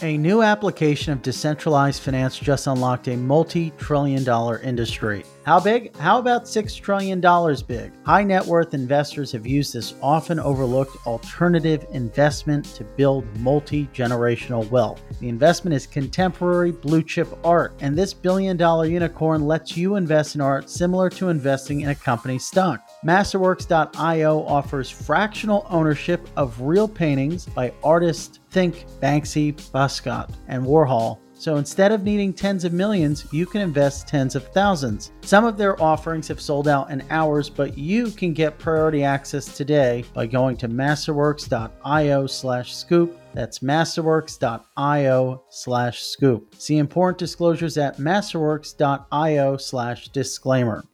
A 0.02 0.18
new 0.18 0.42
application 0.42 1.14
of 1.14 1.22
decentralized 1.22 2.02
finance 2.02 2.38
just 2.38 2.66
unlocked 2.66 3.08
a 3.08 3.16
multi 3.16 3.70
trillion 3.78 4.24
dollar 4.24 4.58
industry. 4.58 5.24
How 5.46 5.60
big? 5.60 5.96
How 5.98 6.18
about 6.18 6.46
$6 6.46 6.80
trillion 6.80 7.20
big? 7.68 7.92
High 8.04 8.24
net 8.24 8.44
worth 8.44 8.74
investors 8.74 9.30
have 9.30 9.46
used 9.46 9.72
this 9.72 9.94
often 10.02 10.40
overlooked 10.40 11.06
alternative 11.06 11.86
investment 11.92 12.64
to 12.74 12.82
build 12.82 13.24
multi 13.38 13.86
generational 13.94 14.68
wealth. 14.70 15.00
The 15.20 15.28
investment 15.28 15.72
is 15.72 15.86
contemporary 15.86 16.72
blue 16.72 17.04
chip 17.04 17.28
art, 17.44 17.74
and 17.78 17.96
this 17.96 18.12
billion 18.12 18.56
dollar 18.56 18.86
unicorn 18.86 19.46
lets 19.46 19.76
you 19.76 19.94
invest 19.94 20.34
in 20.34 20.40
art 20.40 20.68
similar 20.68 21.08
to 21.10 21.28
investing 21.28 21.82
in 21.82 21.90
a 21.90 21.94
company 21.94 22.40
stock. 22.40 22.80
Masterworks.io 23.04 24.44
offers 24.46 24.90
fractional 24.90 25.64
ownership 25.70 26.28
of 26.36 26.60
real 26.60 26.88
paintings 26.88 27.46
by 27.46 27.72
artists 27.84 28.40
Think, 28.50 28.84
Banksy, 29.00 29.52
Basquiat, 29.70 30.28
and 30.48 30.64
Warhol. 30.64 31.20
So 31.38 31.56
instead 31.56 31.92
of 31.92 32.02
needing 32.02 32.32
tens 32.32 32.64
of 32.64 32.72
millions, 32.72 33.26
you 33.30 33.44
can 33.44 33.60
invest 33.60 34.08
tens 34.08 34.34
of 34.34 34.48
thousands. 34.48 35.12
Some 35.20 35.44
of 35.44 35.58
their 35.58 35.80
offerings 35.82 36.26
have 36.28 36.40
sold 36.40 36.66
out 36.66 36.90
in 36.90 37.04
hours, 37.10 37.50
but 37.50 37.76
you 37.76 38.10
can 38.10 38.32
get 38.32 38.58
priority 38.58 39.04
access 39.04 39.54
today 39.54 40.04
by 40.14 40.26
going 40.26 40.56
to 40.56 40.68
masterworks.io 40.68 42.26
slash 42.26 42.74
scoop. 42.74 43.20
That's 43.34 43.58
masterworks.io 43.58 45.42
slash 45.50 46.02
scoop. 46.02 46.54
See 46.56 46.78
important 46.78 47.18
disclosures 47.18 47.76
at 47.76 47.98
masterworks.io 47.98 49.56
slash 49.58 50.08
disclaimer. 50.08 50.84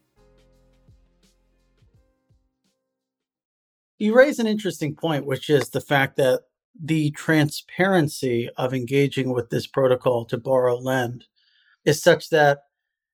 You 3.98 4.16
raise 4.16 4.40
an 4.40 4.48
interesting 4.48 4.96
point, 4.96 5.24
which 5.24 5.48
is 5.48 5.70
the 5.70 5.80
fact 5.80 6.16
that 6.16 6.40
the 6.80 7.10
transparency 7.12 8.48
of 8.56 8.74
engaging 8.74 9.32
with 9.32 9.50
this 9.50 9.66
protocol 9.66 10.24
to 10.26 10.38
borrow 10.38 10.76
lend 10.76 11.24
is 11.84 12.02
such 12.02 12.30
that 12.30 12.60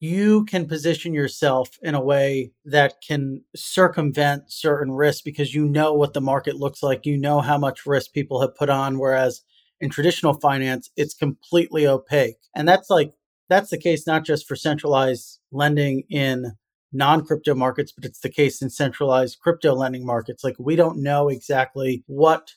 you 0.01 0.45
can 0.45 0.67
position 0.67 1.13
yourself 1.13 1.71
in 1.83 1.95
a 1.95 2.01
way 2.01 2.53
that 2.65 2.95
can 3.07 3.43
circumvent 3.57 4.45
certain 4.51 4.93
risks 4.93 5.23
because 5.23 5.55
you 5.55 5.65
know 5.65 5.93
what 5.93 6.13
the 6.15 6.21
market 6.21 6.57
looks 6.57 6.83
like, 6.83 7.05
you 7.05 7.19
know 7.19 7.41
how 7.41 7.59
much 7.59 7.87
risk 7.87 8.13
people 8.13 8.41
have 8.41 8.55
put 8.55 8.71
on. 8.71 8.99
Whereas 8.99 9.43
in 9.81 9.91
traditional 9.91 10.35
finance, 10.35 10.91
it's 10.97 11.15
completely 11.15 11.87
opaque. 11.87 12.37
And 12.55 12.69
that's 12.69 12.91
like, 12.91 13.13
that's 13.49 13.71
the 13.71 13.79
case 13.79 14.07
not 14.07 14.25
just 14.25 14.47
for 14.47 14.55
centralized 14.55 15.41
lending 15.51 16.05
in 16.09 16.53
non 16.93 17.25
crypto 17.25 17.55
markets, 17.55 17.93
but 17.93 18.05
it's 18.05 18.21
the 18.21 18.29
case 18.29 18.63
in 18.63 18.71
centralized 18.71 19.41
crypto 19.41 19.75
lending 19.75 20.07
markets. 20.07 20.45
Like 20.45 20.57
we 20.59 20.77
don't 20.77 21.03
know 21.03 21.29
exactly 21.29 22.05
what 22.07 22.53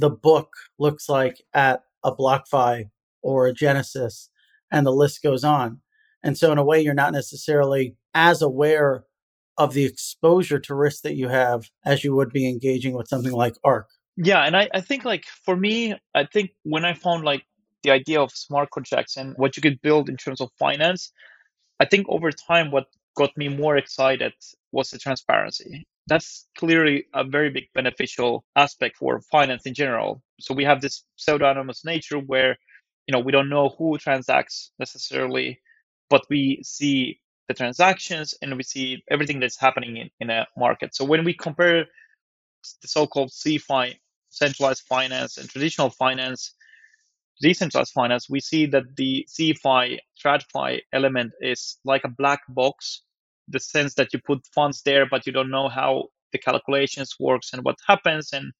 the 0.00 0.10
book 0.10 0.52
looks 0.78 1.08
like 1.08 1.42
at 1.54 1.82
a 2.02 2.14
BlockFi 2.14 2.90
or 3.22 3.46
a 3.46 3.52
Genesis, 3.52 4.30
and 4.70 4.86
the 4.86 4.92
list 4.92 5.22
goes 5.22 5.44
on. 5.44 5.80
And 6.22 6.36
so, 6.36 6.52
in 6.52 6.58
a 6.58 6.64
way, 6.64 6.80
you're 6.80 6.94
not 6.94 7.12
necessarily 7.12 7.96
as 8.14 8.42
aware 8.42 9.04
of 9.58 9.74
the 9.74 9.84
exposure 9.84 10.58
to 10.58 10.74
risk 10.74 11.02
that 11.02 11.16
you 11.16 11.28
have 11.28 11.70
as 11.84 12.02
you 12.02 12.14
would 12.14 12.32
be 12.32 12.48
engaging 12.48 12.94
with 12.94 13.08
something 13.08 13.32
like 13.32 13.54
Arc. 13.62 13.88
Yeah, 14.16 14.44
and 14.44 14.56
I, 14.56 14.68
I 14.74 14.80
think 14.80 15.04
like 15.04 15.24
for 15.44 15.56
me, 15.56 15.94
I 16.14 16.24
think 16.24 16.50
when 16.62 16.84
I 16.84 16.94
found 16.94 17.24
like 17.24 17.44
the 17.82 17.90
idea 17.90 18.20
of 18.20 18.30
smart 18.32 18.70
contracts 18.70 19.16
and 19.16 19.34
what 19.36 19.56
you 19.56 19.62
could 19.62 19.80
build 19.82 20.08
in 20.08 20.16
terms 20.16 20.40
of 20.40 20.50
finance, 20.58 21.12
I 21.78 21.84
think 21.84 22.06
over 22.08 22.30
time 22.30 22.70
what 22.70 22.86
got 23.16 23.36
me 23.36 23.48
more 23.48 23.76
excited 23.76 24.32
was 24.72 24.90
the 24.90 24.98
transparency. 24.98 25.86
That's 26.10 26.48
clearly 26.58 27.06
a 27.14 27.22
very 27.22 27.50
big 27.50 27.68
beneficial 27.72 28.44
aspect 28.56 28.96
for 28.96 29.20
finance 29.30 29.64
in 29.64 29.74
general. 29.74 30.22
So 30.40 30.52
we 30.52 30.64
have 30.64 30.80
this 30.80 31.04
pseudonymous 31.16 31.84
nature 31.84 32.18
where, 32.18 32.58
you 33.06 33.12
know, 33.12 33.20
we 33.20 33.30
don't 33.30 33.48
know 33.48 33.68
who 33.78 33.96
transacts 33.96 34.72
necessarily, 34.80 35.60
but 36.10 36.22
we 36.28 36.62
see 36.64 37.20
the 37.46 37.54
transactions 37.54 38.34
and 38.42 38.56
we 38.56 38.64
see 38.64 39.04
everything 39.08 39.38
that's 39.38 39.58
happening 39.58 39.96
in, 39.98 40.10
in 40.18 40.30
a 40.30 40.48
market. 40.58 40.96
So 40.96 41.04
when 41.04 41.24
we 41.24 41.32
compare 41.32 41.84
the 42.82 42.88
so-called 42.88 43.30
CeFi, 43.30 43.94
centralized 44.30 44.82
finance, 44.88 45.38
and 45.38 45.48
traditional 45.48 45.90
finance, 45.90 46.54
decentralized 47.40 47.92
finance, 47.92 48.28
we 48.28 48.40
see 48.40 48.66
that 48.66 48.96
the 48.96 49.26
CeFi, 49.28 49.98
TradFi 50.22 50.80
element 50.92 51.32
is 51.40 51.78
like 51.84 52.02
a 52.04 52.08
black 52.08 52.40
box, 52.48 53.02
the 53.50 53.60
sense 53.60 53.94
that 53.94 54.12
you 54.12 54.20
put 54.20 54.46
funds 54.54 54.82
there, 54.82 55.06
but 55.06 55.26
you 55.26 55.32
don't 55.32 55.50
know 55.50 55.68
how 55.68 56.04
the 56.32 56.38
calculations 56.38 57.14
works 57.20 57.52
and 57.52 57.64
what 57.64 57.76
happens, 57.86 58.32
and 58.32 58.52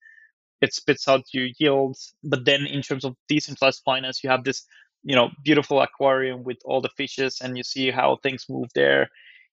it 0.61 0.75
spits 0.75 1.09
out 1.09 1.23
your 1.33 1.49
yields. 1.59 2.15
But 2.25 2.45
then 2.45 2.67
in 2.67 2.83
terms 2.83 3.05
of 3.05 3.17
decentralized 3.29 3.83
finance, 3.85 4.23
you 4.23 4.31
have 4.31 4.45
this, 4.45 4.65
you 5.03 5.17
know, 5.17 5.31
beautiful 5.45 5.81
aquarium 5.81 6.45
with 6.45 6.59
all 6.65 6.81
the 6.81 6.91
fishes, 6.97 7.41
and 7.43 7.57
you 7.57 7.63
see 7.63 7.91
how 7.91 8.19
things 8.23 8.47
move 8.49 8.69
there. 8.75 9.09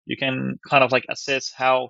You 0.06 0.17
can 0.17 0.60
kind 0.69 0.84
of 0.84 0.91
like 0.91 1.06
assess 1.10 1.52
how 1.56 1.89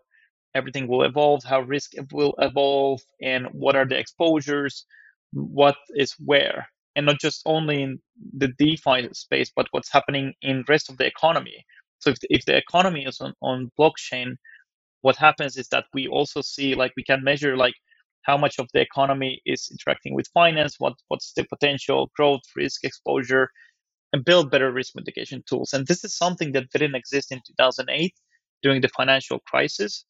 everything 0.55 0.87
will 0.87 1.03
evolve, 1.03 1.43
how 1.43 1.61
risk 1.61 1.91
will 2.11 2.35
evolve, 2.39 3.01
and 3.21 3.47
what 3.51 3.75
are 3.75 3.85
the 3.85 3.97
exposures, 3.97 4.85
what 5.31 5.75
is 5.95 6.13
where 6.19 6.67
and 6.97 7.05
not 7.05 7.19
just 7.19 7.43
only 7.45 7.83
in 7.83 7.99
the 8.37 8.47
DeFi 8.57 9.07
space, 9.13 9.51
but 9.55 9.67
what's 9.71 9.91
happening 9.91 10.33
in 10.41 10.65
rest 10.67 10.89
of 10.89 10.97
the 10.97 11.05
economy. 11.05 11.63
So 11.99 12.11
if 12.11 12.19
the, 12.19 12.27
if 12.29 12.45
the 12.45 12.55
economy 12.55 13.05
is 13.05 13.19
on, 13.21 13.33
on 13.41 13.71
blockchain, 13.79 14.35
what 15.01 15.15
happens 15.15 15.57
is 15.57 15.67
that 15.69 15.85
we 15.93 16.07
also 16.07 16.41
see 16.41 16.75
like 16.75 16.93
we 16.95 17.03
can 17.03 17.23
measure 17.23 17.55
like 17.57 17.75
how 18.23 18.37
much 18.37 18.59
of 18.59 18.67
the 18.73 18.81
economy 18.81 19.41
is 19.45 19.69
interacting 19.71 20.13
with 20.13 20.27
finance, 20.33 20.75
what 20.79 20.93
what's 21.07 21.33
the 21.33 21.45
potential 21.45 22.11
growth, 22.15 22.41
risk 22.55 22.83
exposure, 22.83 23.49
and 24.13 24.25
build 24.25 24.51
better 24.51 24.71
risk 24.71 24.93
mitigation 24.95 25.43
tools. 25.47 25.73
And 25.73 25.87
this 25.87 26.03
is 26.03 26.15
something 26.15 26.51
that 26.53 26.69
didn't 26.71 26.95
exist 26.95 27.31
in 27.31 27.41
2008 27.45 28.13
during 28.63 28.81
the 28.81 28.89
financial 28.89 29.39
crisis. 29.39 30.05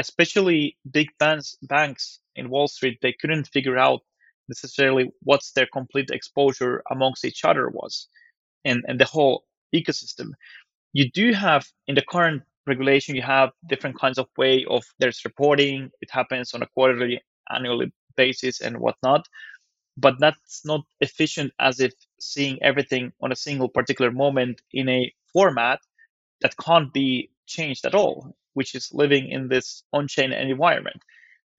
Especially 0.00 0.76
big 0.90 1.08
banks, 1.18 1.56
banks 1.62 2.20
in 2.34 2.48
Wall 2.48 2.66
Street, 2.66 2.98
they 3.02 3.14
couldn't 3.20 3.46
figure 3.48 3.78
out 3.78 4.00
necessarily 4.48 5.10
what's 5.22 5.52
their 5.52 5.68
complete 5.72 6.10
exposure 6.10 6.82
amongst 6.90 7.24
each 7.24 7.44
other 7.44 7.68
was 7.68 8.08
and, 8.64 8.82
and 8.88 8.98
the 8.98 9.04
whole 9.04 9.44
ecosystem. 9.74 10.30
You 10.92 11.10
do 11.10 11.32
have 11.32 11.66
in 11.86 11.94
the 11.94 12.02
current 12.02 12.42
regulation, 12.66 13.16
you 13.16 13.22
have 13.22 13.50
different 13.68 13.98
kinds 13.98 14.18
of 14.18 14.26
way 14.36 14.64
of 14.68 14.84
there's 14.98 15.24
reporting. 15.24 15.90
It 16.00 16.10
happens 16.10 16.54
on 16.54 16.62
a 16.62 16.66
quarterly, 16.66 17.20
annually 17.50 17.92
basis 18.16 18.60
and 18.60 18.78
whatnot. 18.78 19.26
But 19.96 20.18
that's 20.20 20.64
not 20.64 20.82
efficient 21.00 21.52
as 21.58 21.80
if 21.80 21.92
seeing 22.20 22.62
everything 22.62 23.12
on 23.20 23.32
a 23.32 23.36
single 23.36 23.68
particular 23.68 24.10
moment 24.10 24.62
in 24.72 24.88
a 24.88 25.12
format 25.32 25.80
that 26.42 26.56
can't 26.56 26.92
be 26.92 27.30
changed 27.46 27.84
at 27.86 27.94
all. 27.94 28.34
which 28.54 28.74
is 28.74 28.92
living 28.92 29.30
in 29.30 29.48
this 29.48 29.82
on-chain 29.92 30.32
environment. 30.32 31.02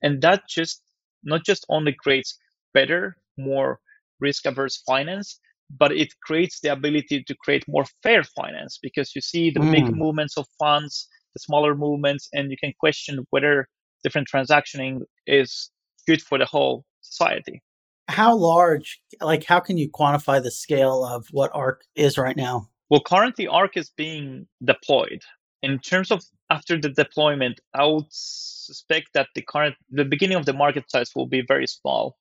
And 0.02 0.22
that 0.22 0.48
just 0.48 0.82
not 1.24 1.46
just 1.46 1.66
only 1.70 1.94
creates 1.94 2.38
better, 2.74 3.18
more 3.38 3.80
risk-averse 4.20 4.78
finance, 4.86 5.40
but 5.70 5.92
it 5.92 6.10
creates 6.24 6.60
the 6.60 6.72
ability 6.72 7.24
to 7.24 7.36
create 7.36 7.64
more 7.68 7.86
fair 8.02 8.24
finance 8.24 8.80
because 8.82 9.16
you 9.16 9.22
see 9.22 9.50
the 9.50 9.60
mm. 9.60 9.72
big 9.72 9.96
movements 9.96 10.38
of 10.38 10.46
funds, 10.60 11.08
the 11.34 11.40
smaller 11.40 11.76
movements, 11.76 12.28
and 12.34 12.52
you 12.52 12.58
can 12.58 12.74
question 12.80 13.26
whether 13.32 13.68
different 14.04 14.28
transactioning 14.28 15.02
is 15.26 15.72
good 16.08 16.22
for 16.22 16.38
the 16.38 16.46
whole 16.46 16.86
society. 17.02 17.62
How 18.10 18.36
large, 18.36 19.00
like, 19.22 19.46
how 19.46 19.60
can 19.60 19.78
you 19.78 19.90
quantify 19.90 20.44
the 20.44 20.52
scale 20.52 21.06
of 21.06 21.26
what 21.32 21.52
Arc 21.54 21.84
is 21.96 22.18
right 22.18 22.36
now? 22.36 22.70
Well, 22.90 23.02
currently, 23.02 23.48
Arc 23.48 23.78
is 23.78 23.90
being 23.96 24.46
deployed. 24.64 25.22
In 25.62 25.80
terms 25.80 26.12
of 26.12 26.22
after 26.50 26.78
the 26.80 26.90
deployment, 26.90 27.62
I 27.74 27.86
would 27.86 28.06
suspect 28.10 29.14
that 29.14 29.28
the 29.34 29.42
current, 29.42 29.76
the 29.90 30.04
beginning 30.04 30.38
of 30.38 30.46
the 30.46 30.54
market 30.54 30.92
size 30.92 31.12
will 31.16 31.26
be 31.26 31.42
very 31.48 31.66
small. 31.66 32.18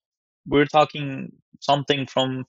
We're 0.46 0.66
talking 0.66 1.33
something 1.61 2.07
from 2.07 2.44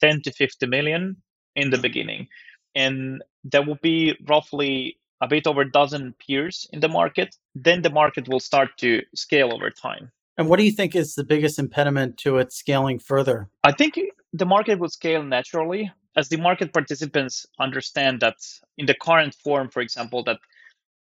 10 0.00 0.22
to 0.22 0.32
50 0.32 0.66
million 0.66 1.16
in 1.56 1.70
the 1.70 1.78
beginning. 1.78 2.28
And 2.74 3.22
there 3.44 3.62
will 3.62 3.78
be 3.82 4.16
roughly 4.28 4.98
a 5.20 5.28
bit 5.28 5.46
over 5.46 5.62
a 5.62 5.70
dozen 5.70 6.14
peers 6.24 6.66
in 6.72 6.80
the 6.80 6.88
market. 6.88 7.36
Then 7.54 7.82
the 7.82 7.90
market 7.90 8.28
will 8.28 8.40
start 8.40 8.70
to 8.78 9.02
scale 9.14 9.52
over 9.52 9.70
time. 9.70 10.10
And 10.38 10.48
what 10.48 10.58
do 10.58 10.64
you 10.64 10.72
think 10.72 10.94
is 10.94 11.14
the 11.14 11.24
biggest 11.24 11.58
impediment 11.58 12.16
to 12.18 12.38
it 12.38 12.52
scaling 12.52 12.98
further? 12.98 13.48
I 13.62 13.72
think 13.72 13.98
the 14.32 14.46
market 14.46 14.78
will 14.78 14.88
scale 14.88 15.22
naturally 15.22 15.92
as 16.16 16.28
the 16.28 16.38
market 16.38 16.72
participants 16.72 17.46
understand 17.58 18.20
that 18.20 18.36
in 18.78 18.86
the 18.86 18.94
current 18.94 19.34
form, 19.34 19.68
for 19.68 19.80
example, 19.80 20.24
that 20.24 20.38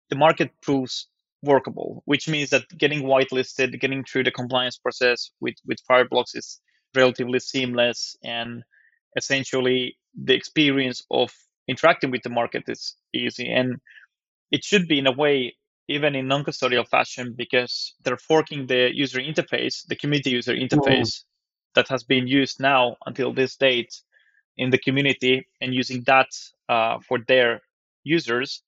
the 0.10 0.16
market 0.16 0.52
proves 0.62 1.08
workable, 1.42 2.04
which 2.06 2.30
means 2.30 2.52
that 2.52 2.64
getting 2.78 3.04
whitelisted, 3.04 3.80
getting 3.80 4.04
through 4.04 4.24
the 4.24 4.32
compliance 4.32 4.78
process 4.78 5.32
with, 5.42 5.56
with 5.66 5.80
Fireblocks 5.90 6.36
is 6.36 6.62
relatively 6.96 7.40
seamless 7.40 8.16
and 8.24 8.64
essentially 9.16 9.98
the 10.16 10.34
experience 10.34 11.04
of 11.12 11.32
interacting 11.68 12.12
with 12.12 12.22
the 12.24 12.30
market 12.30 12.64
is 12.68 12.96
easy 13.14 13.50
and 13.50 13.78
it 14.52 14.64
should 14.64 14.88
be 14.88 15.00
in 15.00 15.08
a 15.08 15.12
way 15.12 15.56
even 15.90 16.16
in 16.16 16.28
non-custodial 16.28 16.88
fashion 16.88 17.34
because 17.38 17.96
they're 18.04 18.18
forking 18.18 18.68
the 18.68 18.90
user 18.94 19.20
interface 19.20 19.86
the 19.88 19.96
community 19.96 20.30
user 20.30 20.54
interface 20.54 21.12
mm. 21.12 21.24
that 21.76 21.88
has 21.88 22.04
been 22.04 22.28
used 22.28 22.60
now 22.60 22.96
until 23.06 23.34
this 23.34 23.56
date 23.56 23.94
in 24.58 24.70
the 24.70 24.78
community 24.78 25.46
and 25.62 25.74
using 25.74 26.04
that 26.06 26.28
uh, 26.70 26.98
for 27.08 27.20
their 27.28 27.62
users 28.04 28.62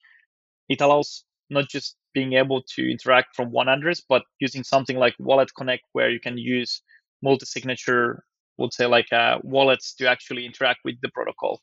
it 0.70 0.82
allows 0.82 1.26
not 1.50 1.68
just 1.70 1.96
being 2.14 2.34
able 2.34 2.62
to 2.64 2.90
interact 2.90 3.36
from 3.36 3.52
one 3.52 3.68
address 3.68 4.02
but 4.08 4.24
using 4.40 4.64
something 4.64 4.98
like 4.98 5.14
wallet 5.20 5.50
connect 5.58 5.84
where 5.92 6.10
you 6.10 6.20
can 6.20 6.38
use 6.38 6.82
multi-signature 7.22 8.24
would 8.58 8.74
say 8.74 8.86
like 8.86 9.12
uh, 9.12 9.40
wallets 9.44 9.94
to 9.96 10.10
actually 10.10 10.46
interact 10.46 10.80
with 10.86 10.96
the 11.02 11.10
protocol. 11.10 11.62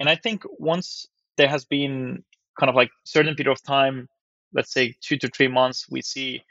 And 0.00 0.08
I 0.08 0.16
think 0.16 0.42
once 0.58 1.06
there 1.36 1.48
has 1.48 1.64
been 1.64 2.24
kind 2.58 2.70
of 2.70 2.76
like 2.76 2.90
certain 3.04 3.34
period 3.34 3.52
of 3.52 3.62
time, 3.62 4.08
let's 4.52 4.72
say 4.72 4.94
two 5.00 5.16
to 5.18 5.28
three 5.28 5.48
months, 5.48 5.86
we 5.90 6.02
see 6.02 6.42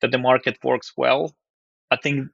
that 0.00 0.10
the 0.10 0.18
market 0.18 0.58
works 0.64 0.92
well. 0.96 1.34
I 1.90 1.96
think 1.96 2.28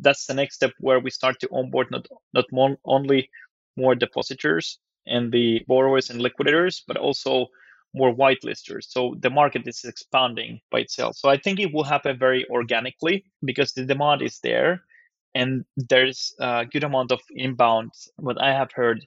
that's 0.00 0.26
the 0.26 0.34
next 0.34 0.54
step 0.56 0.72
where 0.80 1.00
we 1.00 1.10
start 1.10 1.38
to 1.40 1.48
onboard 1.52 1.90
not 1.90 2.06
not 2.32 2.46
only 2.84 3.28
more 3.76 3.94
depositors 3.94 4.78
and 5.06 5.32
the 5.32 5.60
borrowers 5.66 6.10
and 6.10 6.20
liquidators, 6.20 6.82
but 6.86 6.96
also 6.96 7.46
more 7.94 8.12
whitelisters. 8.12 8.86
So 8.90 9.14
the 9.20 9.30
market 9.30 9.66
is 9.66 9.84
expanding 9.84 10.60
by 10.70 10.80
itself. 10.80 11.16
So 11.16 11.28
I 11.28 11.36
think 11.36 11.60
it 11.60 11.72
will 11.72 11.84
happen 11.84 12.18
very 12.18 12.46
organically 12.48 13.24
because 13.44 13.72
the 13.72 13.84
demand 13.84 14.22
is 14.22 14.38
there 14.40 14.82
and 15.34 15.64
there's 15.76 16.34
a 16.40 16.66
good 16.70 16.84
amount 16.84 17.12
of 17.12 17.20
inbound 17.34 17.90
what 18.16 18.40
i 18.40 18.52
have 18.52 18.70
heard 18.72 19.04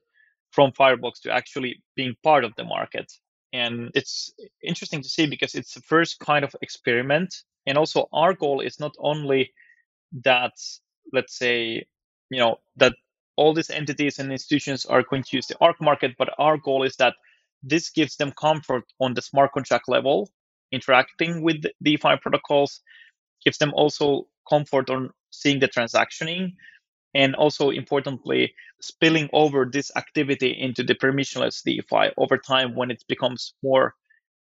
from 0.55 0.71
fireblocks 0.71 1.19
to 1.21 1.31
actually 1.31 1.83
being 1.97 2.15
part 2.23 2.45
of 2.45 2.53
the 2.55 2.63
market. 2.63 3.11
And 3.51 3.91
it's 3.93 4.33
interesting 4.63 5.01
to 5.01 5.09
see 5.09 5.27
because 5.27 5.53
it's 5.53 5.73
the 5.73 5.81
first 5.81 6.19
kind 6.19 6.45
of 6.45 6.55
experiment. 6.61 7.35
And 7.67 7.77
also 7.77 8.07
our 8.13 8.33
goal 8.33 8.61
is 8.61 8.79
not 8.79 8.93
only 8.99 9.51
that 10.23 10.53
let's 11.11 11.37
say 11.37 11.85
you 12.29 12.39
know 12.39 12.55
that 12.77 12.93
all 13.35 13.53
these 13.53 13.69
entities 13.69 14.19
and 14.19 14.31
institutions 14.31 14.85
are 14.85 15.03
going 15.03 15.23
to 15.23 15.35
use 15.35 15.47
the 15.47 15.57
Arc 15.59 15.81
market 15.81 16.11
but 16.17 16.29
our 16.37 16.57
goal 16.57 16.83
is 16.83 16.95
that 16.95 17.15
this 17.63 17.89
gives 17.89 18.15
them 18.15 18.31
comfort 18.31 18.83
on 19.01 19.13
the 19.13 19.21
smart 19.21 19.51
contract 19.51 19.89
level 19.89 20.29
interacting 20.71 21.41
with 21.41 21.63
defi 21.83 22.15
protocols 22.21 22.81
gives 23.43 23.57
them 23.57 23.73
also 23.73 24.27
comfort 24.49 24.89
on 24.89 25.09
seeing 25.41 25.59
the 25.59 25.67
transactioning 25.67 26.53
and 27.13 27.33
also 27.35 27.69
importantly 27.69 28.53
spilling 28.81 29.29
over 29.33 29.65
this 29.65 29.91
activity 29.95 30.51
into 30.51 30.83
the 30.83 30.95
permissionless 30.95 31.63
DeFi 31.63 32.13
over 32.17 32.37
time 32.37 32.75
when 32.75 32.91
it 32.91 33.03
becomes 33.07 33.53
more 33.63 33.95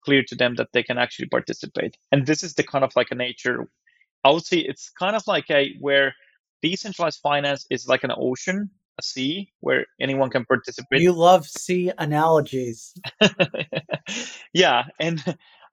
clear 0.04 0.24
to 0.28 0.36
them 0.36 0.56
that 0.56 0.70
they 0.74 0.84
can 0.84 0.98
actually 0.98 1.28
participate. 1.28 1.98
And 2.12 2.26
this 2.26 2.44
is 2.44 2.54
the 2.54 2.64
kind 2.64 2.84
of 2.84 2.92
like 2.96 3.08
a 3.12 3.16
nature. 3.16 3.68
I 4.24 4.32
would 4.32 4.46
say 4.46 4.58
it's 4.58 4.90
kind 4.90 5.16
of 5.16 5.24
like 5.28 5.50
a 5.50 5.76
where 5.80 6.14
decentralized 6.62 7.20
finance 7.22 7.66
is 7.70 7.88
like 7.88 8.04
an 8.04 8.12
ocean, 8.16 8.70
a 9.00 9.04
sea 9.04 9.52
where 9.62 9.86
anyone 10.00 10.30
can 10.30 10.46
participate. 10.46 11.02
You 11.02 11.14
love 11.14 11.48
sea 11.48 11.92
analogies. 11.98 12.94
yeah, 14.54 14.84
and 15.00 15.24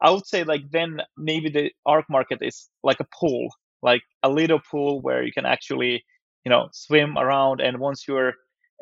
I 0.01 0.11
would 0.11 0.27
say 0.27 0.45
like 0.45 0.71
then 0.71 1.01
maybe 1.17 1.51
the 1.51 1.71
ARK 1.87 2.07
market 2.09 2.39
is 2.43 2.69
like 2.83 3.01
a 3.01 3.07
pool 3.19 3.49
like 3.85 4.03
a 4.23 4.31
little 4.31 4.59
pool 4.59 5.01
where 5.03 5.23
you 5.23 5.31
can 5.31 5.45
actually, 5.45 6.03
you 6.45 6.51
know, 6.51 6.69
swim 6.73 7.19
around. 7.19 7.61
And 7.61 7.79
once 7.79 8.09
you're 8.09 8.33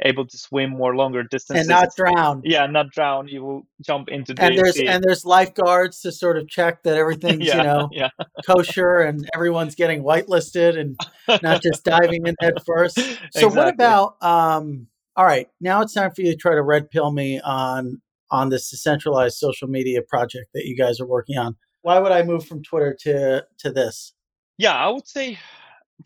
able 0.05 0.25
to 0.27 0.39
swim 0.39 0.71
more 0.71 0.97
longer 0.97 1.25
distances 1.25 1.67
and 1.67 1.69
not 1.69 1.89
drown, 1.95 2.41
yeah, 2.45 2.67
not 2.67 2.91
drown, 2.91 3.29
you 3.29 3.43
will 3.43 3.63
jump 3.85 4.09
into 4.09 4.33
the 4.33 4.43
and 4.43 4.57
there's 4.57 4.77
sea. 4.77 4.87
and 4.87 5.03
there's 5.05 5.25
lifeguards 5.25 6.01
to 6.01 6.13
sort 6.13 6.39
of 6.39 6.49
check 6.49 6.85
that 6.85 6.97
everything's 7.05 7.47
yeah, 7.47 7.57
you 7.57 7.63
know 7.65 7.89
yeah. 7.93 8.09
kosher 8.47 9.01
and 9.01 9.29
everyone's 9.35 9.75
getting 9.75 10.03
whitelisted 10.03 10.79
and 10.79 10.99
not 11.43 11.63
just 11.63 11.85
diving 11.85 12.27
in 12.27 12.35
head 12.41 12.55
first. 12.65 12.99
So 13.33 13.47
exactly. 13.47 13.59
what 13.59 13.69
about 13.69 14.23
um? 14.23 14.87
All 15.17 15.25
right, 15.25 15.49
now 15.61 15.83
it's 15.83 15.93
time 15.93 16.11
for 16.11 16.23
you 16.23 16.33
to 16.33 16.37
try 16.37 16.55
to 16.55 16.63
red 16.63 16.91
pill 16.91 17.11
me 17.11 17.41
on 17.41 18.01
on 18.31 18.49
this 18.49 18.71
decentralized 18.71 19.37
social 19.37 19.69
media 19.69 20.01
project 20.03 20.47
that 20.55 20.65
you 20.65 20.77
guys 20.77 21.01
are 21.01 21.07
working 21.07 21.37
on. 21.37 21.57
Why 21.83 21.99
would 21.99 22.13
I 22.13 22.23
move 22.23 22.47
from 22.47 22.63
Twitter 22.63 22.97
to 23.03 23.45
to 23.59 23.71
this? 23.71 24.15
Yeah 24.59 24.75
i 24.75 24.89
would 24.89 25.07
say 25.07 25.39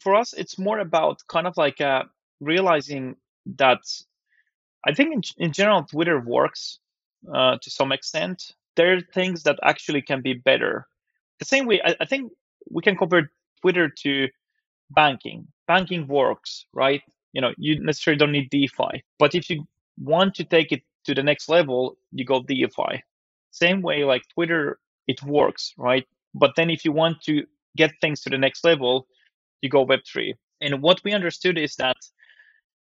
for 0.00 0.14
us 0.14 0.32
it's 0.32 0.58
more 0.58 0.78
about 0.78 1.22
kind 1.28 1.46
of 1.46 1.56
like 1.56 1.80
uh, 1.80 2.02
realizing 2.40 3.16
that 3.44 3.80
i 4.86 4.92
think 4.92 5.14
in, 5.14 5.22
in 5.38 5.52
general 5.52 5.84
twitter 5.84 6.20
works 6.20 6.78
uh, 7.32 7.56
to 7.60 7.70
some 7.70 7.92
extent. 7.92 8.52
There 8.76 8.94
are 8.94 9.00
things 9.00 9.42
that 9.44 9.58
actually 9.62 10.02
can 10.02 10.22
be 10.22 10.34
better. 10.34 10.86
The 11.38 11.44
same 11.44 11.66
way 11.66 11.80
I, 11.84 11.94
I 12.00 12.04
think 12.04 12.32
we 12.70 12.82
can 12.82 12.96
compare 12.96 13.30
twitter 13.60 13.88
to 13.88 14.28
banking. 14.90 15.48
Banking 15.66 16.06
works 16.06 16.66
right? 16.72 17.02
You 17.32 17.40
know 17.40 17.52
you 17.58 17.80
necessarily 17.80 18.18
don't 18.18 18.32
need 18.32 18.50
defi 18.50 19.02
but 19.18 19.34
if 19.34 19.50
you 19.50 19.66
want 19.98 20.34
to 20.36 20.44
take 20.44 20.72
it 20.72 20.82
to 21.04 21.14
the 21.14 21.22
next 21.22 21.48
level 21.48 21.96
you 22.12 22.24
go 22.24 22.42
defi. 22.42 23.02
Same 23.50 23.82
way 23.82 24.04
like 24.04 24.22
twitter 24.34 24.78
it 25.06 25.22
works 25.22 25.74
right? 25.76 26.06
But 26.34 26.52
then 26.56 26.70
if 26.70 26.84
you 26.84 26.92
want 26.92 27.22
to 27.22 27.44
get 27.76 27.92
things 28.00 28.20
to 28.22 28.30
the 28.30 28.38
next 28.38 28.64
level, 28.64 29.06
you 29.62 29.68
go 29.68 29.86
Web3. 29.86 30.34
And 30.60 30.82
what 30.82 31.00
we 31.04 31.12
understood 31.12 31.58
is 31.58 31.76
that 31.76 31.96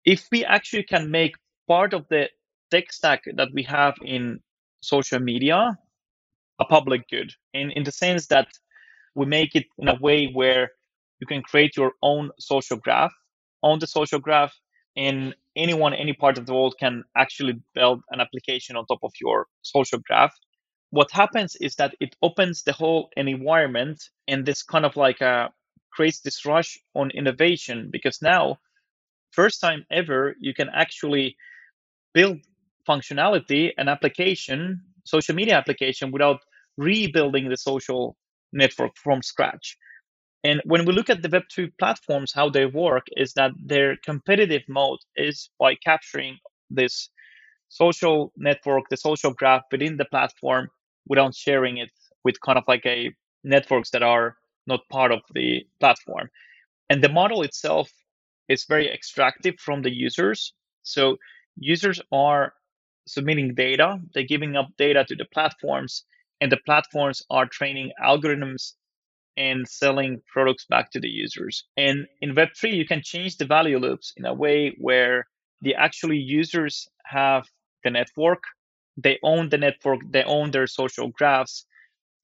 if 0.06 0.28
we 0.32 0.46
actually 0.46 0.84
can 0.84 1.10
make 1.10 1.36
part 1.68 1.94
of 1.94 2.06
the 2.10 2.30
tech 2.72 2.92
stack 2.92 3.24
that 3.36 3.50
we 3.54 3.64
have 3.64 3.96
in 4.04 4.40
social 4.82 5.20
media 5.20 5.78
a 6.60 6.66
public 6.66 7.10
good, 7.10 7.32
in, 7.54 7.72
in 7.72 7.84
the 7.84 7.92
sense 7.92 8.28
that 8.28 8.48
we 9.16 9.26
make 9.26 9.56
it 9.56 9.66
in 9.78 9.88
a 9.88 9.96
way 9.96 10.28
where 10.28 10.70
you 11.20 11.28
can 11.28 11.42
create 11.42 11.76
your 11.76 11.92
own 12.02 12.30
social 12.40 12.78
graph 12.78 13.14
on 13.64 13.80
the 13.80 13.88
social 13.88 14.20
graph 14.20 14.54
and 14.96 15.36
anyone 15.56 15.94
any 15.94 16.14
part 16.14 16.38
of 16.38 16.46
the 16.46 16.54
world 16.54 16.76
can 16.80 17.04
actually 17.18 17.60
build 17.74 18.02
an 18.12 18.20
application 18.22 18.76
on 18.76 18.86
top 18.86 19.00
of 19.04 19.12
your 19.20 19.48
social 19.62 20.00
graph 20.08 20.34
what 20.96 21.12
happens 21.12 21.58
is 21.58 21.76
that 21.76 21.94
it 22.00 22.16
opens 22.22 22.64
the 22.64 22.72
whole 22.72 23.10
environment 23.18 24.02
and 24.30 24.46
this 24.46 24.64
kind 24.64 24.86
of 24.86 24.96
like 24.96 25.22
uh, 25.22 25.50
creates 25.92 26.22
this 26.22 26.46
rush 26.46 26.80
on 26.96 27.12
innovation 27.12 27.90
because 27.92 28.22
now 28.22 28.58
first 29.32 29.60
time 29.60 29.86
ever 29.92 30.36
you 30.40 30.54
can 30.54 30.70
actually 30.74 31.36
build 32.14 32.38
functionality 32.88 33.72
and 33.78 33.90
application 33.90 34.80
social 35.04 35.36
media 35.36 35.56
application 35.56 36.12
without 36.12 36.40
rebuilding 36.78 37.50
the 37.50 37.58
social 37.58 38.16
network 38.54 38.92
from 38.96 39.22
scratch. 39.22 39.78
And 40.46 40.62
when 40.64 40.86
we 40.86 40.94
look 40.94 41.10
at 41.10 41.22
the 41.22 41.30
web2 41.30 41.74
platforms 41.78 42.32
how 42.34 42.50
they 42.50 42.68
work 42.68 43.06
is 43.18 43.34
that 43.34 43.52
their 43.66 43.98
competitive 44.06 44.64
mode 44.70 45.00
is 45.18 45.50
by 45.60 45.76
capturing 45.76 46.38
this 46.70 47.10
social 47.68 48.32
network 48.38 48.86
the 48.90 48.96
social 48.96 49.34
graph 49.34 49.64
within 49.74 49.98
the 49.98 50.06
platform 50.06 50.70
without 51.08 51.36
sharing 51.36 51.78
it 51.78 51.92
with 52.24 52.40
kind 52.42 52.58
of 52.58 52.64
like 52.68 52.86
a 52.86 53.12
networks 53.44 53.92
that 53.92 54.04
are 54.04 54.36
not 54.68 54.82
part 54.90 55.12
of 55.12 55.22
the 55.34 55.66
platform. 55.80 56.30
And 56.90 57.04
the 57.04 57.10
model 57.10 57.42
itself 57.44 57.92
is 58.50 58.66
very 58.66 58.92
extractive 58.92 59.56
from 59.60 59.82
the 59.82 59.94
users. 59.94 60.54
So 60.84 61.18
users 61.58 62.02
are 62.12 62.54
submitting 63.08 63.54
data, 63.56 64.00
they're 64.14 64.24
giving 64.24 64.56
up 64.56 64.68
data 64.78 65.06
to 65.08 65.16
the 65.16 65.26
platforms, 65.34 66.04
and 66.42 66.52
the 66.52 66.58
platforms 66.66 67.22
are 67.30 67.46
training 67.46 67.92
algorithms 68.04 68.74
and 69.38 69.68
selling 69.68 70.22
products 70.32 70.66
back 70.66 70.92
to 70.92 71.00
the 71.00 71.10
users. 71.10 71.66
And 71.78 72.08
in 72.22 72.36
Web3, 72.36 72.74
you 72.74 72.86
can 72.86 73.02
change 73.04 73.38
the 73.38 73.46
value 73.46 73.78
loops 73.78 74.14
in 74.18 74.26
a 74.26 74.34
way 74.34 74.76
where 74.80 75.28
the 75.62 75.76
actually 75.76 76.18
users 76.18 76.88
have 77.06 77.46
the 77.84 77.90
network, 77.90 78.44
they 78.98 79.20
own 79.24 79.50
the 79.50 79.58
network, 79.58 80.00
they 80.10 80.24
own 80.24 80.52
their 80.52 80.68
social 80.68 81.10
graphs, 81.10 81.66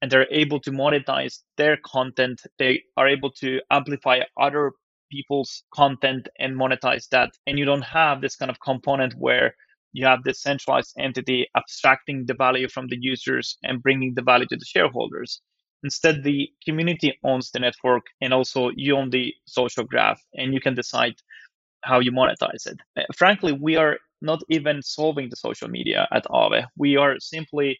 and 0.02 0.12
they're 0.12 0.32
able 0.32 0.60
to 0.62 0.72
monetize 0.72 1.40
their 1.58 1.78
content. 1.86 2.42
They 2.58 2.84
are 2.98 3.08
able 3.08 3.32
to 3.34 3.62
amplify 3.70 4.22
other 4.40 4.72
people's 5.12 5.64
content 5.74 6.28
and 6.40 6.56
monetize 6.56 7.08
that. 7.10 7.32
And 7.46 7.60
you 7.60 7.66
don't 7.66 7.84
have 7.84 8.22
this 8.22 8.36
kind 8.36 8.50
of 8.50 8.60
component 8.62 9.14
where 9.18 9.56
you 9.94 10.06
have 10.06 10.24
this 10.24 10.42
centralized 10.42 10.96
entity 10.98 11.48
abstracting 11.56 12.26
the 12.26 12.34
value 12.34 12.70
from 12.70 12.88
the 12.88 12.98
users 13.00 13.58
and 13.64 13.84
bringing 13.84 14.14
the 14.16 14.22
value 14.22 14.48
to 14.48 14.56
the 14.56 14.66
shareholders. 14.66 15.42
Instead, 15.84 16.24
the 16.24 16.50
community 16.64 17.18
owns 17.24 17.52
the 17.52 17.60
network 17.60 18.04
and 18.22 18.34
also 18.34 18.72
you 18.76 18.96
own 18.96 19.10
the 19.10 19.34
social 19.46 19.84
graph 19.84 20.22
and 20.36 20.54
you 20.54 20.62
can 20.62 20.76
decide 20.76 21.16
how 21.84 22.00
you 22.00 22.12
monetize 22.12 22.66
it. 22.68 22.78
Uh, 22.96 23.02
frankly, 23.16 23.52
we 23.52 23.76
are 23.76 23.98
not 24.22 24.42
even 24.50 24.82
solving 24.82 25.30
the 25.30 25.36
social 25.36 25.68
media 25.68 26.08
at 26.12 26.26
Aave. 26.26 26.66
We 26.78 26.98
are 26.98 27.20
simply 27.20 27.80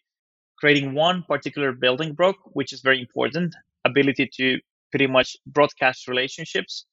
creating 0.58 0.94
one 0.94 1.24
particular 1.24 1.72
building 1.72 2.14
block, 2.14 2.36
which 2.52 2.72
is 2.72 2.80
very 2.80 3.00
important 3.00 3.54
ability 3.84 4.30
to 4.36 4.58
pretty 4.90 5.06
much 5.06 5.36
broadcast 5.46 6.06
relationships 6.06 6.86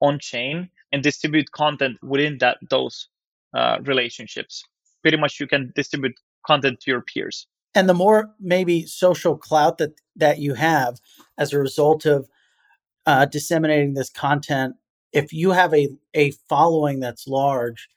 on 0.00 0.18
chain 0.18 0.68
and 0.92 1.02
distribute 1.02 1.50
content 1.52 1.96
within 2.02 2.38
that 2.38 2.58
those 2.70 3.08
uh, 3.54 3.78
relationships. 3.82 4.62
Pretty 5.02 5.16
much, 5.16 5.38
you 5.38 5.46
can 5.46 5.72
distribute 5.76 6.14
content 6.46 6.80
to 6.80 6.90
your 6.90 7.02
peers. 7.02 7.46
And 7.74 7.88
the 7.88 7.94
more 7.94 8.30
maybe 8.40 8.86
social 8.86 9.36
clout 9.36 9.78
that 9.78 9.92
that 10.16 10.38
you 10.38 10.54
have 10.54 11.00
as 11.38 11.52
a 11.52 11.58
result 11.58 12.06
of 12.06 12.28
uh, 13.06 13.26
disseminating 13.26 13.94
this 13.94 14.10
content, 14.10 14.76
if 15.12 15.32
you 15.32 15.50
have 15.52 15.74
a 15.74 15.88
a 16.14 16.32
following 16.48 17.00
that's 17.00 17.26
large, 17.26 17.88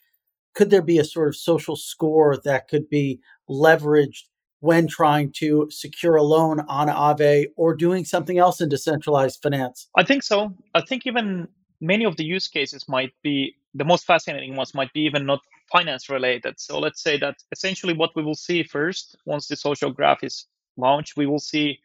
could 0.58 0.72
there 0.72 0.82
be 0.82 0.98
a 0.98 1.04
sort 1.04 1.28
of 1.28 1.36
social 1.36 1.76
score 1.76 2.36
that 2.44 2.68
could 2.68 2.90
be 2.90 3.20
leveraged 3.48 4.24
when 4.62 4.88
trying 4.88 5.32
to 5.32 5.68
secure 5.70 6.16
a 6.16 6.24
loan 6.24 6.62
on 6.62 6.88
Aave 6.88 7.46
or 7.56 7.76
doing 7.76 8.04
something 8.04 8.40
else 8.40 8.60
in 8.60 8.68
decentralized 8.68 9.40
finance? 9.44 9.88
I 9.96 10.04
think 10.04 10.24
so. 10.24 10.52
I 10.74 10.82
think 10.82 11.06
even 11.06 11.48
many 11.80 12.06
of 12.06 12.18
the 12.18 12.24
use 12.24 12.48
cases 12.48 12.90
might 12.90 13.14
be 13.22 13.56
the 13.76 13.86
most 13.86 14.06
fascinating 14.06 14.56
ones 14.56 14.74
might 14.74 14.92
be 14.94 15.02
even 15.02 15.28
not 15.28 15.42
finance 15.72 16.10
related. 16.10 16.60
So 16.60 16.80
let's 16.80 17.04
say 17.04 17.20
that 17.20 17.36
essentially 17.52 17.94
what 17.94 18.16
we 18.16 18.24
will 18.24 18.42
see 18.48 18.64
first, 18.64 19.16
once 19.28 19.48
the 19.48 19.56
social 19.56 19.92
graph 19.92 20.24
is 20.24 20.48
launched, 20.76 21.18
we 21.18 21.28
will 21.28 21.38
see 21.54 21.78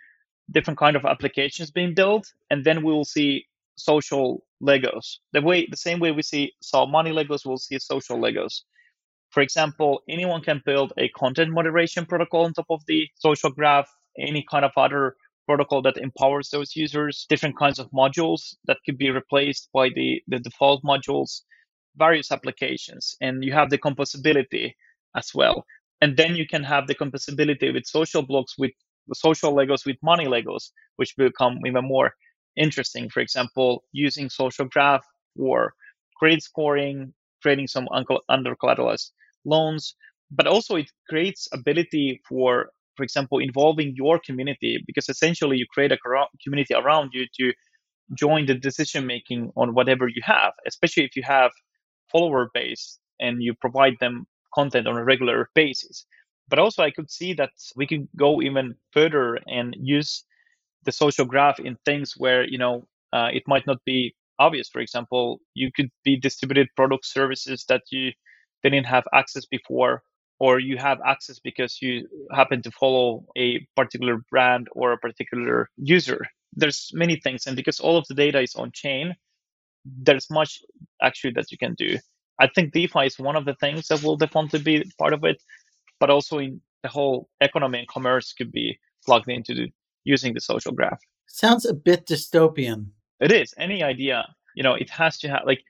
different 0.50 0.78
kind 0.78 0.96
of 0.96 1.04
applications 1.04 1.70
being 1.70 1.92
built, 1.92 2.32
and 2.50 2.64
then 2.64 2.82
we 2.82 2.92
will 2.92 3.04
see 3.04 3.44
social 3.83 4.45
Legos. 4.62 5.18
The 5.33 5.42
way 5.42 5.66
the 5.71 5.77
same 5.77 5.99
way 5.99 6.12
we 6.12 6.23
see 6.23 6.53
saw 6.62 6.87
money 6.87 7.11
Legos, 7.11 7.45
we'll 7.45 7.59
see 7.59 7.79
social 7.79 8.18
Legos. 8.18 8.62
For 9.31 9.42
example, 9.42 10.03
anyone 10.09 10.42
can 10.42 10.62
build 10.64 10.92
a 10.99 11.09
content 11.11 11.51
moderation 11.53 12.07
protocol 12.07 12.45
on 12.45 12.53
top 12.53 12.66
of 12.71 12.83
the 12.87 13.09
social 13.18 13.51
graph, 13.51 13.88
any 14.18 14.45
kind 14.51 14.64
of 14.64 14.73
other 14.77 15.16
protocol 15.47 15.83
that 15.83 15.97
empowers 15.97 16.51
those 16.51 16.77
users, 16.77 17.27
different 17.29 17.59
kinds 17.59 17.79
of 17.79 17.90
modules 17.90 18.55
that 18.66 18.79
could 18.85 18.99
be 18.99 19.11
replaced 19.11 19.68
by 19.73 19.88
the, 19.88 20.23
the 20.29 20.38
default 20.38 20.83
modules, 20.85 21.40
various 21.97 22.31
applications. 22.31 23.16
And 23.21 23.42
you 23.42 23.53
have 23.53 23.71
the 23.71 23.79
composability 23.79 24.75
as 25.16 25.31
well. 25.35 25.64
And 26.01 26.16
then 26.16 26.37
you 26.37 26.47
can 26.47 26.62
have 26.62 26.87
the 26.87 26.95
composability 26.95 27.73
with 27.73 27.87
social 27.87 28.23
blocks, 28.23 28.55
with 28.59 28.73
social 29.14 29.55
Legos, 29.55 29.87
with 29.87 29.97
money 30.03 30.27
Legos, 30.27 30.71
which 30.97 31.16
become 31.16 31.59
even 31.66 31.85
more 31.85 32.12
interesting. 32.56 33.08
For 33.10 33.20
example, 33.20 33.84
using 33.92 34.28
social 34.30 34.66
graph 34.66 35.04
or 35.38 35.74
credit 36.18 36.42
scoring, 36.42 37.14
creating 37.42 37.66
some 37.68 37.88
under 38.28 38.54
collateralized 38.56 39.10
loans, 39.44 39.94
but 40.30 40.46
also 40.46 40.76
it 40.76 40.90
creates 41.08 41.48
ability 41.52 42.20
for 42.28 42.70
for 42.96 43.04
example, 43.04 43.38
involving 43.38 43.94
your 43.96 44.20
community 44.24 44.82
because 44.86 45.08
essentially 45.08 45.56
you 45.56 45.66
create 45.72 45.92
a 45.92 45.98
community 46.44 46.74
around 46.74 47.10
you 47.14 47.26
to 47.38 47.52
join 48.14 48.46
the 48.46 48.54
decision 48.54 49.06
making 49.06 49.50
on 49.56 49.74
whatever 49.74 50.08
you 50.08 50.20
have, 50.24 50.52
especially 50.66 51.04
if 51.04 51.16
you 51.16 51.22
have 51.22 51.50
follower 52.10 52.50
base 52.54 52.98
and 53.20 53.42
you 53.42 53.54
provide 53.54 53.94
them 54.00 54.26
content 54.54 54.86
on 54.86 54.96
a 54.96 55.04
regular 55.04 55.48
basis. 55.54 56.06
But 56.48 56.58
also, 56.58 56.82
I 56.82 56.90
could 56.90 57.10
see 57.10 57.32
that 57.34 57.50
we 57.76 57.86
could 57.86 58.08
go 58.16 58.42
even 58.42 58.74
further 58.92 59.38
and 59.46 59.74
use 59.80 60.24
the 60.85 60.92
social 60.92 61.25
graph 61.25 61.61
in 61.61 61.77
things 61.85 62.14
where 62.16 62.45
you 62.47 62.59
know 62.59 62.87
uh, 63.12 63.29
it 63.33 63.42
might 63.47 63.66
not 63.66 63.79
be 63.85 64.14
obvious. 64.38 64.68
For 64.68 64.81
example, 64.81 65.40
you 65.55 65.71
could 65.75 65.90
be 66.05 66.16
distributed 66.16 66.68
product 66.77 67.07
services 67.07 67.64
that 67.68 67.83
you 67.90 68.12
didn't 68.62 68.85
have 68.85 69.05
access 69.12 69.47
before 69.47 70.03
or 70.42 70.59
you 70.59 70.77
have 70.77 70.99
access 71.07 71.38
because 71.38 71.81
you 71.81 72.09
happen 72.33 72.62
to 72.62 72.71
follow 72.73 73.25
a 73.37 73.64
particular 73.77 74.25
brand 74.29 74.66
or 74.73 74.92
a 74.92 74.99
particular 74.99 75.68
user. 75.77 76.27
There's 76.53 76.90
many 76.92 77.16
things, 77.16 77.47
and 77.47 77.57
because 77.57 77.79
all 77.81 77.97
of 77.97 78.07
the 78.09 78.14
data 78.14 78.40
is 78.40 78.55
on 78.57 78.73
chain, 78.73 79.14
there's 79.85 80.29
much 80.31 80.61
actually 81.01 81.33
that 81.35 81.51
you 81.53 81.59
can 81.59 81.75
do. 81.75 81.99
I 82.40 82.49
think 82.49 82.73
DeFi 82.73 83.07
is 83.07 83.18
one 83.18 83.37
of 83.37 83.45
the 83.45 83.55
things 83.61 83.87
that 83.88 84.03
will 84.03 84.16
definitely 84.16 84.62
be 84.62 84.85
part 84.99 85.12
of 85.12 85.23
it, 85.25 85.40
but 86.01 86.11
also 86.11 86.38
in 86.38 86.61
the 86.83 86.88
whole 86.88 87.29
economy 87.40 87.79
and 87.79 87.88
commerce 87.88 88.33
could 88.33 88.51
be 88.51 88.79
plugged 89.07 89.31
into 89.31 89.68
using 90.04 90.34
the 90.34 90.40
social 90.40 90.72
graph. 90.72 91.00
Sounds 91.26 91.64
a 91.64 91.74
bit 91.74 92.06
dystopian. 92.06 92.86
It 93.20 93.32
is. 93.32 93.54
Any 93.58 93.82
idea, 93.82 94.26
you 94.54 94.62
know, 94.62 94.74
it 94.74 94.90
has 94.90 95.18
to 95.18 95.28
have 95.28 95.42
like 95.46 95.62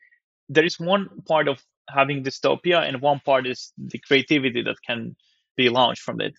there 0.48 0.64
is 0.64 0.78
one 0.78 1.08
part 1.26 1.48
of 1.48 1.62
having 1.88 2.22
dystopia, 2.24 2.86
and 2.86 3.00
one 3.00 3.20
part 3.20 3.46
is 3.46 3.72
the 3.76 3.98
creativity 3.98 4.62
that 4.62 4.76
can 4.86 5.14
be 5.56 5.68
launched 5.68 6.02
from 6.02 6.20
it. 6.20 6.34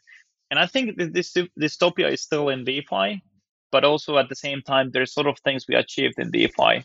And 0.52 0.60
I 0.60 0.66
think 0.66 0.98
this 0.98 1.34
dystopia 1.60 2.12
is 2.12 2.22
still 2.22 2.50
in 2.50 2.64
DeFi, 2.64 3.24
but 3.72 3.84
also 3.84 4.18
at 4.18 4.30
the 4.30 4.36
same 4.36 4.62
time, 4.62 4.92
there's 4.92 5.14
sort 5.14 5.28
of 5.28 5.38
things 5.40 5.66
we 5.68 5.76
achieved 5.76 6.20
in 6.20 6.32
DeFi 6.32 6.84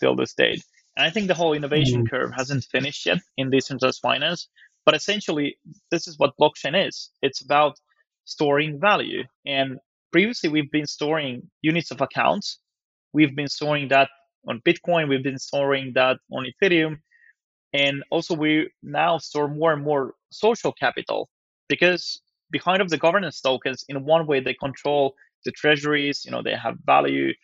till 0.00 0.14
this 0.14 0.34
date. 0.34 0.62
And 0.96 1.06
I 1.06 1.10
think 1.10 1.28
the 1.28 1.34
whole 1.34 1.52
innovation 1.52 2.04
mm-hmm. 2.04 2.14
curve 2.14 2.32
hasn't 2.36 2.64
finished 2.64 3.06
yet 3.06 3.18
in 3.36 3.50
decentralized 3.50 4.00
finance. 4.00 4.48
But 4.84 4.94
essentially, 4.94 5.56
this 5.90 6.06
is 6.06 6.18
what 6.18 6.36
blockchain 6.40 6.86
is. 6.88 7.10
It's 7.22 7.40
about 7.40 7.78
storing 8.24 8.78
value. 8.80 9.24
And 9.44 9.78
previously, 10.16 10.48
we've 10.48 10.70
been 10.70 10.86
storing 10.86 11.42
units 11.60 11.90
of 11.90 12.00
accounts. 12.00 12.58
We've 13.12 13.36
been 13.36 13.48
storing 13.48 13.88
that 13.88 14.08
on 14.48 14.62
Bitcoin. 14.66 15.10
We've 15.10 15.22
been 15.22 15.38
storing 15.38 15.92
that 15.94 16.16
on 16.32 16.46
Ethereum. 16.50 17.00
And 17.74 18.02
also 18.10 18.34
we 18.34 18.70
now 18.82 19.18
store 19.18 19.46
more 19.46 19.74
and 19.74 19.84
more 19.84 20.14
social 20.30 20.72
capital 20.72 21.28
because 21.68 22.22
behind 22.50 22.80
of 22.80 22.88
the 22.88 22.96
governance 22.96 23.42
tokens, 23.42 23.84
in 23.90 24.06
one 24.06 24.26
way 24.26 24.40
they 24.40 24.54
control 24.54 25.14
the 25.44 25.50
treasuries, 25.50 26.24
you 26.24 26.30
know, 26.30 26.42
they 26.42 26.54
have 26.54 26.76
value, 26.86 27.34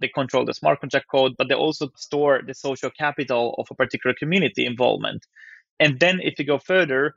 they 0.00 0.08
control 0.08 0.44
the 0.44 0.54
smart 0.54 0.80
contract 0.80 1.06
code, 1.08 1.30
but 1.38 1.48
they 1.48 1.54
also 1.54 1.90
store 1.96 2.40
the 2.44 2.54
social 2.54 2.90
capital 2.90 3.54
of 3.58 3.68
a 3.70 3.76
particular 3.76 4.16
community 4.18 4.66
involvement. 4.66 5.24
And 5.78 6.00
then 6.00 6.18
if 6.20 6.40
you 6.40 6.44
go 6.44 6.58
further, 6.58 7.14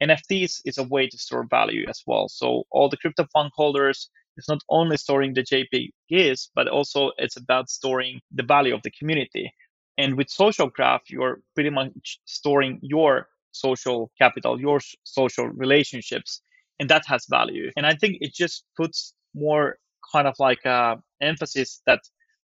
NFTs 0.00 0.60
is 0.64 0.78
a 0.78 0.84
way 0.84 1.08
to 1.08 1.18
store 1.18 1.44
value 1.50 1.86
as 1.88 2.02
well. 2.06 2.28
So 2.28 2.62
all 2.70 2.88
the 2.88 2.96
crypto 2.96 3.26
fund 3.32 3.50
holders, 3.56 4.10
it's 4.36 4.48
not 4.48 4.62
only 4.68 4.96
storing 4.96 5.34
the 5.34 5.42
JPEGs, 5.42 6.48
but 6.54 6.68
also 6.68 7.12
it's 7.18 7.36
about 7.36 7.70
storing 7.70 8.20
the 8.32 8.42
value 8.42 8.74
of 8.74 8.82
the 8.82 8.90
community. 8.90 9.52
And 9.96 10.16
with 10.16 10.28
social 10.28 10.68
graph, 10.68 11.02
you're 11.08 11.40
pretty 11.54 11.70
much 11.70 12.18
storing 12.24 12.80
your 12.82 13.28
social 13.52 14.10
capital, 14.18 14.60
your 14.60 14.80
social 15.04 15.46
relationships, 15.48 16.40
and 16.80 16.88
that 16.90 17.04
has 17.06 17.26
value. 17.26 17.70
And 17.76 17.86
I 17.86 17.94
think 17.94 18.18
it 18.20 18.34
just 18.34 18.64
puts 18.76 19.14
more 19.34 19.78
kind 20.12 20.26
of 20.26 20.34
like 20.38 20.60
a 20.64 20.70
uh, 20.70 20.96
emphasis 21.20 21.80
that 21.86 22.00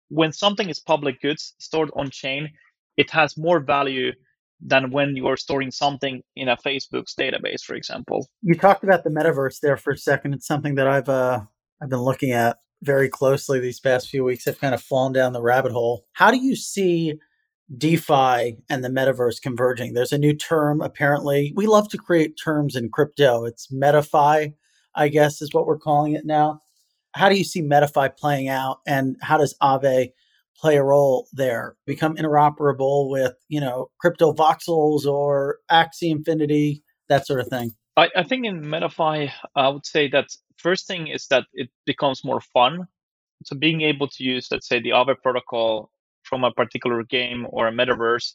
when 0.09 0.31
something 0.31 0.69
is 0.69 0.79
public 0.79 1.21
goods 1.21 1.53
stored 1.59 1.91
on 1.95 2.09
chain, 2.09 2.49
it 2.97 3.09
has 3.11 3.38
more 3.38 3.59
value 3.59 4.11
than 4.61 4.91
when 4.91 5.15
you 5.15 5.27
are 5.27 5.38
storing 5.38 5.71
something 5.71 6.21
in 6.36 6.47
a 6.49 6.57
Facebook's 6.57 7.13
database, 7.15 7.61
for 7.61 7.75
example. 7.75 8.27
You 8.41 8.55
talked 8.55 8.83
about 8.83 9.03
the 9.03 9.09
metaverse 9.09 9.59
there 9.61 9.77
for 9.77 9.93
a 9.93 9.97
second. 9.97 10.33
It's 10.33 10.47
something 10.47 10.75
that 10.75 10.88
I've 10.88 11.09
uh, 11.09 11.41
I've 11.82 11.89
been 11.89 11.99
looking 11.99 12.32
at 12.32 12.57
very 12.82 13.09
closely 13.09 13.59
these 13.59 13.80
past 13.80 14.09
few 14.09 14.23
weeks. 14.23 14.47
I've 14.47 14.59
kind 14.59 14.73
of 14.73 14.82
fallen 14.82 15.13
down 15.13 15.34
the 15.34 15.41
rabbit 15.41 15.71
hole. 15.71 16.05
How 16.13 16.32
do 16.32 16.38
you 16.38 16.55
see 16.55 17.19
DeFi 17.78 18.57
and 18.69 18.84
the 18.84 18.89
metaverse 18.89 19.41
converging. 19.41 19.93
There's 19.93 20.13
a 20.13 20.17
new 20.17 20.34
term, 20.34 20.82
apparently. 20.82 21.51
We 21.55 21.67
love 21.67 21.89
to 21.89 21.97
create 21.97 22.38
terms 22.41 22.76
in 22.76 22.89
crypto. 22.89 23.45
It's 23.45 23.67
MetaFi, 23.67 24.53
I 24.95 25.07
guess, 25.07 25.41
is 25.41 25.53
what 25.53 25.65
we're 25.65 25.80
calling 25.80 26.13
it 26.13 26.26
now. 26.26 26.61
how 27.15 27.30
do 27.30 27.36
you 27.36 27.45
see 27.45 27.61
MetaFi 27.61 28.17
playing 28.17 28.49
out 28.49 28.80
and 28.86 29.15
how 29.21 29.38
does 29.38 29.55
Aave 29.61 30.11
play 30.57 30.76
a 30.76 30.84
role 30.84 31.28
there? 31.34 31.76
Become 31.86 32.17
interoperable 32.17 33.09
with, 33.09 33.34
you 33.47 33.61
know, 33.61 33.89
Cryptovoxels 34.03 35.05
or 35.05 35.59
Axie 35.71 36.11
Infinity, 36.11 36.84
that 37.07 37.26
sort 37.26 37.39
of 37.39 37.47
thing? 37.47 37.71
I, 37.97 38.09
I 38.15 38.23
think 38.23 38.45
in 38.45 38.61
MetaFi, 38.61 39.31
I 39.55 39.69
would 39.69 39.85
say 39.85 40.07
that 40.09 40.27
first 40.57 40.87
thing 40.87 41.07
is 41.07 41.27
that 41.27 41.45
it 41.53 41.69
becomes 41.85 42.23
more 42.25 42.41
fun. 42.41 42.87
So 43.45 43.55
being 43.55 43.81
able 43.81 44.07
to 44.09 44.23
use, 44.23 44.47
let's 44.51 44.67
say, 44.67 44.79
the 44.81 44.89
Aave 44.89 45.21
protocol 45.21 45.91
from 46.23 46.43
a 46.43 46.51
particular 46.51 47.03
game 47.03 47.45
or 47.49 47.67
a 47.67 47.71
metaverse 47.71 48.33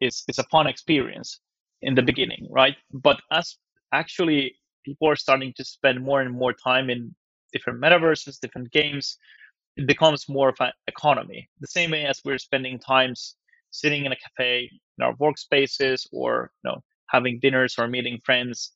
is, 0.00 0.24
is 0.28 0.38
a 0.38 0.44
fun 0.44 0.66
experience 0.66 1.40
in 1.82 1.94
the 1.94 2.02
beginning, 2.02 2.46
right? 2.50 2.76
But 2.92 3.20
as 3.32 3.56
actually 3.92 4.56
people 4.84 5.08
are 5.08 5.16
starting 5.16 5.52
to 5.56 5.64
spend 5.64 6.02
more 6.02 6.20
and 6.20 6.32
more 6.32 6.52
time 6.52 6.90
in 6.90 7.14
different 7.52 7.80
metaverses, 7.80 8.40
different 8.40 8.70
games, 8.72 9.18
it 9.76 9.86
becomes 9.86 10.28
more 10.28 10.50
of 10.50 10.56
an 10.60 10.72
economy. 10.86 11.48
The 11.60 11.66
same 11.68 11.90
way 11.90 12.06
as 12.06 12.20
we're 12.24 12.38
spending 12.38 12.78
times 12.78 13.36
sitting 13.70 14.04
in 14.04 14.12
a 14.12 14.16
cafe 14.16 14.70
in 14.98 15.04
our 15.04 15.14
workspaces 15.16 16.06
or 16.12 16.52
you 16.62 16.70
know 16.70 16.80
having 17.08 17.40
dinners 17.40 17.76
or 17.78 17.88
meeting 17.88 18.20
friends, 18.24 18.72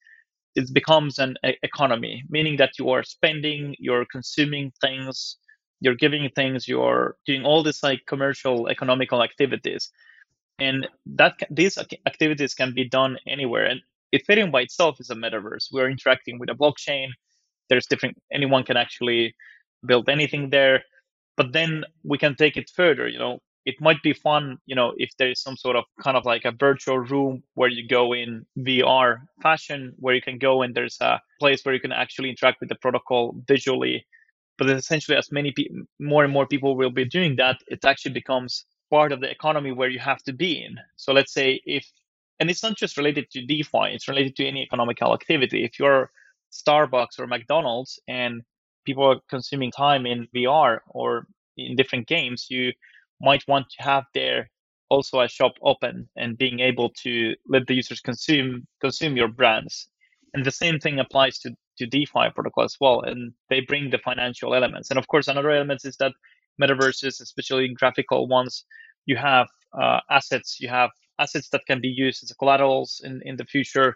it 0.55 0.73
becomes 0.73 1.19
an 1.19 1.37
economy, 1.63 2.25
meaning 2.29 2.57
that 2.57 2.79
you 2.79 2.91
are 2.91 3.03
spending, 3.03 3.75
you're 3.79 4.07
consuming 4.11 4.73
things, 4.81 5.37
you're 5.81 5.95
giving 5.95 6.29
things, 6.35 6.67
you're 6.67 7.17
doing 7.27 7.45
all 7.45 7.63
this 7.63 7.83
like 7.83 8.01
commercial 8.07 8.69
economical 8.69 9.23
activities. 9.23 9.91
And 10.59 10.89
that 11.07 11.35
these 11.51 11.79
activities 11.79 12.55
can 12.55 12.75
be 12.75 12.89
done 12.89 13.17
anywhere. 13.27 13.67
And 13.67 13.81
Ethereum 14.15 14.51
by 14.51 14.63
itself 14.63 15.01
is 15.01 15.11
a 15.11 15.15
metaverse. 15.15 15.69
We're 15.73 15.91
interacting 15.91 16.39
with 16.39 16.51
a 16.51 16.55
blockchain. 16.55 17.09
There's 17.69 17.87
different 17.87 18.17
anyone 18.33 18.65
can 18.65 18.77
actually 18.77 19.35
build 19.87 20.09
anything 20.09 20.51
there. 20.51 20.83
But 21.37 21.53
then 21.53 21.85
we 22.03 22.19
can 22.19 22.35
take 22.35 22.57
it 22.57 22.71
further. 22.75 23.07
You 23.07 23.19
know, 23.19 23.39
it 23.69 23.79
might 23.83 24.03
be 24.03 24.15
fun, 24.15 24.57
you 24.65 24.75
know, 24.75 24.95
if 24.97 25.11
there 25.19 25.31
is 25.31 25.43
some 25.43 25.55
sort 25.55 25.77
of 25.77 25.85
kind 26.03 26.17
of 26.17 26.25
like 26.25 26.47
a 26.47 26.53
virtual 26.53 26.99
room 26.99 27.43
where 27.53 27.69
you 27.69 27.87
go 27.87 28.15
in 28.15 28.47
VR 28.59 29.19
fashion, 29.43 29.93
where 29.99 30.15
you 30.15 30.23
can 30.23 30.39
go 30.39 30.63
and 30.63 30.75
there's 30.75 30.97
a 31.03 31.21
place 31.39 31.63
where 31.63 31.75
you 31.75 31.81
can 31.81 31.93
actually 31.93 32.31
interact 32.31 32.61
with 32.61 32.71
the 32.71 32.77
protocol 32.77 33.37
visually. 33.47 34.07
But 34.57 34.71
essentially, 34.71 35.19
as 35.19 35.31
many 35.31 35.53
people, 35.53 35.83
more 36.01 36.25
and 36.25 36.33
more 36.33 36.47
people 36.47 36.77
will 36.77 36.91
be 36.91 37.05
doing 37.05 37.37
that, 37.37 37.57
it 37.67 37.85
actually 37.85 38.15
becomes 38.15 38.65
part 38.91 39.13
of 39.13 39.21
the 39.21 39.31
economy 39.31 39.73
where 39.73 39.91
you 39.91 39.99
have 39.99 40.23
to 40.23 40.33
be 40.33 40.65
in. 40.65 40.79
So 40.97 41.13
let's 41.13 41.35
say 41.35 41.61
if, 41.67 41.85
and 42.41 42.49
it's 42.49 42.63
not 42.63 42.75
just 42.75 42.97
related 42.97 43.31
to 43.33 43.45
DeFi, 43.45 43.93
it's 43.93 44.09
related 44.09 44.35
to 44.37 44.47
any 44.47 44.63
economical 44.63 45.13
activity. 45.13 45.63
If 45.63 45.79
you're 45.79 46.11
Starbucks 46.51 47.19
or 47.19 47.27
McDonald's 47.27 48.01
and 48.09 48.41
people 48.87 49.05
are 49.05 49.21
consuming 49.29 49.71
time 49.71 50.07
in 50.07 50.27
VR 50.35 50.79
or 50.89 51.27
in 51.59 51.77
different 51.77 52.07
games, 52.07 52.47
you 52.49 52.73
might 53.21 53.45
want 53.49 53.67
to 53.71 53.83
have 53.83 54.05
there 54.15 54.51
also 54.91 55.21
a 55.21 55.29
shop 55.29 55.53
open 55.63 56.09
and 56.17 56.39
being 56.39 56.61
able 56.61 56.91
to 56.91 57.35
let 57.47 57.67
the 57.67 57.75
users 57.75 58.01
consume 58.01 58.67
consume 58.81 59.17
your 59.17 59.29
brands. 59.29 59.89
And 60.35 60.45
the 60.45 60.51
same 60.51 60.79
thing 60.79 60.99
applies 60.99 61.39
to, 61.41 61.55
to 61.79 61.87
DeFi 61.87 62.31
protocol 62.35 62.65
as 62.65 62.77
well. 62.81 63.01
And 63.03 63.33
they 63.49 63.61
bring 63.61 63.91
the 63.91 63.99
financial 63.99 64.55
elements. 64.55 64.91
And 64.91 64.99
of 64.99 65.09
course, 65.09 65.29
another 65.29 65.51
element 65.51 65.85
is 65.85 65.97
that 65.97 66.13
metaverses, 66.61 67.21
especially 67.21 67.69
graphical 67.69 68.29
ones, 68.29 68.65
you 69.07 69.17
have 69.17 69.49
uh, 69.81 70.01
assets, 70.11 70.59
you 70.61 70.69
have 70.69 70.91
assets 71.19 71.49
that 71.51 71.63
can 71.67 71.81
be 71.81 71.89
used 71.89 72.23
as 72.23 72.33
collaterals 72.33 73.01
in, 73.05 73.21
in 73.25 73.37
the 73.37 73.45
future 73.45 73.95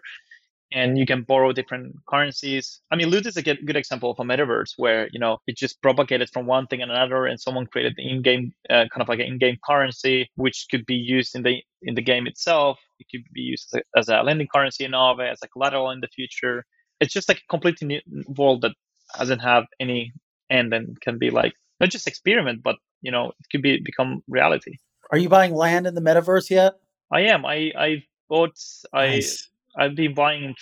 and 0.73 0.97
you 0.97 1.05
can 1.05 1.21
borrow 1.21 1.51
different 1.51 1.95
currencies. 2.09 2.81
I 2.91 2.95
mean, 2.95 3.09
Loot 3.09 3.27
is 3.27 3.37
a 3.37 3.41
good 3.41 3.75
example 3.75 4.11
of 4.11 4.19
a 4.19 4.23
metaverse 4.23 4.73
where 4.77 5.07
you 5.11 5.19
know 5.19 5.37
it 5.47 5.55
just 5.55 5.81
propagated 5.81 6.29
from 6.31 6.47
one 6.47 6.67
thing 6.67 6.81
and 6.81 6.91
another, 6.91 7.25
and 7.25 7.39
someone 7.39 7.67
created 7.67 7.93
the 7.95 8.09
in-game 8.09 8.53
uh, 8.69 8.85
kind 8.91 9.01
of 9.01 9.07
like 9.07 9.19
an 9.19 9.27
in-game 9.27 9.57
currency, 9.65 10.29
which 10.35 10.65
could 10.71 10.85
be 10.85 10.95
used 10.95 11.35
in 11.35 11.43
the 11.43 11.61
in 11.83 11.95
the 11.95 12.01
game 12.01 12.27
itself. 12.27 12.79
It 12.99 13.07
could 13.11 13.25
be 13.33 13.41
used 13.41 13.69
as 13.73 13.81
a, 13.81 13.99
as 13.99 14.09
a 14.09 14.23
lending 14.23 14.47
currency 14.53 14.83
in 14.83 14.91
Aave, 14.91 15.31
as 15.31 15.39
a 15.43 15.47
collateral 15.47 15.91
in 15.91 15.99
the 16.01 16.07
future. 16.07 16.65
It's 16.99 17.13
just 17.13 17.29
like 17.29 17.37
a 17.39 17.49
completely 17.49 17.87
new 17.87 18.23
world 18.35 18.61
that 18.61 18.73
doesn't 19.17 19.39
have 19.39 19.65
any 19.79 20.13
end 20.49 20.73
and 20.73 20.99
can 21.01 21.17
be 21.17 21.29
like 21.29 21.53
not 21.79 21.89
just 21.89 22.07
experiment, 22.07 22.63
but 22.63 22.77
you 23.01 23.11
know 23.11 23.29
it 23.29 23.45
could 23.51 23.61
be 23.61 23.79
become 23.79 24.23
reality. 24.27 24.77
Are 25.11 25.17
you 25.17 25.29
buying 25.29 25.53
land 25.53 25.85
in 25.85 25.93
the 25.93 26.01
metaverse 26.01 26.49
yet? 26.49 26.73
I 27.11 27.21
am. 27.21 27.45
I 27.45 27.71
I 27.77 28.03
bought. 28.27 28.57
Nice. 28.93 29.49
I 29.49 29.52
I've 29.77 29.95
been 29.95 30.13
buying 30.13 30.43
in 30.43 30.55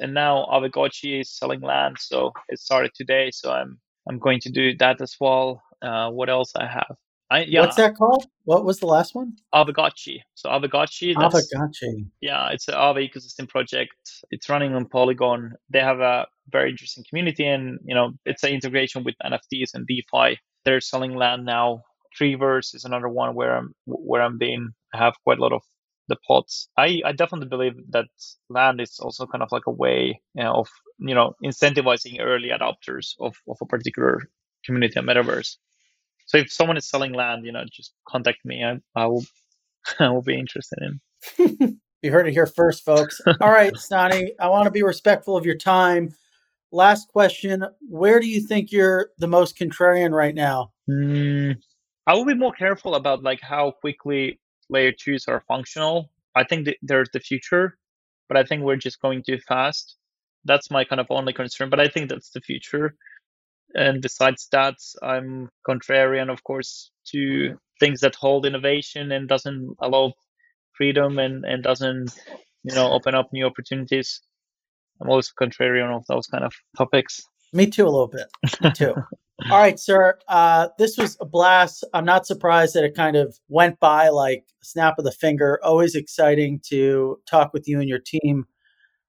and 0.00 0.14
now 0.14 0.46
Aavegotchi 0.52 1.20
is 1.20 1.30
selling 1.30 1.60
land, 1.60 1.96
so 1.98 2.32
it 2.48 2.58
started 2.58 2.92
today. 2.94 3.30
So 3.32 3.52
I'm 3.52 3.78
I'm 4.08 4.18
going 4.18 4.40
to 4.40 4.50
do 4.50 4.76
that 4.76 5.00
as 5.00 5.16
well. 5.20 5.62
Uh, 5.82 6.10
what 6.10 6.28
else 6.30 6.52
I 6.56 6.66
have? 6.66 6.96
I, 7.30 7.42
yeah. 7.42 7.62
What's 7.62 7.76
that 7.76 7.96
called? 7.96 8.26
What 8.44 8.64
was 8.64 8.78
the 8.78 8.86
last 8.86 9.14
one? 9.14 9.32
Aavegotchi. 9.52 10.20
So 10.34 10.48
Aavegotchi. 10.48 11.14
Aavegotchi. 11.14 12.06
Yeah, 12.20 12.50
it's 12.50 12.68
an 12.68 12.74
Aave 12.74 13.10
ecosystem 13.10 13.48
project. 13.48 13.96
It's 14.30 14.48
running 14.48 14.74
on 14.74 14.86
Polygon. 14.86 15.54
They 15.70 15.80
have 15.80 16.00
a 16.00 16.26
very 16.50 16.70
interesting 16.70 17.04
community, 17.08 17.46
and 17.46 17.80
you 17.84 17.94
know, 17.94 18.12
it's 18.24 18.44
an 18.44 18.50
integration 18.50 19.02
with 19.02 19.16
NFTs 19.24 19.74
and 19.74 19.86
DeFi. 19.86 20.38
They're 20.64 20.80
selling 20.80 21.16
land 21.16 21.44
now. 21.44 21.82
Treeverse 22.18 22.74
is 22.74 22.84
another 22.84 23.08
one 23.08 23.34
where 23.34 23.56
I'm 23.56 23.74
where 23.86 24.22
I'm 24.22 24.38
being. 24.38 24.70
I 24.94 24.98
have 24.98 25.14
quite 25.24 25.38
a 25.38 25.42
lot 25.42 25.52
of 25.52 25.62
the 26.08 26.16
pods. 26.26 26.68
I, 26.76 27.00
I 27.04 27.12
definitely 27.12 27.48
believe 27.48 27.74
that 27.90 28.06
land 28.48 28.80
is 28.80 28.98
also 29.00 29.26
kind 29.26 29.42
of 29.42 29.50
like 29.52 29.66
a 29.66 29.72
way 29.72 30.20
you 30.34 30.44
know, 30.44 30.54
of 30.54 30.68
you 30.98 31.14
know 31.14 31.34
incentivizing 31.44 32.20
early 32.20 32.50
adopters 32.50 33.14
of, 33.20 33.36
of 33.48 33.56
a 33.60 33.66
particular 33.66 34.20
community 34.64 34.94
and 34.98 35.08
metaverse. 35.08 35.56
So 36.26 36.38
if 36.38 36.52
someone 36.52 36.76
is 36.76 36.88
selling 36.88 37.12
land, 37.12 37.44
you 37.44 37.52
know, 37.52 37.64
just 37.70 37.92
contact 38.08 38.38
me. 38.44 38.64
I, 38.64 38.78
I 39.00 39.06
will 39.06 39.24
I 39.98 40.10
will 40.10 40.22
be 40.22 40.38
interested 40.38 40.78
in. 40.82 41.80
you 42.02 42.10
heard 42.10 42.28
it 42.28 42.32
here 42.32 42.46
first, 42.46 42.84
folks. 42.84 43.20
All 43.40 43.50
right, 43.50 43.74
Stani, 43.74 44.30
I 44.40 44.48
want 44.48 44.66
to 44.66 44.70
be 44.70 44.82
respectful 44.82 45.36
of 45.36 45.46
your 45.46 45.56
time. 45.56 46.14
Last 46.72 47.08
question: 47.08 47.64
Where 47.88 48.20
do 48.20 48.28
you 48.28 48.40
think 48.40 48.72
you're 48.72 49.10
the 49.18 49.28
most 49.28 49.58
contrarian 49.58 50.12
right 50.12 50.34
now? 50.34 50.72
Mm, 50.90 51.56
I 52.06 52.14
will 52.14 52.24
be 52.24 52.34
more 52.34 52.52
careful 52.52 52.94
about 52.94 53.22
like 53.22 53.40
how 53.40 53.72
quickly 53.72 54.40
layer 54.68 54.92
twos 54.92 55.26
are 55.28 55.42
functional. 55.48 56.10
I 56.34 56.44
think 56.44 56.68
they're 56.82 57.06
the 57.12 57.20
future, 57.20 57.78
but 58.28 58.36
I 58.36 58.44
think 58.44 58.62
we're 58.62 58.76
just 58.76 59.00
going 59.00 59.22
too 59.22 59.38
fast. 59.46 59.96
That's 60.44 60.70
my 60.70 60.84
kind 60.84 61.00
of 61.00 61.06
only 61.10 61.32
concern, 61.32 61.70
but 61.70 61.80
I 61.80 61.88
think 61.88 62.08
that's 62.08 62.30
the 62.30 62.40
future. 62.40 62.94
And 63.74 64.00
besides 64.00 64.48
that, 64.52 64.76
I'm 65.02 65.48
contrarian, 65.68 66.30
of 66.30 66.42
course, 66.44 66.90
to 67.12 67.58
things 67.80 68.00
that 68.00 68.14
hold 68.14 68.46
innovation 68.46 69.12
and 69.12 69.28
doesn't 69.28 69.76
allow 69.80 70.12
freedom 70.72 71.18
and, 71.18 71.44
and 71.44 71.62
doesn't, 71.62 72.14
you 72.62 72.74
know, 72.74 72.92
open 72.92 73.14
up 73.14 73.32
new 73.32 73.44
opportunities. 73.46 74.20
I'm 75.00 75.10
always 75.10 75.32
contrarian 75.38 75.94
of 75.94 76.06
those 76.06 76.26
kind 76.26 76.44
of 76.44 76.54
topics. 76.76 77.22
Me 77.52 77.66
too, 77.66 77.84
a 77.84 77.90
little 77.90 78.08
bit. 78.08 78.26
Me 78.62 78.70
too. 78.72 78.94
All 79.50 79.58
right, 79.58 79.78
sir. 79.78 80.18
Uh, 80.28 80.68
this 80.78 80.96
was 80.96 81.16
a 81.20 81.26
blast. 81.26 81.84
I'm 81.92 82.06
not 82.06 82.26
surprised 82.26 82.74
that 82.74 82.84
it 82.84 82.94
kind 82.94 83.16
of 83.16 83.38
went 83.48 83.78
by 83.80 84.08
like 84.08 84.44
a 84.62 84.64
snap 84.64 84.98
of 84.98 85.04
the 85.04 85.12
finger. 85.12 85.60
Always 85.62 85.94
exciting 85.94 86.60
to 86.68 87.20
talk 87.28 87.52
with 87.52 87.68
you 87.68 87.78
and 87.80 87.88
your 87.88 87.98
team. 87.98 88.46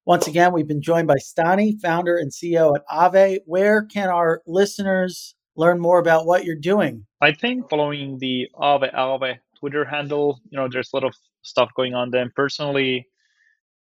Once 0.06 0.28
again, 0.28 0.54
we've 0.54 0.68
been 0.68 0.82
joined 0.82 1.08
by 1.08 1.16
Stani, 1.16 1.80
founder 1.82 2.18
and 2.18 2.32
CEO 2.32 2.76
at 2.76 2.88
Aave. 2.88 3.40
Where 3.46 3.84
can 3.84 4.10
our 4.10 4.42
listeners 4.46 5.34
learn 5.56 5.80
more 5.80 6.00
about 6.00 6.26
what 6.26 6.44
you're 6.44 6.56
doing? 6.56 7.06
I 7.22 7.32
think 7.32 7.70
following 7.70 8.18
the 8.20 8.50
Aave 8.56 8.94
Aave 8.94 9.38
Twitter 9.58 9.86
handle, 9.86 10.40
you 10.50 10.58
know, 10.58 10.68
there's 10.70 10.90
a 10.94 10.98
lot 10.98 11.04
of 11.06 11.16
stuff 11.42 11.70
going 11.76 11.96
on 11.96 12.12
there. 12.12 12.30
Personally, 12.36 13.08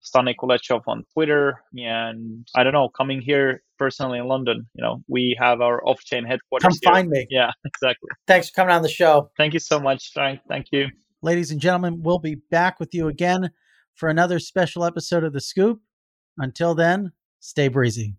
Stani 0.03 0.35
Kulechov 0.35 0.81
on 0.87 1.03
Twitter. 1.13 1.61
And 1.75 2.47
I 2.55 2.63
don't 2.63 2.73
know, 2.73 2.89
coming 2.89 3.21
here 3.21 3.61
personally 3.77 4.19
in 4.19 4.27
London, 4.27 4.67
you 4.73 4.83
know, 4.83 5.03
we 5.07 5.35
have 5.39 5.61
our 5.61 5.85
off 5.85 5.99
chain 6.01 6.25
headquarters. 6.25 6.63
Come 6.63 6.79
here. 6.81 6.93
find 6.93 7.09
me. 7.09 7.27
Yeah, 7.29 7.51
exactly. 7.65 8.09
Thanks 8.27 8.49
for 8.49 8.55
coming 8.55 8.75
on 8.75 8.81
the 8.81 8.89
show. 8.89 9.29
Thank 9.37 9.53
you 9.53 9.59
so 9.59 9.79
much, 9.79 10.11
Frank. 10.13 10.41
Thank 10.47 10.67
you. 10.71 10.87
Ladies 11.21 11.51
and 11.51 11.59
gentlemen, 11.59 12.01
we'll 12.03 12.19
be 12.19 12.35
back 12.51 12.79
with 12.79 12.93
you 12.93 13.07
again 13.07 13.51
for 13.95 14.09
another 14.09 14.39
special 14.39 14.83
episode 14.83 15.23
of 15.23 15.33
The 15.33 15.41
Scoop. 15.41 15.81
Until 16.37 16.75
then, 16.75 17.11
stay 17.39 17.67
breezy. 17.67 18.15